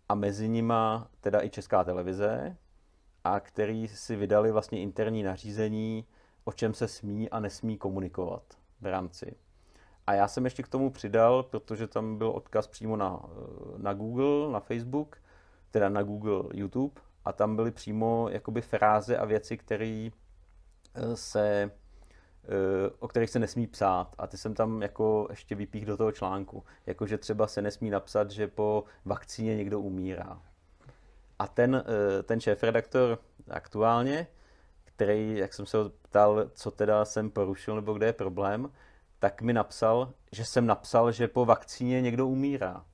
a 0.09 0.15
mezi 0.15 0.49
nima 0.49 1.09
teda 1.21 1.43
i 1.43 1.51
Česká 1.51 1.85
televize, 1.85 2.57
a 3.25 3.41
který 3.41 3.89
si 3.89 4.17
vydali 4.17 4.53
vlastně 4.53 4.81
interní 4.81 5.23
nařízení, 5.23 6.05
o 6.45 6.53
čem 6.53 6.75
se 6.75 6.89
smí 6.89 7.31
a 7.31 7.41
nesmí 7.41 7.79
komunikovat 7.79 8.43
v 8.81 8.87
rámci. 8.87 9.37
A 10.07 10.15
já 10.15 10.29
jsem 10.29 10.45
ještě 10.45 10.63
k 10.63 10.69
tomu 10.69 10.91
přidal, 10.91 11.43
protože 11.43 11.87
tam 11.87 12.19
byl 12.19 12.29
odkaz 12.31 12.67
přímo 12.67 12.97
na, 12.97 13.21
na 13.77 13.95
Google, 13.95 14.53
na 14.53 14.61
Facebook, 14.61 15.17
teda 15.71 15.89
na 15.89 16.03
Google 16.03 16.45
YouTube, 16.55 17.01
a 17.25 17.33
tam 17.33 17.57
byly 17.57 17.71
přímo 17.71 18.29
jakoby 18.31 18.63
fráze 18.63 19.17
a 19.17 19.25
věci, 19.25 19.57
které 19.57 20.11
eh, 20.95 21.17
se 21.17 21.71
eh, 22.45 22.91
o 22.99 23.09
kterých 23.09 23.31
se 23.31 23.39
nesmí 23.39 23.67
psát 23.67 24.15
a 24.19 24.27
ty 24.27 24.37
jsem 24.37 24.55
tam 24.55 24.83
jako 24.83 25.27
ještě 25.31 25.55
vypích 25.55 25.87
do 25.87 25.97
toho 25.97 26.13
článku. 26.13 26.65
Jako, 26.87 27.07
že 27.07 27.19
třeba 27.19 27.47
se 27.47 27.63
nesmí 27.63 27.91
napsat, 27.91 28.31
že 28.31 28.49
po 28.49 28.85
vakcíně 29.05 29.57
někdo 29.57 29.81
umírá. 29.81 30.43
A 31.39 31.47
ten, 31.47 31.85
eh, 31.87 32.23
ten 32.23 32.41
šéf-redaktor 32.41 33.19
aktuálně, 33.51 34.27
který, 34.85 35.39
jak 35.39 35.55
jsem 35.55 35.67
se 35.67 35.77
ho 35.77 35.91
ptal, 36.03 36.51
co 36.55 36.71
teda 36.71 37.05
jsem 37.05 37.31
porušil 37.31 37.75
nebo 37.75 37.95
kde 37.95 38.07
je 38.07 38.13
problém, 38.13 38.71
tak 39.19 39.43
mi 39.43 39.53
napsal, 39.53 40.13
že 40.33 40.45
jsem 40.45 40.67
napsal, 40.67 41.13
že 41.13 41.29
po 41.29 41.45
vakcíně 41.45 42.03
někdo 42.03 42.27
umírá. 42.27 42.85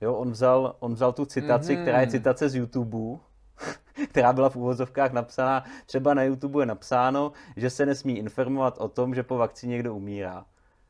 Jo, 0.00 0.14
on 0.14 0.30
vzal, 0.30 0.76
on 0.78 0.94
vzal 0.94 1.12
tu 1.12 1.24
citaci, 1.24 1.76
mm-hmm. 1.76 1.82
která 1.82 2.00
je 2.00 2.06
citace 2.06 2.48
z 2.48 2.54
YouTube, 2.54 3.18
která 4.08 4.32
byla 4.32 4.48
v 4.48 4.56
úvozovkách 4.56 5.12
napsaná, 5.12 5.64
třeba 5.86 6.14
na 6.14 6.22
YouTube 6.22 6.62
je 6.62 6.66
napsáno, 6.66 7.32
že 7.56 7.70
se 7.70 7.86
nesmí 7.86 8.18
informovat 8.18 8.78
o 8.78 8.88
tom, 8.88 9.14
že 9.14 9.22
po 9.22 9.36
vakcíně 9.36 9.72
někdo 9.72 9.94
umírá. 9.94 10.44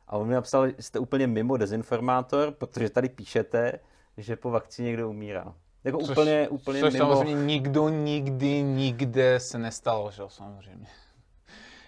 A 0.09 0.17
on 0.17 0.29
mi 0.29 0.35
napsal, 0.35 0.69
že 0.69 0.75
jste 0.79 0.99
úplně 0.99 1.27
mimo 1.27 1.57
dezinformátor, 1.57 2.51
protože 2.51 2.91
tady 2.91 3.09
píšete, 3.09 3.73
že 4.17 4.37
po 4.37 4.51
vakcíně 4.51 4.87
někdo 4.87 5.11
umírá. 5.11 5.55
Jako 5.85 5.99
což, 5.99 6.11
úplně, 6.11 6.49
úplně 6.49 6.81
což 6.81 6.93
mimo... 6.95 7.05
samozřejmě 7.05 7.45
nikdo 7.45 7.89
nikdy, 7.89 8.63
nikde 8.63 9.41
se 9.41 9.59
nestalo, 9.59 10.11
že 10.11 10.23
jo, 10.23 10.29
samozřejmě. 10.29 10.87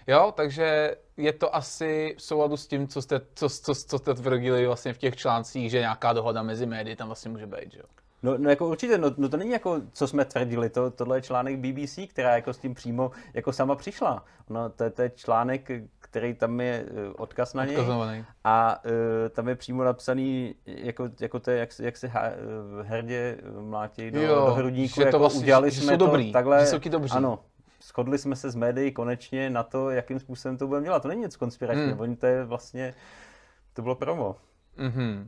Jo, 0.07 0.33
takže 0.35 0.95
je 1.17 1.33
to 1.33 1.55
asi 1.55 2.15
v 2.17 2.21
souladu 2.21 2.57
s 2.57 2.67
tím, 2.67 2.87
co 2.87 3.01
jste, 3.01 3.21
co, 3.35 3.49
co, 3.49 3.75
co 3.75 3.97
jste 3.97 4.13
tvrdili 4.13 4.67
vlastně 4.67 4.93
v 4.93 4.97
těch 4.97 5.15
článcích, 5.15 5.71
že 5.71 5.79
nějaká 5.79 6.13
dohoda 6.13 6.43
mezi 6.43 6.65
médii 6.65 6.95
tam 6.95 7.07
vlastně 7.07 7.31
může 7.31 7.47
být, 7.47 7.71
že 7.71 7.79
jo? 7.79 7.85
No, 8.23 8.37
no 8.37 8.49
jako 8.49 8.67
určitě, 8.67 8.97
no, 8.97 9.11
no 9.17 9.29
to 9.29 9.37
není 9.37 9.51
jako, 9.51 9.81
co 9.91 10.07
jsme 10.07 10.25
tvrdili, 10.25 10.69
to, 10.69 10.91
tohle 10.91 11.17
je 11.17 11.21
článek 11.21 11.59
BBC, 11.59 11.99
která 12.09 12.35
jako 12.35 12.53
s 12.53 12.57
tím 12.57 12.73
přímo 12.73 13.11
jako 13.33 13.53
sama 13.53 13.75
přišla. 13.75 14.25
No, 14.49 14.69
to, 14.69 14.89
to 14.89 15.01
je 15.01 15.09
článek, 15.09 15.71
který 15.99 16.33
tam 16.33 16.61
je 16.61 16.85
eh, 16.87 17.13
odkaz 17.17 17.53
na 17.53 17.65
něj. 17.65 17.77
A 18.43 18.85
uh, 18.85 18.91
tam 19.29 19.47
je 19.47 19.55
přímo 19.55 19.83
napsaný, 19.83 20.55
jako, 20.65 21.09
jako 21.19 21.39
to 21.39 21.51
je, 21.51 21.57
jak, 21.57 21.69
jak 21.79 21.97
se 21.97 22.11
eh, 22.13 22.33
hrdě 22.83 23.37
mlátí 23.59 24.11
do, 24.11 24.21
jo, 24.21 24.35
do 24.35 24.53
hrudníku, 24.53 24.95
že 24.95 25.01
jako 25.01 25.11
to 25.11 25.19
vlastně, 25.19 25.41
udělali 25.41 25.71
že 25.71 25.81
jsme 25.81 25.93
jsou 25.93 25.97
to 25.97 26.05
dobrý, 26.05 26.31
takhle. 26.31 26.59
Že 26.59 26.65
jsou 26.65 26.89
dobří. 26.89 27.17
Ano, 27.17 27.39
shodli 27.83 28.17
jsme 28.17 28.35
se 28.35 28.49
s 28.49 28.55
médií 28.55 28.91
konečně 28.91 29.49
na 29.49 29.63
to, 29.63 29.89
jakým 29.89 30.19
způsobem 30.19 30.57
to 30.57 30.67
budeme 30.67 30.85
dělat. 30.85 31.01
To 31.01 31.07
není 31.07 31.21
nic 31.21 31.35
konspiračního, 31.35 31.91
hmm. 31.91 31.99
oni 31.99 32.15
to 32.15 32.25
je 32.25 32.45
vlastně, 32.45 32.93
to 33.73 33.81
bylo 33.81 33.95
promo. 33.95 34.35
Mm-hmm. 34.77 35.27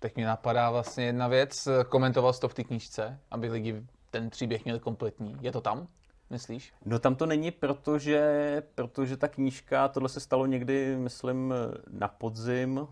Teď 0.00 0.16
mi 0.16 0.24
napadá 0.24 0.70
vlastně 0.70 1.04
jedna 1.04 1.28
věc, 1.28 1.68
komentoval 1.88 2.32
jsi 2.32 2.40
to 2.40 2.48
v 2.48 2.54
té 2.54 2.64
knížce, 2.64 3.18
aby 3.30 3.48
lidi 3.48 3.82
ten 4.10 4.30
příběh 4.30 4.64
měli 4.64 4.80
kompletní. 4.80 5.36
Je 5.40 5.52
to 5.52 5.60
tam? 5.60 5.88
myslíš? 6.30 6.72
No 6.84 6.98
tam 6.98 7.14
to 7.14 7.26
není, 7.26 7.50
protože, 7.50 8.62
protože 8.74 9.16
ta 9.16 9.28
knížka, 9.28 9.88
tohle 9.88 10.08
se 10.08 10.20
stalo 10.20 10.46
někdy, 10.46 10.96
myslím, 10.96 11.54
na 11.90 12.08
podzim 12.08 12.88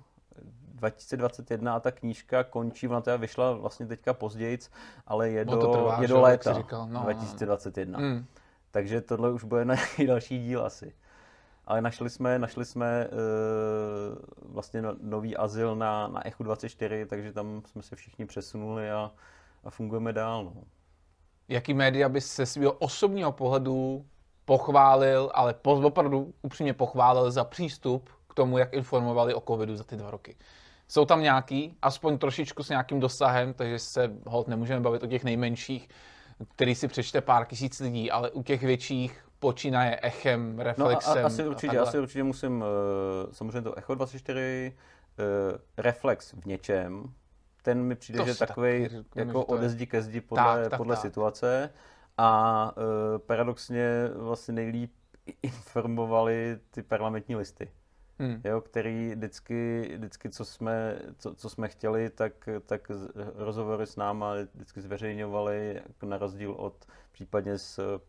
2021 0.74 1.74
a 1.74 1.80
ta 1.80 1.90
knížka 1.90 2.44
končí, 2.44 2.88
ona 2.88 3.00
teda 3.00 3.16
vyšla 3.16 3.52
vlastně 3.52 3.86
teďka 3.86 4.14
později, 4.14 4.58
ale 5.06 5.30
je, 5.30 5.44
do, 5.44 5.56
trvá, 5.56 6.02
je 6.02 6.08
do 6.08 6.20
léta 6.20 6.52
říkal. 6.52 6.88
No, 6.90 7.00
2021. 7.00 7.98
Mm. 7.98 8.24
Takže 8.70 9.00
tohle 9.00 9.32
už 9.32 9.44
bude 9.44 9.64
na 9.64 9.74
další 10.06 10.38
díl 10.38 10.64
asi. 10.64 10.92
Ale 11.68 11.80
našli 11.80 12.10
jsme, 12.10 12.38
našli 12.38 12.64
jsme 12.64 13.08
uh, 13.08 14.52
vlastně 14.52 14.82
no, 14.82 14.96
nový 15.00 15.36
azyl 15.36 15.76
na, 15.76 16.08
na 16.08 16.26
Echu 16.26 16.42
24, 16.42 17.06
takže 17.06 17.32
tam 17.32 17.62
jsme 17.66 17.82
se 17.82 17.96
všichni 17.96 18.26
přesunuli 18.26 18.90
a, 18.90 19.10
a 19.64 19.70
fungujeme 19.70 20.12
dál. 20.12 20.44
No 20.44 20.62
jaký 21.48 21.74
média 21.74 22.08
by 22.08 22.20
se 22.20 22.46
svého 22.46 22.72
osobního 22.72 23.32
pohledu 23.32 24.06
pochválil, 24.44 25.30
ale 25.34 25.54
opravdu 25.62 26.34
upřímně 26.42 26.74
pochválil 26.74 27.30
za 27.30 27.44
přístup 27.44 28.10
k 28.28 28.34
tomu, 28.34 28.58
jak 28.58 28.72
informovali 28.72 29.34
o 29.34 29.40
covidu 29.40 29.76
za 29.76 29.84
ty 29.84 29.96
dva 29.96 30.10
roky. 30.10 30.36
Jsou 30.88 31.04
tam 31.04 31.22
nějaký, 31.22 31.76
aspoň 31.82 32.18
trošičku 32.18 32.62
s 32.62 32.68
nějakým 32.68 33.00
dosahem, 33.00 33.54
takže 33.54 33.78
se 33.78 34.10
hold 34.26 34.48
nemůžeme 34.48 34.80
bavit 34.80 35.02
o 35.02 35.06
těch 35.06 35.24
nejmenších, 35.24 35.88
který 36.54 36.74
si 36.74 36.88
přečte 36.88 37.20
pár 37.20 37.46
tisíc 37.46 37.80
lidí, 37.80 38.10
ale 38.10 38.30
u 38.30 38.42
těch 38.42 38.62
větších 38.62 39.27
počínaje 39.38 39.98
echem, 40.02 40.58
reflexem. 40.58 41.14
No 41.14 41.20
a, 41.20 41.22
a 41.22 41.26
asi, 41.26 41.48
určitě, 41.48 41.78
a 41.78 41.82
asi 41.82 41.98
určitě 41.98 42.22
musím, 42.22 42.60
uh, 42.60 43.32
samozřejmě 43.32 43.62
to 43.62 43.78
Echo 43.78 43.94
24, 43.94 44.72
uh, 45.18 45.58
reflex 45.76 46.32
v 46.32 46.46
něčem, 46.46 47.12
ten 47.62 47.82
mi 47.82 47.94
přijde, 47.94 48.18
to 48.18 48.26
že 48.26 48.34
takový 48.34 48.88
tak, 48.88 49.04
jako 49.14 49.44
ode 49.44 49.68
zdi 49.68 49.86
ke 49.86 50.02
zdi 50.02 50.20
podle, 50.20 50.62
tak, 50.62 50.70
tak, 50.70 50.78
podle 50.78 50.96
tak. 50.96 51.02
situace. 51.02 51.70
A 52.18 52.72
uh, 52.76 53.18
paradoxně 53.18 53.88
vlastně 54.14 54.54
nejlíp 54.54 54.92
informovali 55.42 56.58
ty 56.70 56.82
parlamentní 56.82 57.36
listy. 57.36 57.70
Hmm. 58.18 58.40
Jo, 58.44 58.60
který 58.60 59.14
vždycky, 59.14 59.90
vždycky 59.96 60.30
co, 60.30 60.44
jsme, 60.44 60.98
co, 61.18 61.34
co 61.34 61.50
jsme 61.50 61.68
chtěli, 61.68 62.10
tak, 62.10 62.48
tak 62.66 62.90
rozhovory 63.34 63.86
s 63.86 63.96
náma 63.96 64.34
vždycky 64.54 64.80
zveřejňovali, 64.80 65.82
jako 65.88 66.06
na 66.06 66.18
rozdíl 66.18 66.52
od 66.52 66.86
případně 67.12 67.58
s 67.58 68.00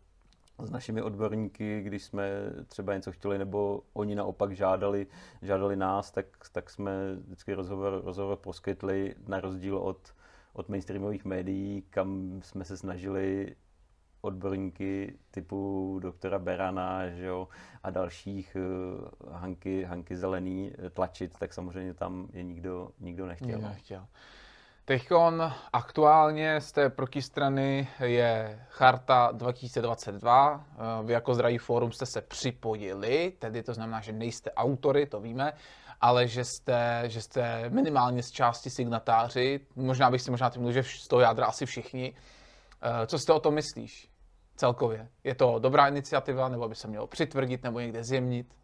s 0.66 0.70
našimi 0.70 1.02
odborníky, 1.02 1.82
když 1.82 2.04
jsme 2.04 2.30
třeba 2.66 2.94
něco 2.94 3.12
chtěli, 3.12 3.38
nebo 3.38 3.82
oni 3.92 4.14
naopak 4.14 4.52
žádali, 4.52 5.06
žádali 5.42 5.76
nás, 5.76 6.10
tak, 6.10 6.26
tak 6.52 6.70
jsme 6.70 6.92
vždycky 7.14 7.54
rozhovor, 7.54 8.02
rozhovor 8.04 8.36
poskytli 8.36 9.14
na 9.28 9.40
rozdíl 9.40 9.76
od, 9.76 10.14
od 10.52 10.68
mainstreamových 10.68 11.24
médií, 11.24 11.82
kam 11.90 12.40
jsme 12.42 12.64
se 12.64 12.76
snažili 12.76 13.56
odborníky 14.20 15.18
typu 15.30 15.98
doktora 16.02 16.38
Berana 16.38 17.10
že 17.10 17.24
jo, 17.24 17.48
a 17.82 17.90
dalších 17.90 18.56
uh, 19.22 19.32
Hanky, 19.32 19.84
Hanky 19.84 20.16
Zelený 20.16 20.72
tlačit, 20.92 21.38
tak 21.38 21.54
samozřejmě 21.54 21.94
tam 21.94 22.28
je 22.32 22.42
nikdo, 22.42 22.90
nikdo 23.00 23.26
nechtěl. 23.26 23.48
Nikdo 23.48 23.68
nechtěl. 23.68 24.06
Teď 24.84 25.08
aktuálně 25.72 26.60
z 26.60 26.72
té 26.72 26.90
protistrany 26.90 27.88
je 28.00 28.60
Charta 28.68 29.30
2022. 29.32 30.64
Eh, 30.72 31.06
vy 31.06 31.12
jako 31.12 31.34
Zdraví 31.34 31.58
fórum 31.58 31.92
jste 31.92 32.06
se 32.06 32.20
připojili, 32.20 33.32
tedy 33.38 33.62
to 33.62 33.74
znamená, 33.74 34.00
že 34.00 34.12
nejste 34.12 34.50
autory, 34.50 35.06
to 35.06 35.20
víme, 35.20 35.52
ale 36.00 36.28
že 36.28 36.44
jste, 36.44 37.02
že 37.06 37.22
jste 37.22 37.70
minimálně 37.70 38.22
z 38.22 38.30
části 38.30 38.70
signatáři. 38.70 39.60
Možná 39.76 40.10
bych 40.10 40.22
si 40.22 40.30
možná 40.30 40.50
tím 40.50 40.72
že 40.72 40.82
z 40.82 41.08
toho 41.08 41.20
jádra 41.20 41.46
asi 41.46 41.66
všichni. 41.66 42.14
Eh, 42.82 43.06
co 43.06 43.18
jste 43.18 43.32
o 43.32 43.40
tom 43.40 43.54
myslíš 43.54 44.08
celkově? 44.56 45.08
Je 45.24 45.34
to 45.34 45.58
dobrá 45.58 45.88
iniciativa, 45.88 46.48
nebo 46.48 46.68
by 46.68 46.74
se 46.74 46.88
mělo 46.88 47.06
přitvrdit, 47.06 47.62
nebo 47.62 47.80
někde 47.80 48.04
zjemnit? 48.04 48.54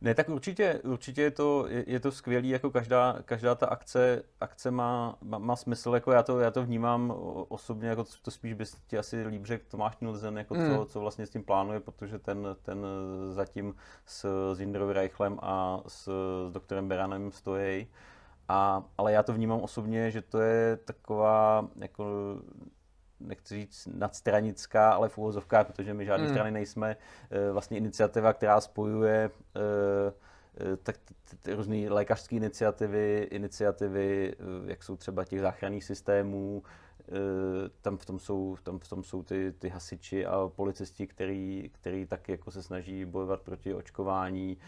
Ne, 0.00 0.14
tak 0.14 0.28
určitě, 0.28 0.80
určitě 0.84 1.22
je 1.22 1.30
to, 1.30 1.66
je, 1.68 1.84
je 1.86 2.00
to 2.00 2.12
skvělý, 2.12 2.48
jako 2.48 2.70
každá, 2.70 3.16
každá 3.24 3.54
ta 3.54 3.66
akce, 3.66 4.22
akce 4.40 4.70
má, 4.70 5.18
má, 5.22 5.38
má, 5.38 5.56
smysl, 5.56 5.94
jako 5.94 6.12
já 6.12 6.22
to, 6.22 6.40
já 6.40 6.50
to 6.50 6.64
vnímám 6.64 7.14
osobně, 7.48 7.88
jako 7.88 8.04
to 8.22 8.30
spíš 8.30 8.52
bys 8.52 8.76
ti 8.86 8.98
asi 8.98 9.26
líp 9.26 9.46
řekl 9.46 9.64
Tomáš 9.70 9.96
Nilzen, 10.00 10.38
jako 10.38 10.54
mm. 10.54 10.76
co, 10.76 10.86
co 10.86 11.00
vlastně 11.00 11.26
s 11.26 11.30
tím 11.30 11.44
plánuje, 11.44 11.80
protože 11.80 12.18
ten, 12.18 12.56
ten 12.62 12.86
zatím 13.30 13.74
s, 14.06 14.54
Jindrou 14.58 14.92
Reichlem 14.92 15.38
a 15.42 15.82
s, 15.86 16.08
s 16.48 16.52
doktorem 16.52 16.88
Beranem 16.88 17.32
stojí. 17.32 17.86
A, 18.48 18.84
ale 18.98 19.12
já 19.12 19.22
to 19.22 19.32
vnímám 19.32 19.60
osobně, 19.60 20.10
že 20.10 20.22
to 20.22 20.40
je 20.40 20.76
taková 20.76 21.68
jako 21.76 22.04
nechci 23.20 23.54
říct 23.54 23.88
nadstranická, 23.92 24.90
ale 24.90 25.08
v 25.08 25.18
úvozovkách, 25.18 25.66
protože 25.66 25.94
my 25.94 26.04
žádné 26.04 26.26
hmm. 26.26 26.34
strany 26.34 26.50
nejsme, 26.50 26.96
eh, 27.30 27.52
vlastně 27.52 27.78
iniciativa, 27.78 28.32
která 28.32 28.60
spojuje 28.60 29.30
eh, 29.56 30.12
eh, 30.60 30.76
tak 30.76 30.96
ty 31.42 31.54
různé 31.54 31.90
lékařské 31.90 32.36
iniciativy, 32.36 33.28
iniciativy, 33.30 34.34
jak 34.66 34.82
jsou 34.82 34.96
třeba 34.96 35.24
těch 35.24 35.40
záchranných 35.40 35.84
systémů, 35.84 36.62
tam 37.82 37.96
v 37.96 38.06
tom 38.06 38.18
jsou, 38.18 38.56
tam 38.62 38.78
v 38.78 38.88
tom 38.88 39.04
jsou 39.04 39.22
ty, 39.22 39.52
ty 39.58 39.68
hasiči 39.68 40.26
a 40.26 40.50
policisti, 40.56 41.06
který, 41.06 41.70
který 41.72 42.06
taky 42.06 42.32
jako 42.32 42.50
se 42.50 42.62
snaží 42.62 43.04
bojovat 43.04 43.40
proti 43.40 43.74
očkování, 43.74 44.58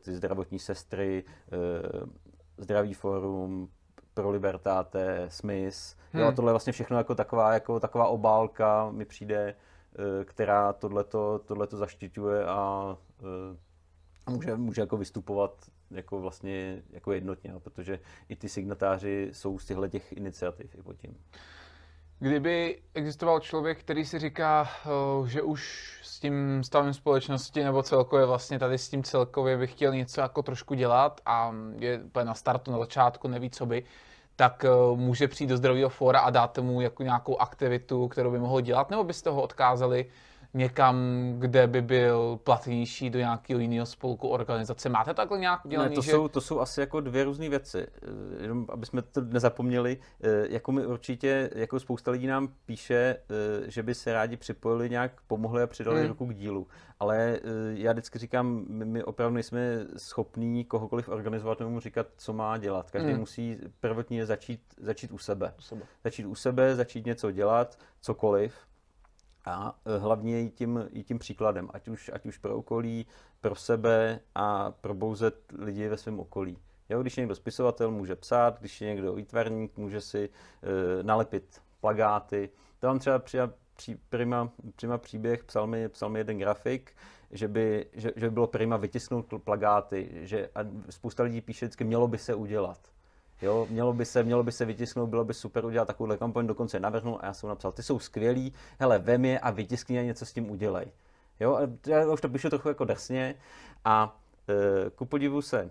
ty 0.00 0.14
zdravotní 0.14 0.58
sestry, 0.58 1.24
Zdravý 2.60 2.94
fórum, 2.94 3.68
pro 4.14 4.30
Libertáte, 4.30 5.26
Smith. 5.28 5.96
Hmm. 6.12 6.22
Jo, 6.22 6.32
tohle 6.32 6.50
je 6.50 6.52
vlastně 6.52 6.72
všechno 6.72 6.96
jako 6.96 7.14
taková, 7.14 7.52
jako 7.52 7.80
taková 7.80 8.06
obálka 8.06 8.90
mi 8.90 9.04
přijde, 9.04 9.54
eh, 9.54 10.24
která 10.24 10.72
tohleto, 10.72 11.38
tohleto 11.38 11.76
zaštiťuje 11.76 12.44
a, 12.44 12.96
eh, 13.20 13.56
a 14.26 14.30
může, 14.30 14.56
může 14.56 14.80
jako 14.80 14.96
vystupovat 14.96 15.70
jako 15.90 16.20
vlastně 16.20 16.82
jako 16.90 17.12
jednotně, 17.12 17.54
protože 17.58 17.98
i 18.28 18.36
ty 18.36 18.48
signatáři 18.48 19.30
jsou 19.32 19.58
z 19.58 19.66
těchto 19.66 19.88
těch 19.88 20.12
iniciativ 20.12 20.74
i 20.74 20.82
pod 20.82 20.96
tím. 20.96 21.16
Kdyby 22.22 22.82
existoval 22.94 23.40
člověk, 23.40 23.80
který 23.80 24.04
si 24.04 24.18
říká, 24.18 24.68
eh, 25.24 25.28
že 25.28 25.42
už 25.42 25.92
s 26.02 26.20
tím 26.20 26.64
stavem 26.64 26.94
společnosti 26.94 27.64
nebo 27.64 27.82
celkově 27.82 28.26
vlastně 28.26 28.58
tady 28.58 28.78
s 28.78 28.88
tím 28.88 29.02
celkově 29.02 29.56
by 29.56 29.66
chtěl 29.66 29.94
něco 29.94 30.20
jako 30.20 30.42
trošku 30.42 30.74
dělat 30.74 31.20
a 31.26 31.52
je 31.78 32.00
na 32.24 32.34
startu, 32.34 32.72
na 32.72 32.78
začátku, 32.78 33.28
neví 33.28 33.50
co 33.50 33.66
by, 33.66 33.84
tak 34.36 34.64
eh, 34.64 34.68
může 34.94 35.28
přijít 35.28 35.46
do 35.46 35.56
zdravého 35.56 35.88
fóra 35.88 36.20
a 36.20 36.30
dát 36.30 36.58
mu 36.58 36.80
jako 36.80 37.02
nějakou 37.02 37.36
aktivitu, 37.38 38.08
kterou 38.08 38.30
by 38.30 38.38
mohl 38.38 38.60
dělat, 38.60 38.90
nebo 38.90 39.04
byste 39.04 39.30
ho 39.30 39.42
odkázali 39.42 40.10
někam, 40.54 40.96
kde 41.38 41.66
by 41.66 41.82
byl 41.82 42.40
platnější 42.44 43.10
do 43.10 43.18
nějakého 43.18 43.60
jiného 43.60 43.86
spolku 43.86 44.28
organizace. 44.28 44.88
Máte 44.88 45.14
takhle 45.14 45.38
nějak 45.38 45.64
udělaný? 45.64 45.90
Ne, 45.90 45.94
to, 45.94 46.02
že... 46.02 46.10
jsou, 46.10 46.28
to 46.28 46.40
jsou 46.40 46.60
asi 46.60 46.80
jako 46.80 47.00
dvě 47.00 47.24
různé 47.24 47.48
věci. 47.48 47.86
Eh, 48.02 48.42
jenom 48.42 48.66
aby 48.68 48.86
jsme 48.86 49.02
to 49.02 49.20
nezapomněli, 49.20 49.98
eh, 50.22 50.46
jako 50.48 50.72
my 50.72 50.86
určitě, 50.86 51.50
jako 51.54 51.80
spousta 51.80 52.10
lidí 52.10 52.26
nám 52.26 52.48
píše, 52.66 53.16
že 53.66 53.82
by 53.82 53.94
se 53.94 54.12
rádi 54.12 54.36
připojili 54.36 54.90
nějak, 54.90 55.12
pomohli 55.26 55.62
a 55.62 55.66
přidali 55.66 56.00
hmm. 56.00 56.08
ruku 56.08 56.26
k 56.26 56.34
dílu. 56.34 56.66
Ale 57.00 57.40
já 57.74 57.92
vždycky 57.92 58.18
říkám, 58.18 58.64
my, 58.68 58.84
my 58.84 59.04
opravdu 59.04 59.34
nejsme 59.34 59.60
schopní 59.96 60.64
kohokoliv 60.64 61.08
organizovat, 61.08 61.60
nebo 61.60 61.70
mu 61.70 61.80
říkat, 61.80 62.06
co 62.16 62.32
má 62.32 62.58
dělat. 62.58 62.90
Každý 62.90 63.10
hmm. 63.10 63.20
musí 63.20 63.58
prvotně 63.80 64.26
začít, 64.26 64.60
začít 64.80 65.12
u 65.12 65.18
sebe. 65.18 65.54
u 65.58 65.62
sebe. 65.62 65.82
Začít 66.04 66.24
u 66.24 66.34
sebe, 66.34 66.76
začít 66.76 67.06
něco 67.06 67.30
dělat, 67.30 67.78
cokoliv 68.00 68.54
a 69.44 69.78
e, 69.84 69.98
hlavně 69.98 70.42
i 70.42 70.50
tím, 70.50 70.88
i 70.92 71.02
tím 71.02 71.18
příkladem, 71.18 71.68
ať 71.72 71.88
už, 71.88 72.10
ať 72.14 72.26
už 72.26 72.38
pro 72.38 72.56
okolí, 72.56 73.06
pro 73.40 73.54
sebe 73.54 74.20
a 74.34 74.70
probouzet 74.70 75.52
lidi 75.58 75.88
ve 75.88 75.96
svém 75.96 76.20
okolí. 76.20 76.58
Jo, 76.88 77.02
když 77.02 77.16
je 77.16 77.20
někdo 77.20 77.34
spisovatel, 77.34 77.90
může 77.90 78.16
psát, 78.16 78.60
když 78.60 78.80
je 78.80 78.88
někdo 78.88 79.12
výtvarník, 79.12 79.76
může 79.76 80.00
si 80.00 80.28
e, 80.28 81.02
nalepit 81.02 81.62
plagáty. 81.80 82.50
To 82.78 82.86
vám 82.86 82.98
třeba 82.98 83.18
při, 83.18 83.38
při, 83.76 83.98
prima, 84.08 84.50
prima 84.76 84.98
příběh, 84.98 85.44
psal 85.44 85.66
mi, 85.66 85.88
psal 85.88 86.08
mi 86.08 86.20
jeden 86.20 86.38
grafik, 86.38 86.92
že 87.30 87.48
by, 87.48 87.86
že, 87.92 88.12
že 88.16 88.26
by 88.26 88.30
bylo 88.30 88.46
prima 88.46 88.76
vytisknout 88.76 89.34
plagáty, 89.44 90.10
že 90.12 90.50
a 90.54 90.60
spousta 90.90 91.22
lidí 91.22 91.40
píše 91.40 91.66
vždycky, 91.66 91.84
mělo 91.84 92.08
by 92.08 92.18
se 92.18 92.34
udělat. 92.34 92.80
Jo, 93.42 93.66
mělo 93.70 93.92
by 93.92 94.04
se, 94.04 94.22
mělo 94.22 94.42
by 94.42 94.52
se 94.52 94.64
vytisknout, 94.64 95.08
bylo 95.08 95.24
by 95.24 95.34
super 95.34 95.64
udělat 95.64 95.84
takovouhle 95.84 96.16
kampaň, 96.16 96.46
dokonce 96.46 96.80
navrhnul 96.80 97.18
a 97.20 97.26
já 97.26 97.32
jsem 97.32 97.48
napsal, 97.48 97.72
ty 97.72 97.82
jsou 97.82 97.98
skvělí, 97.98 98.52
hele, 98.78 98.98
vem 98.98 99.24
je 99.24 99.38
a 99.38 99.50
vytiskni 99.50 99.98
a 99.98 100.02
něco 100.02 100.26
s 100.26 100.32
tím 100.32 100.50
udělej. 100.50 100.86
Jo, 101.40 101.58
já 101.86 102.12
už 102.12 102.20
to 102.20 102.28
píšu 102.28 102.50
trochu 102.50 102.68
jako 102.68 102.84
drsně 102.84 103.34
a 103.84 104.20
e, 104.48 104.90
ku 104.90 105.04
podivu 105.04 105.42
se 105.42 105.70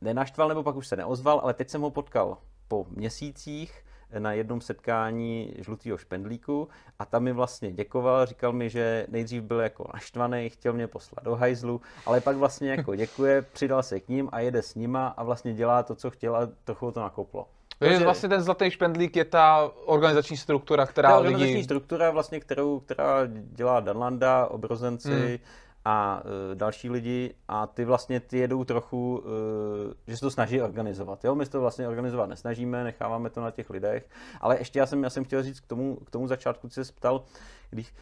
nenaštval, 0.00 0.48
nebo 0.48 0.62
pak 0.62 0.76
už 0.76 0.86
se 0.86 0.96
neozval, 0.96 1.40
ale 1.40 1.54
teď 1.54 1.68
jsem 1.68 1.80
ho 1.80 1.90
potkal 1.90 2.38
po 2.68 2.86
měsících 2.90 3.83
na 4.20 4.32
jednom 4.32 4.60
setkání 4.60 5.54
žlutého 5.58 5.98
špendlíku 5.98 6.68
a 6.98 7.04
tam 7.04 7.22
mi 7.22 7.32
vlastně 7.32 7.72
děkoval, 7.72 8.26
říkal 8.26 8.52
mi, 8.52 8.70
že 8.70 9.06
nejdřív 9.08 9.42
byl 9.42 9.60
jako 9.60 9.90
naštvaný, 9.94 10.50
chtěl 10.50 10.72
mě 10.72 10.86
poslat 10.86 11.24
do 11.24 11.34
hajzlu, 11.34 11.80
ale 12.06 12.20
pak 12.20 12.36
vlastně 12.36 12.70
jako 12.70 12.94
děkuje, 13.04 13.42
přidal 13.42 13.82
se 13.82 14.00
k 14.00 14.08
ním 14.08 14.28
a 14.32 14.40
jede 14.40 14.62
s 14.62 14.74
nima 14.74 15.06
a 15.06 15.22
vlastně 15.22 15.54
dělá 15.54 15.82
to, 15.82 15.94
co 15.94 16.10
chtěl 16.10 16.36
a 16.36 16.48
trochu 16.64 16.90
to 16.90 17.00
nakoplo. 17.00 17.46
Takže 17.78 17.98
vlastně 17.98 18.28
ten 18.28 18.42
zlatý 18.42 18.70
špendlík 18.70 19.16
je 19.16 19.24
ta 19.24 19.70
organizační 19.84 20.36
struktura, 20.36 20.86
která 20.86 21.08
ta 21.08 21.16
organizační 21.16 21.54
lidi... 21.54 21.64
struktura, 21.64 22.10
vlastně, 22.10 22.40
kterou, 22.40 22.80
která 22.80 23.20
dělá 23.26 23.80
Danlanda, 23.80 24.46
obrozenci, 24.46 25.10
hmm 25.10 25.38
a 25.84 26.22
e, 26.52 26.54
další 26.54 26.90
lidi 26.90 27.34
a 27.48 27.66
ty 27.66 27.84
vlastně 27.84 28.20
ty 28.20 28.38
jedou 28.38 28.64
trochu, 28.64 29.24
e, 29.26 30.10
že 30.10 30.16
se 30.16 30.20
to 30.20 30.30
snaží 30.30 30.62
organizovat. 30.62 31.24
Jo? 31.24 31.34
My 31.34 31.46
se 31.46 31.52
to 31.52 31.60
vlastně 31.60 31.88
organizovat 31.88 32.28
nesnažíme, 32.28 32.84
necháváme 32.84 33.30
to 33.30 33.40
na 33.40 33.50
těch 33.50 33.70
lidech, 33.70 34.08
ale 34.40 34.58
ještě 34.58 34.78
já 34.78 34.86
jsem, 34.86 35.04
já 35.04 35.10
jsem 35.10 35.24
chtěl 35.24 35.42
říct 35.42 35.60
k 35.60 35.66
tomu, 35.66 35.96
k 35.96 36.10
tomu 36.10 36.26
začátku, 36.26 36.68
co 36.68 36.84
se 36.84 36.92
ptal, 36.92 37.24
když, 37.70 37.94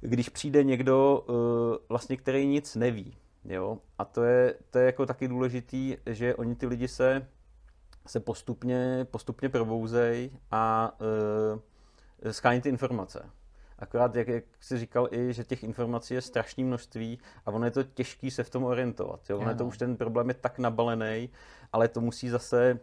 když 0.00 0.28
přijde 0.28 0.64
někdo, 0.64 1.24
e, 1.28 1.32
vlastně, 1.88 2.16
který 2.16 2.46
nic 2.46 2.76
neví, 2.76 3.16
jo? 3.44 3.78
a 3.98 4.04
to 4.04 4.22
je, 4.22 4.54
to 4.70 4.78
je 4.78 4.86
jako 4.86 5.06
taky 5.06 5.28
důležitý, 5.28 5.96
že 6.06 6.34
oni 6.34 6.54
ty 6.54 6.66
lidi 6.66 6.88
se, 6.88 7.26
se 8.06 8.20
postupně, 8.20 9.06
postupně 9.10 9.48
probouzejí 9.48 10.38
a 10.50 10.92
schání 12.30 12.60
ty 12.60 12.68
informace. 12.68 13.30
Akorát, 13.80 14.16
jak, 14.16 14.28
jak 14.28 14.44
jsi 14.60 14.78
říkal 14.78 15.08
i, 15.10 15.32
že 15.32 15.44
těch 15.44 15.62
informací 15.62 16.14
je 16.14 16.20
strašné 16.20 16.64
množství 16.64 17.18
a 17.46 17.50
ono 17.50 17.64
je 17.64 17.70
to 17.70 17.82
těžké 17.82 18.30
se 18.30 18.44
v 18.44 18.50
tom 18.50 18.64
orientovat. 18.64 19.30
Jo? 19.30 19.38
Ono 19.38 19.48
je 19.48 19.56
to 19.56 19.66
už 19.66 19.78
ten 19.78 19.96
problém 19.96 20.28
je 20.28 20.34
tak 20.34 20.58
nabalený, 20.58 21.30
ale 21.72 21.88
to 21.88 22.00
musí 22.00 22.28
zase 22.28 22.78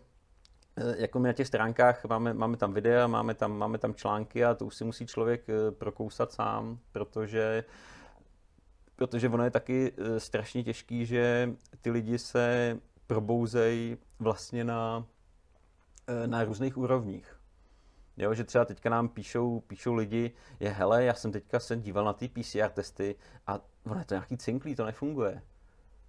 eh, 0.77 0.95
jako 0.97 1.19
my 1.19 1.27
na 1.27 1.33
těch 1.33 1.47
stránkách 1.47 2.05
máme, 2.05 2.33
máme 2.33 2.57
tam 2.57 2.73
videa, 2.73 3.07
máme 3.07 3.33
tam, 3.33 3.57
máme 3.57 3.77
tam 3.77 3.93
články 3.93 4.45
a 4.45 4.53
to 4.53 4.65
už 4.65 4.75
si 4.75 4.83
musí 4.83 5.07
člověk 5.07 5.49
eh, 5.49 5.71
prokousat 5.71 6.31
sám, 6.31 6.79
protože 6.91 7.63
protože 8.95 9.29
ono 9.29 9.43
je 9.43 9.51
taky 9.51 9.93
eh, 9.97 10.19
strašně 10.19 10.63
těžký, 10.63 11.05
že 11.05 11.53
ty 11.81 11.91
lidi 11.91 12.17
se 12.17 12.77
probouzejí 13.07 13.97
vlastně 14.19 14.63
na, 14.63 15.05
na 16.25 16.43
různých 16.43 16.77
úrovních. 16.77 17.36
Jo, 18.17 18.33
že 18.33 18.43
třeba 18.43 18.65
teďka 18.65 18.89
nám 18.89 19.09
píšou, 19.09 19.59
píšou 19.59 19.93
lidi, 19.93 20.31
je 20.59 20.69
hele, 20.69 21.03
já 21.03 21.13
jsem 21.13 21.31
teďka 21.31 21.59
se 21.59 21.75
díval 21.75 22.05
na 22.05 22.13
ty 22.13 22.27
PCR 22.27 22.69
testy 22.73 23.15
a 23.47 23.59
ono 23.85 23.99
je 23.99 24.05
to 24.05 24.13
nějaký 24.13 24.37
cinklý, 24.37 24.75
to 24.75 24.85
nefunguje. 24.85 25.41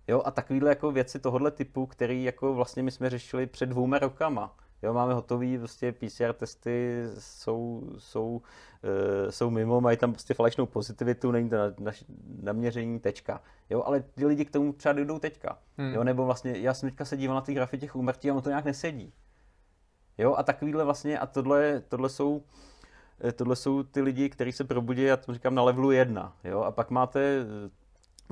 Jo, 0.09 0.22
a 0.24 0.30
takovýhle 0.30 0.68
jako 0.68 0.92
věci 0.92 1.18
tohohle 1.18 1.50
typu, 1.50 1.86
který 1.86 2.24
jako 2.24 2.54
vlastně 2.54 2.82
my 2.82 2.90
jsme 2.90 3.11
řešili 3.11 3.46
před 3.46 3.66
dvouma 3.66 3.98
rokama. 3.98 4.56
Jo, 4.82 4.92
máme 4.92 5.14
hotový, 5.14 5.59
prostě 5.59 5.92
PCR 5.92 6.32
testy 6.32 7.02
jsou, 7.18 7.90
jsou, 7.98 8.30
uh, 8.30 9.30
jsou 9.30 9.50
mimo, 9.50 9.80
mají 9.80 9.96
tam 9.96 10.12
prostě 10.12 10.34
falešnou 10.34 10.66
pozitivitu, 10.66 11.30
není 11.30 11.50
to 11.50 11.56
na, 11.56 11.74
na, 11.78 11.92
naměření, 12.42 13.00
tečka. 13.00 13.40
Jo, 13.70 13.82
ale 13.86 14.00
ty 14.00 14.26
lidi 14.26 14.44
k 14.44 14.50
tomu 14.50 14.72
třeba 14.72 14.92
dojdou 14.92 15.18
teďka. 15.18 15.59
Hmm. 15.78 15.94
Jo, 15.94 16.04
nebo 16.04 16.24
vlastně, 16.24 16.59
já 16.59 16.74
jsem 16.74 16.88
teďka 16.88 17.04
se 17.04 17.16
díval 17.16 17.34
na 17.34 17.40
ty 17.40 17.54
grafy 17.54 17.78
těch 17.78 17.96
úmrtí 17.96 18.30
a 18.30 18.32
ono 18.32 18.42
to 18.42 18.48
nějak 18.48 18.64
nesedí. 18.64 19.12
Jo, 20.19 20.35
a 20.35 20.43
takovýhle 20.43 20.85
vlastně, 20.85 21.19
a 21.19 21.27
tohle, 21.27 21.83
tohle 21.89 22.09
jsou 22.09 22.43
eh, 23.25 23.33
tohle 23.33 23.57
jsou 23.57 23.83
ty 23.83 24.01
lidi, 24.01 24.29
kteří 24.29 24.53
se 24.53 24.64
probudí, 24.64 25.03
já 25.03 25.16
to 25.16 25.35
říkám, 25.35 25.55
na 25.55 25.62
levelu 25.62 25.91
1, 25.91 26.37
jo, 26.45 26.61
a 26.61 26.71
pak 26.71 26.91
máte, 26.91 27.47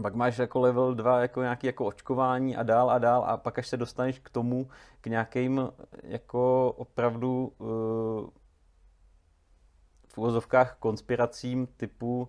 pak 0.03 0.14
máš 0.14 0.39
jako 0.39 0.61
level 0.61 0.95
2 0.95 1.20
jako 1.20 1.43
nějaký 1.43 1.66
jako 1.66 1.87
očkování 1.87 2.57
a 2.57 2.62
dál 2.62 2.91
a 2.91 2.99
dál 2.99 3.24
a 3.26 3.37
pak 3.37 3.59
až 3.59 3.68
se 3.68 3.76
dostaneš 3.76 4.18
k 4.18 4.30
tomu, 4.30 4.68
k 5.01 5.07
nějakým 5.07 5.68
jako 6.03 6.74
opravdu 6.76 7.53
uh, 7.59 7.68
v 10.09 10.18
uvozovkách 10.18 10.76
konspiracím 10.78 11.66
typu, 11.76 12.28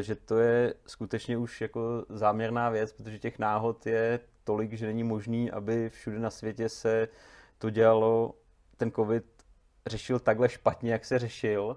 že 0.00 0.14
to 0.14 0.38
je 0.38 0.74
skutečně 0.86 1.36
už 1.36 1.60
jako 1.60 2.04
záměrná 2.08 2.70
věc, 2.70 2.92
protože 2.92 3.18
těch 3.18 3.38
náhod 3.38 3.86
je 3.86 4.20
tolik, 4.44 4.72
že 4.72 4.86
není 4.86 5.02
možný, 5.02 5.50
aby 5.50 5.90
všude 5.90 6.18
na 6.18 6.30
světě 6.30 6.68
se 6.68 7.08
to 7.58 7.70
dělalo 7.70 8.34
ten 8.76 8.92
covid 8.92 9.24
řešil 9.86 10.18
takhle 10.18 10.48
špatně, 10.48 10.92
jak 10.92 11.04
se 11.04 11.18
řešil. 11.18 11.76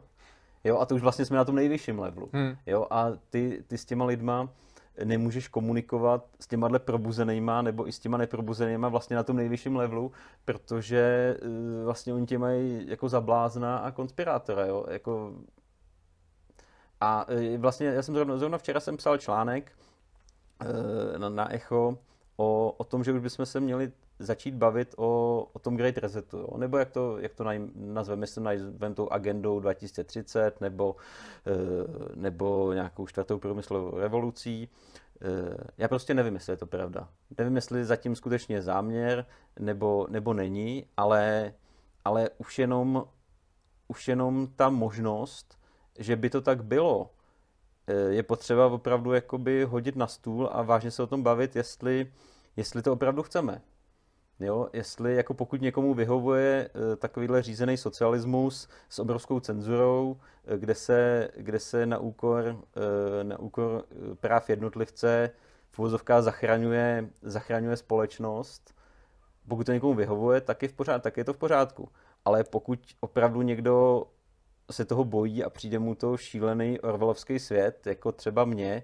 Jo, 0.64 0.80
a 0.80 0.86
to 0.86 0.96
už 0.96 1.02
vlastně 1.02 1.26
jsme 1.26 1.38
na 1.38 1.46
tom 1.46 1.56
nejvyšším 1.56 2.00
levelu. 2.00 2.30
Hmm. 2.34 2.58
Jo, 2.66 2.88
a 2.90 3.12
ty, 3.30 3.64
ty 3.68 3.78
s 3.78 3.86
těma 3.86 4.06
lidma 4.06 4.50
nemůžeš 5.04 5.48
komunikovat 5.48 6.26
s 6.40 6.48
těma 6.48 6.70
probuzenýma 6.80 7.62
nebo 7.62 7.88
i 7.88 7.92
s 7.92 8.00
těma 8.00 8.18
neprobuzenýma 8.18 8.90
vlastně 8.90 9.16
na 9.16 9.24
tom 9.24 9.36
nejvyšším 9.36 9.76
levelu, 9.76 10.12
protože 10.46 11.36
uh, 11.42 11.86
vlastně 11.86 12.14
oni 12.14 12.26
tě 12.26 12.38
mají 12.38 12.90
jako 12.90 13.10
zablázna 13.10 13.78
a 13.78 13.92
konspirátora, 13.92 14.66
jo? 14.66 14.86
Jako... 14.90 15.34
A 17.02 17.30
uh, 17.30 17.58
vlastně 17.58 17.88
já 17.88 18.02
jsem 18.02 18.16
zrovna, 18.16 18.38
zrovna 18.38 18.58
včera 18.58 18.80
jsem 18.80 18.98
psal 18.98 19.18
článek 19.18 19.72
uh, 20.62 21.18
na, 21.18 21.30
na 21.30 21.54
Echo 21.54 21.98
o, 22.38 22.76
o 22.78 22.84
tom, 22.84 23.04
že 23.04 23.14
už 23.14 23.22
bychom 23.22 23.46
se 23.46 23.60
měli 23.60 23.92
začít 24.20 24.56
bavit 24.56 24.96
o, 24.98 25.48
o 25.54 25.60
tom 25.60 25.78
Great 25.78 25.98
Resetu, 25.98 26.38
jo? 26.38 26.58
nebo 26.58 26.78
jak 26.78 26.92
to, 26.92 27.20
jak 27.20 27.34
to 27.34 27.46
nazveme, 27.76 28.24
jestli 28.24 28.44
nazveme 28.44 28.96
tou 28.96 29.10
agendou 29.10 29.60
2030, 29.60 30.62
nebo, 30.62 30.96
eh, 31.48 31.52
nebo 32.16 32.74
nějakou 32.74 33.08
čtvrtou 33.08 33.40
průmyslovou 33.40 33.98
revolucí. 33.98 34.70
Eh, 35.22 35.58
já 35.78 35.88
prostě 35.88 36.14
nevím, 36.14 36.34
jestli 36.34 36.54
je 36.54 36.58
to 36.58 36.66
pravda. 36.66 37.10
Nevím, 37.38 37.56
jestli 37.56 37.86
zatím 37.86 38.16
skutečně 38.16 38.62
záměr, 38.62 39.26
nebo, 39.60 40.08
nebo 40.10 40.34
není, 40.34 40.86
ale, 40.98 41.54
ale 42.06 42.30
už, 42.38 42.60
jenom, 42.60 43.08
už 43.88 44.08
jenom 44.08 44.48
ta 44.56 44.70
možnost, 44.70 45.58
že 46.00 46.16
by 46.16 46.30
to 46.30 46.42
tak 46.42 46.64
bylo, 46.64 47.12
eh, 47.88 47.94
je 47.94 48.24
potřeba 48.24 48.68
opravdu 48.68 49.14
jakoby 49.14 49.64
hodit 49.64 49.96
na 49.96 50.08
stůl 50.08 50.50
a 50.52 50.62
vážně 50.62 50.92
se 50.92 51.04
o 51.04 51.08
tom 51.08 51.24
bavit, 51.24 51.56
jestli, 51.56 52.12
jestli 52.56 52.82
to 52.82 52.94
opravdu 52.94 53.24
chceme. 53.24 53.62
Jo, 54.40 54.70
jestli 54.74 55.16
jako 55.16 55.34
pokud 55.34 55.62
někomu 55.62 55.94
vyhovuje 55.94 56.70
eh, 56.70 56.96
takovýhle 56.96 57.42
řízený 57.42 57.78
socialismus 57.78 58.68
s 58.90 59.00
obrovskou 59.00 59.40
cenzurou, 59.40 60.18
eh, 60.46 60.58
kde 60.58 60.76
se, 60.76 61.30
kde 61.38 61.60
se 61.60 61.86
na 61.86 61.98
úkor, 61.98 62.58
eh, 62.76 63.24
na 63.24 63.40
úkor 63.40 63.86
práv 64.20 64.50
jednotlivce 64.50 65.30
v 65.72 65.80
zachraňuje, 66.22 67.10
zachraňuje 67.22 67.78
společnost, 67.78 68.74
pokud 69.48 69.66
to 69.66 69.74
někomu 69.74 69.94
vyhovuje, 69.94 70.42
tak 70.42 70.62
je, 70.62 70.70
v 70.70 70.74
pořád, 70.74 71.04
tak 71.04 71.18
je 71.18 71.24
to 71.24 71.34
v 71.34 71.38
pořádku. 71.38 71.90
Ale 72.26 72.44
pokud 72.44 72.80
opravdu 73.00 73.42
někdo 73.42 74.06
se 74.72 74.86
toho 74.86 75.04
bojí 75.04 75.44
a 75.44 75.50
přijde 75.50 75.80
mu 75.80 75.96
to 75.96 76.18
šílený 76.18 76.80
orvelovský 76.80 77.40
svět, 77.40 77.88
jako 77.88 78.12
třeba 78.12 78.46
mě, 78.46 78.84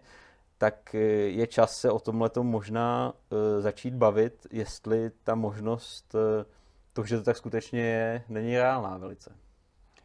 tak 0.57 0.95
eh, 0.95 0.97
je 1.27 1.47
čas 1.47 1.71
se 1.71 1.91
o 1.91 1.99
tomhle 1.99 2.29
možná 2.41 3.13
eh, 3.13 3.61
začít 3.61 3.93
bavit, 3.93 4.47
jestli 4.51 5.11
ta 5.23 5.35
možnost, 5.35 6.15
eh, 6.15 6.45
to, 6.93 7.05
že 7.05 7.17
to 7.17 7.23
tak 7.23 7.37
skutečně 7.37 7.81
je, 7.81 8.23
není 8.29 8.57
reálná 8.57 8.97
velice. 8.97 9.31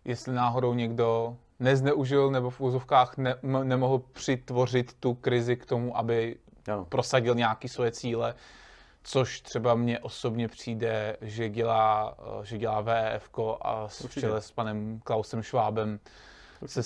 Jestli 0.05 0.35
náhodou 0.35 0.75
někdo 0.75 1.37
nezneužil 1.61 2.31
nebo 2.31 2.51
v 2.51 2.61
úzovkách 2.61 3.17
ne, 3.17 3.35
nemohl 3.43 3.99
přitvořit 3.99 4.95
tu 5.01 5.15
krizi 5.15 5.57
k 5.57 5.67
tomu, 5.67 5.97
aby 5.97 6.37
ano. 6.73 6.85
prosadil 6.85 7.35
nějaké 7.35 7.69
svoje 7.69 7.93
cíle, 7.93 8.35
což 9.03 9.41
třeba 9.41 9.75
mně 9.75 9.99
osobně 9.99 10.49
přijde, 10.49 11.17
že 11.21 11.49
dělá, 11.49 12.17
že 12.43 12.59
dělá 12.59 12.81
VF 12.81 13.31
a 13.61 13.89
v 13.89 14.15
čele 14.21 14.41
s 14.43 14.53
panem 14.53 15.01
Klausem 15.05 15.43
Švábem 15.43 16.01
se 16.67 16.83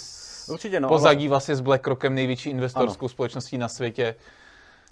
Určitě, 0.52 0.80
no, 0.80 0.88
pozadí 0.88 1.24
ale... 1.24 1.28
vlastně 1.28 1.56
s 1.56 1.60
BlackRockem, 1.60 2.14
největší 2.14 2.50
investorskou 2.50 3.04
ano. 3.04 3.08
společností 3.08 3.58
na 3.58 3.68
světě. 3.68 4.14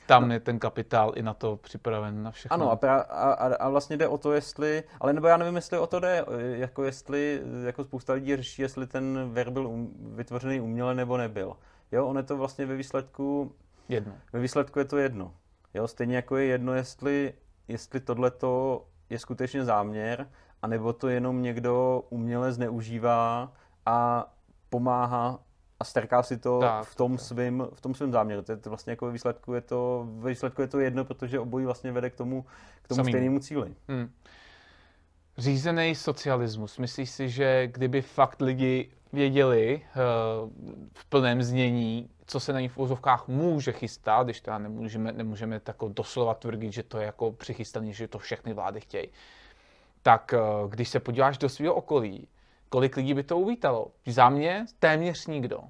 Tam 0.06 0.28
no. 0.28 0.34
je 0.34 0.40
ten 0.40 0.58
kapitál 0.58 1.12
i 1.16 1.22
na 1.22 1.34
to 1.34 1.56
připraven 1.56 2.22
na 2.22 2.30
všechno. 2.30 2.54
Ano, 2.54 2.70
a, 2.70 2.76
pra, 2.76 3.00
a, 3.00 3.54
a, 3.54 3.68
vlastně 3.68 3.96
jde 3.96 4.08
o 4.08 4.18
to, 4.18 4.32
jestli, 4.32 4.82
ale 5.00 5.12
nebo 5.12 5.26
já 5.26 5.36
nevím, 5.36 5.56
jestli 5.56 5.78
o 5.78 5.86
to 5.86 6.00
jde, 6.00 6.24
jako 6.38 6.84
jestli, 6.84 7.42
jako 7.64 7.84
spousta 7.84 8.12
lidí 8.12 8.36
řeší, 8.36 8.62
jestli 8.62 8.86
ten 8.86 9.30
ver 9.32 9.50
byl 9.50 9.66
um, 9.66 9.92
vytvořený 9.98 10.60
uměle 10.60 10.94
nebo 10.94 11.16
nebyl. 11.16 11.56
Jo, 11.92 12.06
on 12.06 12.16
je 12.16 12.22
to 12.22 12.36
vlastně 12.36 12.66
ve 12.66 12.76
výsledku... 12.76 13.54
Jedno. 13.88 14.12
Ve 14.32 14.40
výsledku 14.40 14.78
je 14.78 14.84
to 14.84 14.98
jedno. 14.98 15.34
Jo, 15.74 15.88
stejně 15.88 16.16
jako 16.16 16.36
je 16.36 16.44
jedno, 16.44 16.74
jestli, 16.74 17.34
jestli 17.68 18.00
tohleto 18.00 18.84
je 19.10 19.18
skutečně 19.18 19.64
záměr, 19.64 20.26
anebo 20.62 20.92
to 20.92 21.08
jenom 21.08 21.42
někdo 21.42 22.02
uměle 22.10 22.52
zneužívá 22.52 23.52
a 23.86 24.26
pomáhá 24.70 25.38
a 25.80 25.84
strká 25.84 26.22
si 26.22 26.36
to 26.36 26.60
tak, 26.60 26.84
v 26.84 26.94
tom, 26.94 27.16
tak. 27.16 27.26
svým, 27.26 27.66
v 27.74 27.80
tom 27.80 27.94
svým 27.94 28.12
záměru. 28.12 28.42
To 28.42 28.52
je 28.52 28.56
to 28.56 28.70
vlastně 28.70 28.90
jako 28.90 29.06
ve 29.06 29.12
výsledku 29.12 29.54
je 29.54 29.60
to, 29.60 30.08
ve 30.18 30.30
výsledku 30.30 30.62
je 30.62 30.68
to 30.68 30.80
jedno, 30.80 31.04
protože 31.04 31.40
obojí 31.40 31.64
vlastně 31.64 31.92
vede 31.92 32.10
k 32.10 32.14
tomu, 32.14 32.44
k 32.82 32.88
tomu 32.88 33.04
stejnému 33.04 33.38
cíli. 33.38 33.74
Hmm. 33.88 34.10
Řízený 35.38 35.94
socialismus. 35.94 36.78
Myslíš 36.78 37.10
si, 37.10 37.28
že 37.28 37.66
kdyby 37.66 38.02
fakt 38.02 38.40
lidi 38.40 38.90
věděli 39.12 39.82
uh, 39.82 40.50
v 40.94 41.04
plném 41.04 41.42
znění, 41.42 42.10
co 42.26 42.40
se 42.40 42.52
na 42.52 42.60
ní 42.60 42.68
v 42.68 42.78
úzovkách 42.78 43.28
může 43.28 43.72
chystat, 43.72 44.26
když 44.26 44.40
teda 44.40 44.58
nemůžeme, 44.58 45.12
nemůžeme 45.12 45.60
tako 45.60 45.88
doslova 45.88 46.34
tvrdit, 46.34 46.72
že 46.72 46.82
to 46.82 46.98
je 46.98 47.06
jako 47.06 47.32
přichystané, 47.32 47.92
že 47.92 48.08
to 48.08 48.18
všechny 48.18 48.52
vlády 48.52 48.80
chtějí, 48.80 49.08
tak 50.02 50.34
uh, 50.62 50.70
když 50.70 50.88
se 50.88 51.00
podíváš 51.00 51.38
do 51.38 51.48
svého 51.48 51.74
okolí, 51.74 52.28
kolik 52.70 52.96
lidí 52.96 53.14
by 53.14 53.22
to 53.22 53.38
uvítalo. 53.38 53.92
Za 54.06 54.28
mě 54.28 54.66
téměř 54.78 55.26
nikdo. 55.26 55.60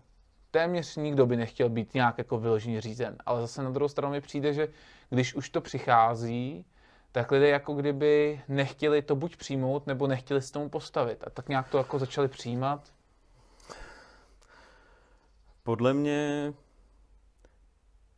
Téměř 0.50 0.96
nikdo 0.96 1.26
by 1.26 1.36
nechtěl 1.36 1.68
být 1.68 1.94
nějak 1.94 2.18
jako 2.18 2.38
vyloženě 2.38 2.80
řízen. 2.80 3.16
Ale 3.26 3.40
zase 3.40 3.62
na 3.62 3.70
druhou 3.70 3.88
stranu 3.88 4.12
mi 4.12 4.20
přijde, 4.20 4.54
že 4.54 4.68
když 5.10 5.34
už 5.34 5.50
to 5.50 5.60
přichází, 5.60 6.64
tak 7.12 7.30
lidé 7.30 7.48
jako 7.48 7.74
kdyby 7.74 8.40
nechtěli 8.48 9.02
to 9.02 9.16
buď 9.16 9.36
přijmout, 9.36 9.86
nebo 9.86 10.06
nechtěli 10.06 10.42
se 10.42 10.52
tomu 10.52 10.68
postavit. 10.68 11.24
A 11.26 11.30
tak 11.30 11.48
nějak 11.48 11.68
to 11.68 11.78
jako 11.78 11.98
začali 11.98 12.28
přijímat. 12.28 12.92
Podle 15.62 15.94
mě, 15.94 16.52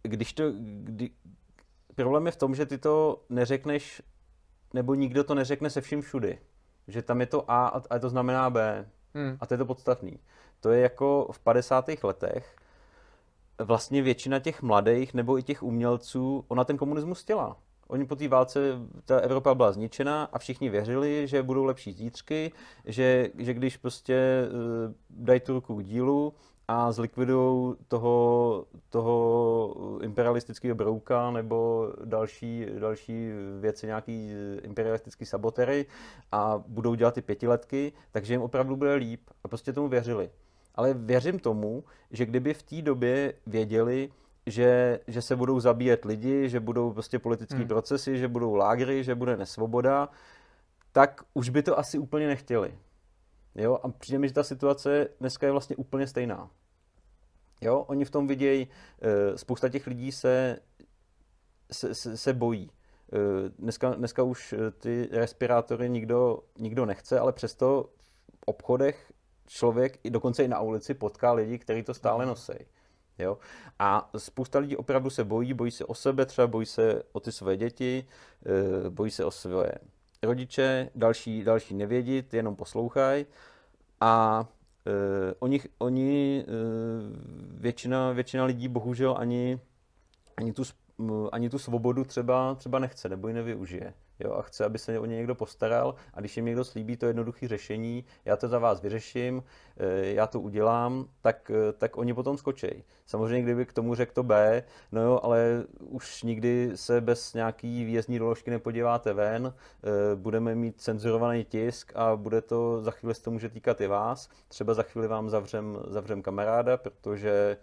když 0.02 0.32
to, 0.32 0.44
kdy, 0.58 1.10
problém 1.94 2.26
je 2.26 2.32
v 2.32 2.36
tom, 2.36 2.54
že 2.54 2.66
ty 2.66 2.78
to 2.78 3.24
neřekneš, 3.28 4.02
nebo 4.74 4.94
nikdo 4.94 5.24
to 5.24 5.34
neřekne 5.34 5.70
se 5.70 5.80
vším 5.80 6.02
všudy 6.02 6.38
že 6.88 7.02
tam 7.02 7.20
je 7.20 7.26
to 7.26 7.50
A 7.50 7.66
a 7.90 7.98
to 7.98 8.08
znamená 8.08 8.50
B. 8.50 8.88
Hmm. 9.14 9.36
A 9.40 9.46
to 9.46 9.54
je 9.54 9.58
to 9.58 9.66
podstatný. 9.66 10.18
To 10.60 10.70
je 10.70 10.80
jako 10.80 11.28
v 11.32 11.38
50. 11.38 11.90
letech 12.02 12.56
vlastně 13.58 14.02
většina 14.02 14.38
těch 14.38 14.62
mladých 14.62 15.14
nebo 15.14 15.38
i 15.38 15.42
těch 15.42 15.62
umělců, 15.62 16.44
ona 16.48 16.64
ten 16.64 16.76
komunismus 16.76 17.22
chtěla. 17.22 17.56
Oni 17.88 18.06
po 18.06 18.16
té 18.16 18.28
válce, 18.28 18.60
ta 19.04 19.18
Evropa 19.18 19.54
byla 19.54 19.72
zničena 19.72 20.28
a 20.32 20.38
všichni 20.38 20.68
věřili, 20.68 21.28
že 21.28 21.42
budou 21.42 21.64
lepší 21.64 21.92
zítřky, 21.92 22.52
že, 22.84 23.30
že 23.38 23.54
když 23.54 23.76
prostě 23.76 24.48
uh, 24.48 24.94
dají 25.10 25.40
tu 25.40 25.52
ruku 25.52 25.74
k 25.74 25.84
dílu, 25.84 26.34
a 26.72 26.92
zlikvidují 26.92 27.74
toho, 27.88 28.66
toho 28.88 29.98
imperialistického 30.02 30.74
brouka 30.74 31.30
nebo 31.30 31.88
další, 32.04 32.66
další 32.78 33.30
věci, 33.60 33.86
nějaký 33.86 34.32
imperialistický 34.62 35.26
sabotery 35.26 35.86
a 36.32 36.62
budou 36.66 36.94
dělat 36.94 37.14
ty 37.14 37.22
pětiletky, 37.22 37.92
takže 38.12 38.34
jim 38.34 38.42
opravdu 38.42 38.76
bude 38.76 38.94
líp 38.94 39.20
a 39.44 39.48
prostě 39.48 39.72
tomu 39.72 39.88
věřili. 39.88 40.30
Ale 40.74 40.94
věřím 40.94 41.38
tomu, 41.38 41.84
že 42.10 42.26
kdyby 42.26 42.54
v 42.54 42.62
té 42.62 42.82
době 42.82 43.34
věděli, 43.46 44.10
že, 44.46 45.00
že 45.06 45.22
se 45.22 45.36
budou 45.36 45.60
zabíjet 45.60 46.04
lidi, 46.04 46.48
že 46.48 46.60
budou 46.60 46.92
prostě 46.92 47.18
politické 47.18 47.58
hmm. 47.58 47.68
procesy, 47.68 48.18
že 48.18 48.28
budou 48.28 48.54
lágry, 48.54 49.04
že 49.04 49.14
bude 49.14 49.36
nesvoboda, 49.36 50.08
tak 50.92 51.24
už 51.34 51.48
by 51.48 51.62
to 51.62 51.78
asi 51.78 51.98
úplně 51.98 52.26
nechtěli. 52.26 52.78
Jo, 53.54 53.78
a 53.82 53.88
přijde 53.88 54.18
mi, 54.18 54.28
že 54.28 54.34
ta 54.34 54.42
situace 54.42 55.08
dneska 55.20 55.46
je 55.46 55.52
vlastně 55.52 55.76
úplně 55.76 56.06
stejná. 56.06 56.50
Jo, 57.62 57.84
oni 57.88 58.04
v 58.04 58.10
tom 58.10 58.26
vidějí, 58.26 58.68
eh, 59.02 59.38
spousta 59.38 59.68
těch 59.68 59.86
lidí 59.86 60.12
se, 60.12 60.58
se, 61.72 61.94
se, 61.94 62.16
se 62.16 62.32
bojí. 62.32 62.70
Eh, 63.12 63.48
dneska, 63.58 63.90
dneska 63.90 64.22
už 64.22 64.52
eh, 64.52 64.70
ty 64.70 65.08
respirátory 65.12 65.90
nikdo, 65.90 66.38
nikdo 66.58 66.86
nechce, 66.86 67.18
ale 67.18 67.32
přesto 67.32 67.90
v 68.36 68.42
obchodech 68.44 69.12
člověk 69.46 69.98
i 70.04 70.10
dokonce 70.10 70.44
i 70.44 70.48
na 70.48 70.60
ulici 70.60 70.94
potká 70.94 71.32
lidi, 71.32 71.58
kteří 71.58 71.82
to 71.82 71.94
stále 71.94 72.26
nosí. 72.26 72.52
Jo? 73.18 73.38
A 73.78 74.10
spousta 74.16 74.58
lidí 74.58 74.76
opravdu 74.76 75.10
se 75.10 75.24
bojí, 75.24 75.54
bojí 75.54 75.70
se 75.70 75.84
o 75.84 75.94
sebe, 75.94 76.26
třeba 76.26 76.46
bojí 76.46 76.66
se 76.66 77.02
o 77.12 77.20
ty 77.20 77.32
své 77.32 77.56
děti, 77.56 78.06
bojí 78.88 79.10
se 79.10 79.24
o 79.24 79.30
své 79.30 79.72
rodiče, 80.22 80.90
další, 80.94 81.44
další 81.44 81.74
nevědit, 81.74 82.34
jenom 82.34 82.56
poslouchají. 82.56 83.26
A 84.00 84.46
Uh, 84.86 85.32
oni, 85.38 85.60
oni 85.78 86.44
uh, 86.48 86.52
většina, 87.60 88.12
většina 88.12 88.44
lidí 88.44 88.68
bohužel 88.68 89.16
ani, 89.18 89.60
ani, 90.36 90.52
tu, 90.52 90.62
ani 91.32 91.50
tu 91.50 91.58
svobodu 91.58 92.04
třeba, 92.04 92.54
třeba 92.54 92.78
nechce 92.78 93.08
nebo 93.08 93.28
ji 93.28 93.34
nevyužije. 93.34 93.94
Jo, 94.20 94.32
a 94.32 94.42
chce, 94.42 94.64
aby 94.64 94.78
se 94.78 94.98
o 94.98 95.06
ně 95.06 95.16
někdo 95.16 95.34
postaral. 95.34 95.94
A 96.14 96.20
když 96.20 96.36
jim 96.36 96.46
někdo 96.46 96.64
slíbí 96.64 96.96
to 96.96 97.06
jednoduché 97.06 97.48
řešení, 97.48 98.04
já 98.24 98.36
to 98.36 98.48
za 98.48 98.58
vás 98.58 98.80
vyřeším, 98.80 99.42
eh, 99.76 100.06
já 100.06 100.26
to 100.26 100.40
udělám, 100.40 101.08
tak, 101.20 101.50
eh, 101.50 101.72
tak 101.72 101.96
oni 101.96 102.14
potom 102.14 102.38
skočej. 102.38 102.84
Samozřejmě, 103.06 103.42
kdyby 103.42 103.66
k 103.66 103.72
tomu 103.72 103.94
řekl 103.94 104.12
to 104.14 104.22
B, 104.22 104.62
no 104.92 105.02
jo, 105.02 105.20
ale 105.22 105.64
už 105.80 106.22
nikdy 106.22 106.70
se 106.74 107.00
bez 107.00 107.34
nějaký 107.34 107.84
výjezdní 107.84 108.18
doložky 108.18 108.50
nepodíváte 108.50 109.12
ven, 109.12 109.54
eh, 109.54 110.16
budeme 110.16 110.54
mít 110.54 110.80
cenzurovaný 110.80 111.44
tisk 111.44 111.92
a 111.94 112.16
bude 112.16 112.40
to, 112.40 112.82
za 112.82 112.90
chvíli 112.90 113.14
se 113.14 113.22
to 113.22 113.30
může 113.30 113.48
týkat 113.48 113.80
i 113.80 113.86
vás, 113.86 114.28
třeba 114.48 114.74
za 114.74 114.82
chvíli 114.82 115.08
vám 115.08 115.30
zavřem, 115.30 115.78
zavřem 115.88 116.22
kamaráda, 116.22 116.76
protože 116.76 117.56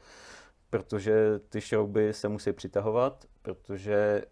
protože 0.69 1.39
ty 1.49 1.61
šrouby 1.61 2.13
se 2.13 2.27
musí 2.27 2.53
přitahovat, 2.53 3.25
protože 3.53 4.23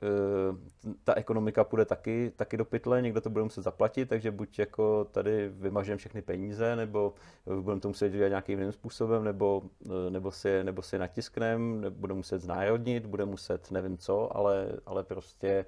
uh, 0.51 0.57
ta 1.03 1.13
ekonomika 1.13 1.63
půjde 1.63 1.85
taky, 1.85 2.31
taky 2.35 2.57
do 2.57 2.65
pytle, 2.65 3.01
někdo 3.01 3.21
to 3.21 3.29
bude 3.29 3.43
muset 3.43 3.61
zaplatit, 3.61 4.09
takže 4.09 4.31
buď 4.31 4.59
jako 4.59 5.07
tady 5.11 5.49
vymažeme 5.49 5.97
všechny 5.97 6.21
peníze, 6.21 6.75
nebo 6.75 7.13
budeme 7.61 7.81
to 7.81 7.87
muset 7.87 8.09
dělat 8.09 8.27
nějakým 8.27 8.59
jiným 8.59 8.71
způsobem, 8.71 9.23
nebo, 9.23 9.63
uh, 9.85 9.91
nebo, 10.09 10.31
si, 10.31 10.63
nebo 10.63 10.81
si 10.81 10.99
natiskneme, 10.99 11.89
bude 11.89 12.13
muset 12.13 12.41
znárodnit, 12.41 13.05
bude 13.05 13.25
muset 13.25 13.71
nevím 13.71 13.97
co, 13.97 14.37
ale, 14.37 14.67
ale 14.85 15.03
prostě 15.03 15.65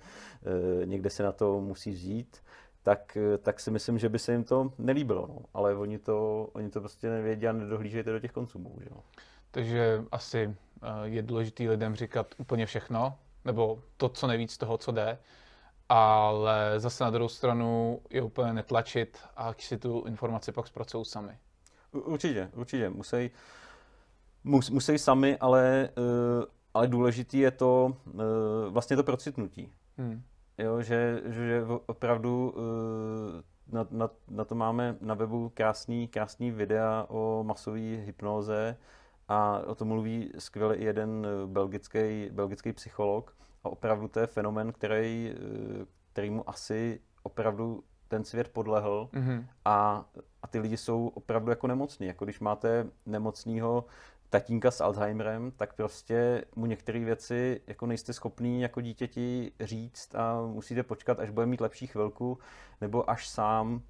uh, 0.82 0.86
někde 0.86 1.10
se 1.10 1.24
na 1.24 1.32
to 1.32 1.62
musí 1.62 1.91
vzít 1.91 2.38
tak, 2.84 3.18
tak 3.41 3.60
si 3.60 3.72
myslím, 3.72 4.00
že 4.00 4.10
by 4.10 4.20
se 4.20 4.32
jim 4.32 4.43
to 4.43 4.74
nelíbilo. 4.78 5.28
No. 5.28 5.38
Ale 5.54 5.76
oni 5.76 6.00
to, 6.00 6.50
oni 6.54 6.70
to 6.70 6.80
prostě 6.80 7.10
nevědí 7.10 7.47
a 7.47 7.52
nedohlížejí 7.52 8.04
do 8.04 8.20
těch 8.20 8.32
konců, 8.32 8.60
bohužel. 8.60 8.97
Takže 9.52 10.04
asi 10.12 10.56
eh, 10.84 10.88
je 11.04 11.22
důležité 11.22 11.64
lidem 11.64 11.95
říkat 11.95 12.36
úplně 12.38 12.66
všechno, 12.66 13.18
nebo 13.45 13.83
to, 13.97 14.09
co 14.09 14.27
nejvíc 14.27 14.57
toho, 14.57 14.77
co 14.77 14.91
jde, 14.91 15.17
ale 15.89 16.73
zase 16.77 17.03
na 17.03 17.09
druhou 17.09 17.29
stranu 17.29 18.01
je 18.09 18.21
úplně 18.21 18.53
netlačit 18.53 19.17
a 19.37 19.53
si 19.57 19.77
tu 19.77 20.03
informaci 20.07 20.51
pak 20.51 20.67
zpracují 20.67 21.05
sami. 21.05 21.37
Určitě, 21.91 22.49
určitě. 22.55 22.89
Musí, 22.89 23.31
mus, 24.43 24.69
musí 24.69 24.97
sami, 24.97 25.37
ale, 25.37 25.89
uh, 25.97 26.43
ale 26.73 26.87
důležitý 26.87 27.39
je 27.39 27.51
to 27.51 27.97
uh, 28.05 28.21
vlastně 28.69 28.95
to 28.95 29.03
procitnutí. 29.03 29.71
Hmm. 29.97 30.23
Jo, 30.57 30.81
že, 30.81 31.21
že 31.25 31.63
opravdu 31.85 32.53
uh, 32.55 32.63
na, 33.71 33.87
na, 33.91 34.09
na 34.29 34.45
to 34.45 34.55
máme 34.55 34.95
na 35.01 35.13
webu 35.13 35.51
krásný, 35.53 36.07
krásný 36.07 36.51
videa 36.51 37.05
o 37.09 37.43
masové 37.43 37.79
hypnoze, 37.79 38.77
a 39.30 39.59
o 39.65 39.75
tom 39.75 39.88
mluví 39.88 40.32
skvěle 40.38 40.75
i 40.75 40.84
jeden 40.84 41.27
eh, 41.27 41.47
belgický, 41.47 42.30
belgický 42.32 42.73
psycholog. 42.73 43.38
A 43.63 43.69
opravdu 43.69 44.07
to 44.07 44.19
je 44.19 44.27
fenomen, 44.27 44.73
který, 44.73 45.34
eh, 45.36 45.86
který 46.11 46.30
mu 46.30 46.49
asi 46.49 47.01
opravdu 47.23 47.84
ten 48.07 48.23
svět 48.23 48.47
podlehl 48.47 49.09
mm-hmm. 49.13 49.45
a, 49.65 50.05
a 50.41 50.47
ty 50.47 50.59
lidi 50.59 50.77
jsou 50.77 51.07
opravdu 51.07 51.49
jako 51.49 51.67
nemocní. 51.67 52.07
Jako 52.07 52.25
když 52.25 52.39
máte 52.39 52.88
nemocného 53.05 53.86
tatínka 54.30 54.71
s 54.71 54.82
Alzheimerem, 54.82 55.51
tak 55.51 55.73
prostě 55.73 56.45
mu 56.55 56.65
některé 56.65 56.99
věci 56.99 57.61
jako 57.67 57.86
nejste 57.86 58.13
schopný 58.13 58.61
jako 58.61 58.82
dítěti 58.82 59.51
říct 59.59 60.15
a 60.15 60.41
musíte 60.41 60.84
počkat, 60.84 61.19
až 61.19 61.30
bude 61.30 61.45
mít 61.45 61.61
lepší 61.61 61.88
chvilku, 61.88 62.38
nebo 62.82 63.09
až 63.09 63.30
sám 63.30 63.82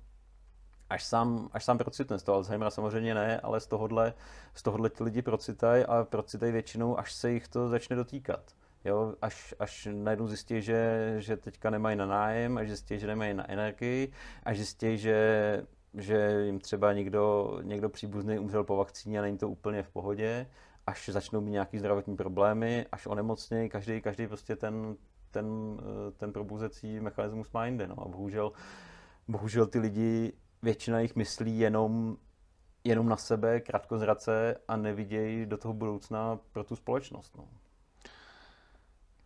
až 0.90 1.04
sám, 1.04 1.50
až 1.54 1.66
sám 1.66 1.78
procitne. 1.78 2.20
Z 2.20 2.24
toho 2.24 2.36
Alzheimera 2.36 2.70
samozřejmě 2.70 3.16
ne, 3.16 3.40
ale 3.40 3.60
z 3.60 3.68
tohohle, 3.68 4.14
z 4.54 4.64
tohohle 4.64 4.90
ti 4.90 5.04
lidi 5.04 5.22
procitají 5.22 5.86
a 5.86 6.04
procitají 6.04 6.52
většinou, 6.52 7.00
až 7.00 7.14
se 7.14 7.32
jich 7.32 7.48
to 7.48 7.70
začne 7.70 7.96
dotýkat. 7.96 8.54
Jo, 8.86 9.14
až, 9.22 9.56
až 9.60 9.88
najednou 9.92 10.28
zjistí, 10.28 10.62
že, 10.62 11.16
že 11.18 11.38
teďka 11.38 11.70
nemají 11.70 11.96
na 11.96 12.06
nájem, 12.06 12.58
až 12.58 12.68
zjistí, 12.68 13.00
že 13.00 13.08
nemají 13.08 13.34
na 13.34 13.52
energii, 13.52 14.12
až 14.44 14.58
zjistí, 14.58 14.98
že, 14.98 15.64
že 15.94 16.42
jim 16.46 16.60
třeba 16.60 16.94
někdo, 16.94 17.54
někdo 17.62 17.90
příbuzný 17.90 18.40
umřel 18.40 18.64
po 18.64 18.76
vakcíně 18.76 19.20
a 19.20 19.22
není 19.22 19.38
to 19.38 19.50
úplně 19.50 19.84
v 19.84 19.90
pohodě, 19.90 20.48
až 20.88 21.10
začnou 21.10 21.42
mít 21.42 21.52
nějaký 21.52 21.80
zdravotní 21.80 22.16
problémy, 22.16 22.86
až 22.92 23.08
onemocnějí, 23.08 23.70
každý, 23.70 24.02
každý 24.02 24.28
prostě 24.28 24.56
ten, 24.56 24.96
ten, 25.32 25.78
ten 26.18 26.34
probuzecí 26.34 27.00
mechanismus 27.00 27.52
má 27.52 27.66
jinde. 27.66 27.88
No. 27.88 27.96
A 28.02 28.08
bohužel, 28.08 28.52
bohužel 29.28 29.66
ty 29.66 29.80
lidi 29.80 30.34
většina 30.62 31.00
jich 31.00 31.16
myslí 31.16 31.60
jenom, 31.60 32.18
jenom 32.84 33.10
na 33.10 33.18
sebe, 33.18 33.60
krátkozrace 33.60 34.56
a 34.68 34.78
nevidějí 34.78 35.46
do 35.46 35.58
toho 35.58 35.74
budoucna 35.74 36.40
pro 36.52 36.64
tu 36.64 36.76
společnost. 36.76 37.38
No. 37.38 37.44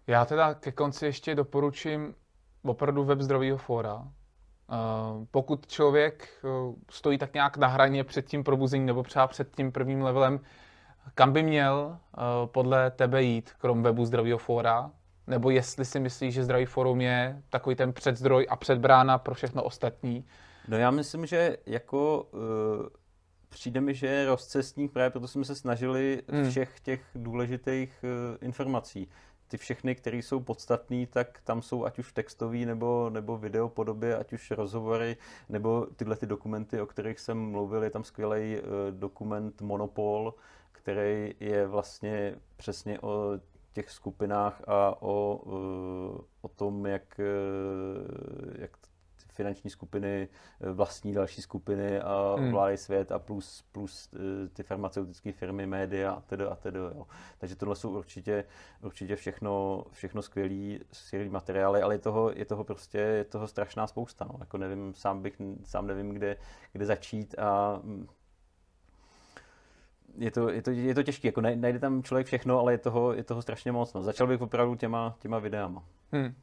Já 0.08 0.26
teda 0.26 0.54
ke 0.54 0.72
konci 0.72 1.06
ještě 1.06 1.36
doporučím 1.36 2.16
opravdu 2.64 3.04
web 3.04 3.22
zdravého 3.22 3.58
fóra. 3.58 3.96
Uh, 3.96 5.26
pokud 5.32 5.68
člověk 5.68 6.30
uh, 6.44 6.76
stojí 6.90 7.18
tak 7.18 7.34
nějak 7.34 7.58
na 7.58 7.68
hraně 7.68 8.04
před 8.04 8.26
tím 8.26 8.44
probuzením 8.44 8.86
nebo 8.86 9.04
třeba 9.04 9.28
před 9.28 9.56
tím 9.56 9.72
prvním 9.72 10.02
levelem, 10.02 10.40
kam 11.16 11.34
by 11.34 11.44
měl 11.44 11.98
uh, 12.18 12.24
podle 12.46 12.92
tebe 12.92 13.24
jít, 13.24 13.54
krom 13.58 13.84
webu 13.84 14.06
zdravého 14.06 14.38
fóra? 14.38 14.92
Nebo 15.28 15.50
jestli 15.50 15.86
si 15.86 16.00
myslíš, 16.00 16.34
že 16.34 16.44
zdravý 16.44 16.66
fórum 16.66 17.02
je 17.02 17.42
takový 17.50 17.76
ten 17.76 17.94
předzdroj 17.94 18.48
a 18.50 18.56
předbrána 18.56 19.18
pro 19.18 19.34
všechno 19.34 19.64
ostatní, 19.64 20.26
No 20.68 20.78
já 20.78 20.92
myslím, 20.92 21.26
že 21.26 21.58
jako 21.66 22.30
uh, 22.32 22.40
přijde 23.50 23.82
mi, 23.82 23.94
že 23.94 24.08
je 24.08 24.26
rozcestník 24.26 24.92
právě 24.92 25.10
proto 25.10 25.28
jsme 25.28 25.46
se 25.46 25.56
snažili 25.56 26.22
hmm. 26.30 26.50
všech 26.50 26.80
těch 26.80 27.02
důležitých 27.16 28.04
uh, 28.04 28.38
informací. 28.42 29.10
Ty 29.48 29.58
všechny, 29.58 29.96
které 29.96 30.18
jsou 30.18 30.40
podstatné, 30.40 31.06
tak 31.08 31.42
tam 31.44 31.62
jsou 31.62 31.86
ať 31.86 32.00
už 32.00 32.08
v 32.08 32.14
textové 32.14 32.58
nebo, 32.58 33.10
nebo 33.10 33.38
video 33.38 33.70
podobě, 33.70 34.18
ať 34.18 34.34
už 34.34 34.52
rozhovory, 34.52 35.18
nebo 35.50 35.88
tyhle 35.96 36.16
ty 36.16 36.26
dokumenty, 36.26 36.82
o 36.82 36.86
kterých 36.86 37.20
jsem 37.20 37.38
mluvil. 37.38 37.84
Je 37.84 37.90
tam 37.90 38.04
skvělý 38.04 38.58
uh, 38.58 38.68
dokument 38.92 39.62
Monopol, 39.62 40.34
který 40.72 41.36
je 41.40 41.68
vlastně 41.68 42.36
přesně 42.58 43.00
o 43.00 43.40
těch 43.74 43.90
skupinách 43.90 44.62
a 44.68 45.02
o, 45.02 45.42
o 46.42 46.48
tom, 46.48 46.86
jak, 46.86 47.20
jak 48.56 48.72
finanční 49.34 49.70
skupiny 49.70 50.28
eh, 50.62 50.72
vlastní 50.72 51.14
další 51.14 51.42
skupiny 51.42 52.00
a 52.00 52.36
hmm. 52.38 52.58
svět 52.76 53.12
a 53.12 53.20
plus, 53.20 53.64
plus 53.72 54.10
eh, 54.14 54.50
ty 54.50 54.64
farmaceutické 54.64 55.32
firmy, 55.32 55.66
média 55.66 56.12
a 56.12 56.22
tedy 56.22 56.46
a 56.46 56.56
tedy. 56.56 56.80
Jo. 56.80 57.08
Takže 57.38 57.56
tohle 57.56 57.76
jsou 57.76 57.98
určitě, 57.98 58.46
určitě 58.82 59.16
všechno, 59.16 59.86
všechno 59.92 60.22
skvělý, 60.22 60.80
skvělý 60.92 61.30
materiály, 61.30 61.82
ale 61.82 61.96
je 61.96 62.00
toho, 62.00 62.32
je 62.36 62.46
toho 62.46 62.64
prostě 62.64 62.98
je 62.98 63.24
toho 63.24 63.48
strašná 63.48 63.88
spousta. 63.88 64.26
No. 64.26 64.36
Jako 64.40 64.58
nevím, 64.58 64.94
sám, 64.94 65.22
bych, 65.22 65.42
sám 65.64 65.88
nevím, 65.88 66.10
kde, 66.10 66.38
kde 66.72 66.86
začít 66.86 67.40
a 67.40 67.80
mm, 67.84 68.08
je 70.18 70.32
to, 70.32 70.50
je 70.50 70.62
to, 70.62 70.72
je 70.72 70.96
to 70.96 71.04
těžké, 71.04 71.28
jako 71.28 71.42
najde 71.42 71.80
tam 71.80 72.04
člověk 72.04 72.28
všechno, 72.28 72.60
ale 72.60 72.74
je 72.74 72.78
toho, 72.78 73.14
je 73.14 73.24
toho 73.24 73.42
strašně 73.42 73.72
moc. 73.72 73.94
No. 73.94 74.02
Začal 74.02 74.28
bych 74.28 74.42
opravdu 74.42 74.76
těma, 74.76 75.16
těma 75.20 75.40
videama. 75.40 75.84
Hmm. 76.12 76.36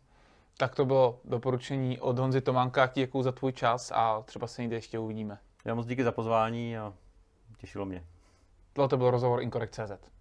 Tak 0.60 0.74
to 0.74 0.84
bylo 0.84 1.20
doporučení 1.24 1.98
od 1.98 2.18
Honzy 2.18 2.40
Tománka. 2.40 2.90
Děkuji 2.94 3.22
za 3.22 3.32
tvůj 3.32 3.52
čas 3.52 3.92
a 3.94 4.22
třeba 4.22 4.46
se 4.46 4.62
někde 4.62 4.76
ještě 4.76 4.98
uvidíme. 4.98 5.38
Já 5.64 5.74
moc 5.74 5.86
díky 5.86 6.04
za 6.04 6.12
pozvání 6.12 6.78
a 6.78 6.92
těšilo 7.58 7.84
mě. 7.84 8.04
Tohle 8.72 8.88
to 8.88 8.96
byl 8.96 9.10
rozhovor 9.10 9.42
Incorrect.cz. 9.42 10.19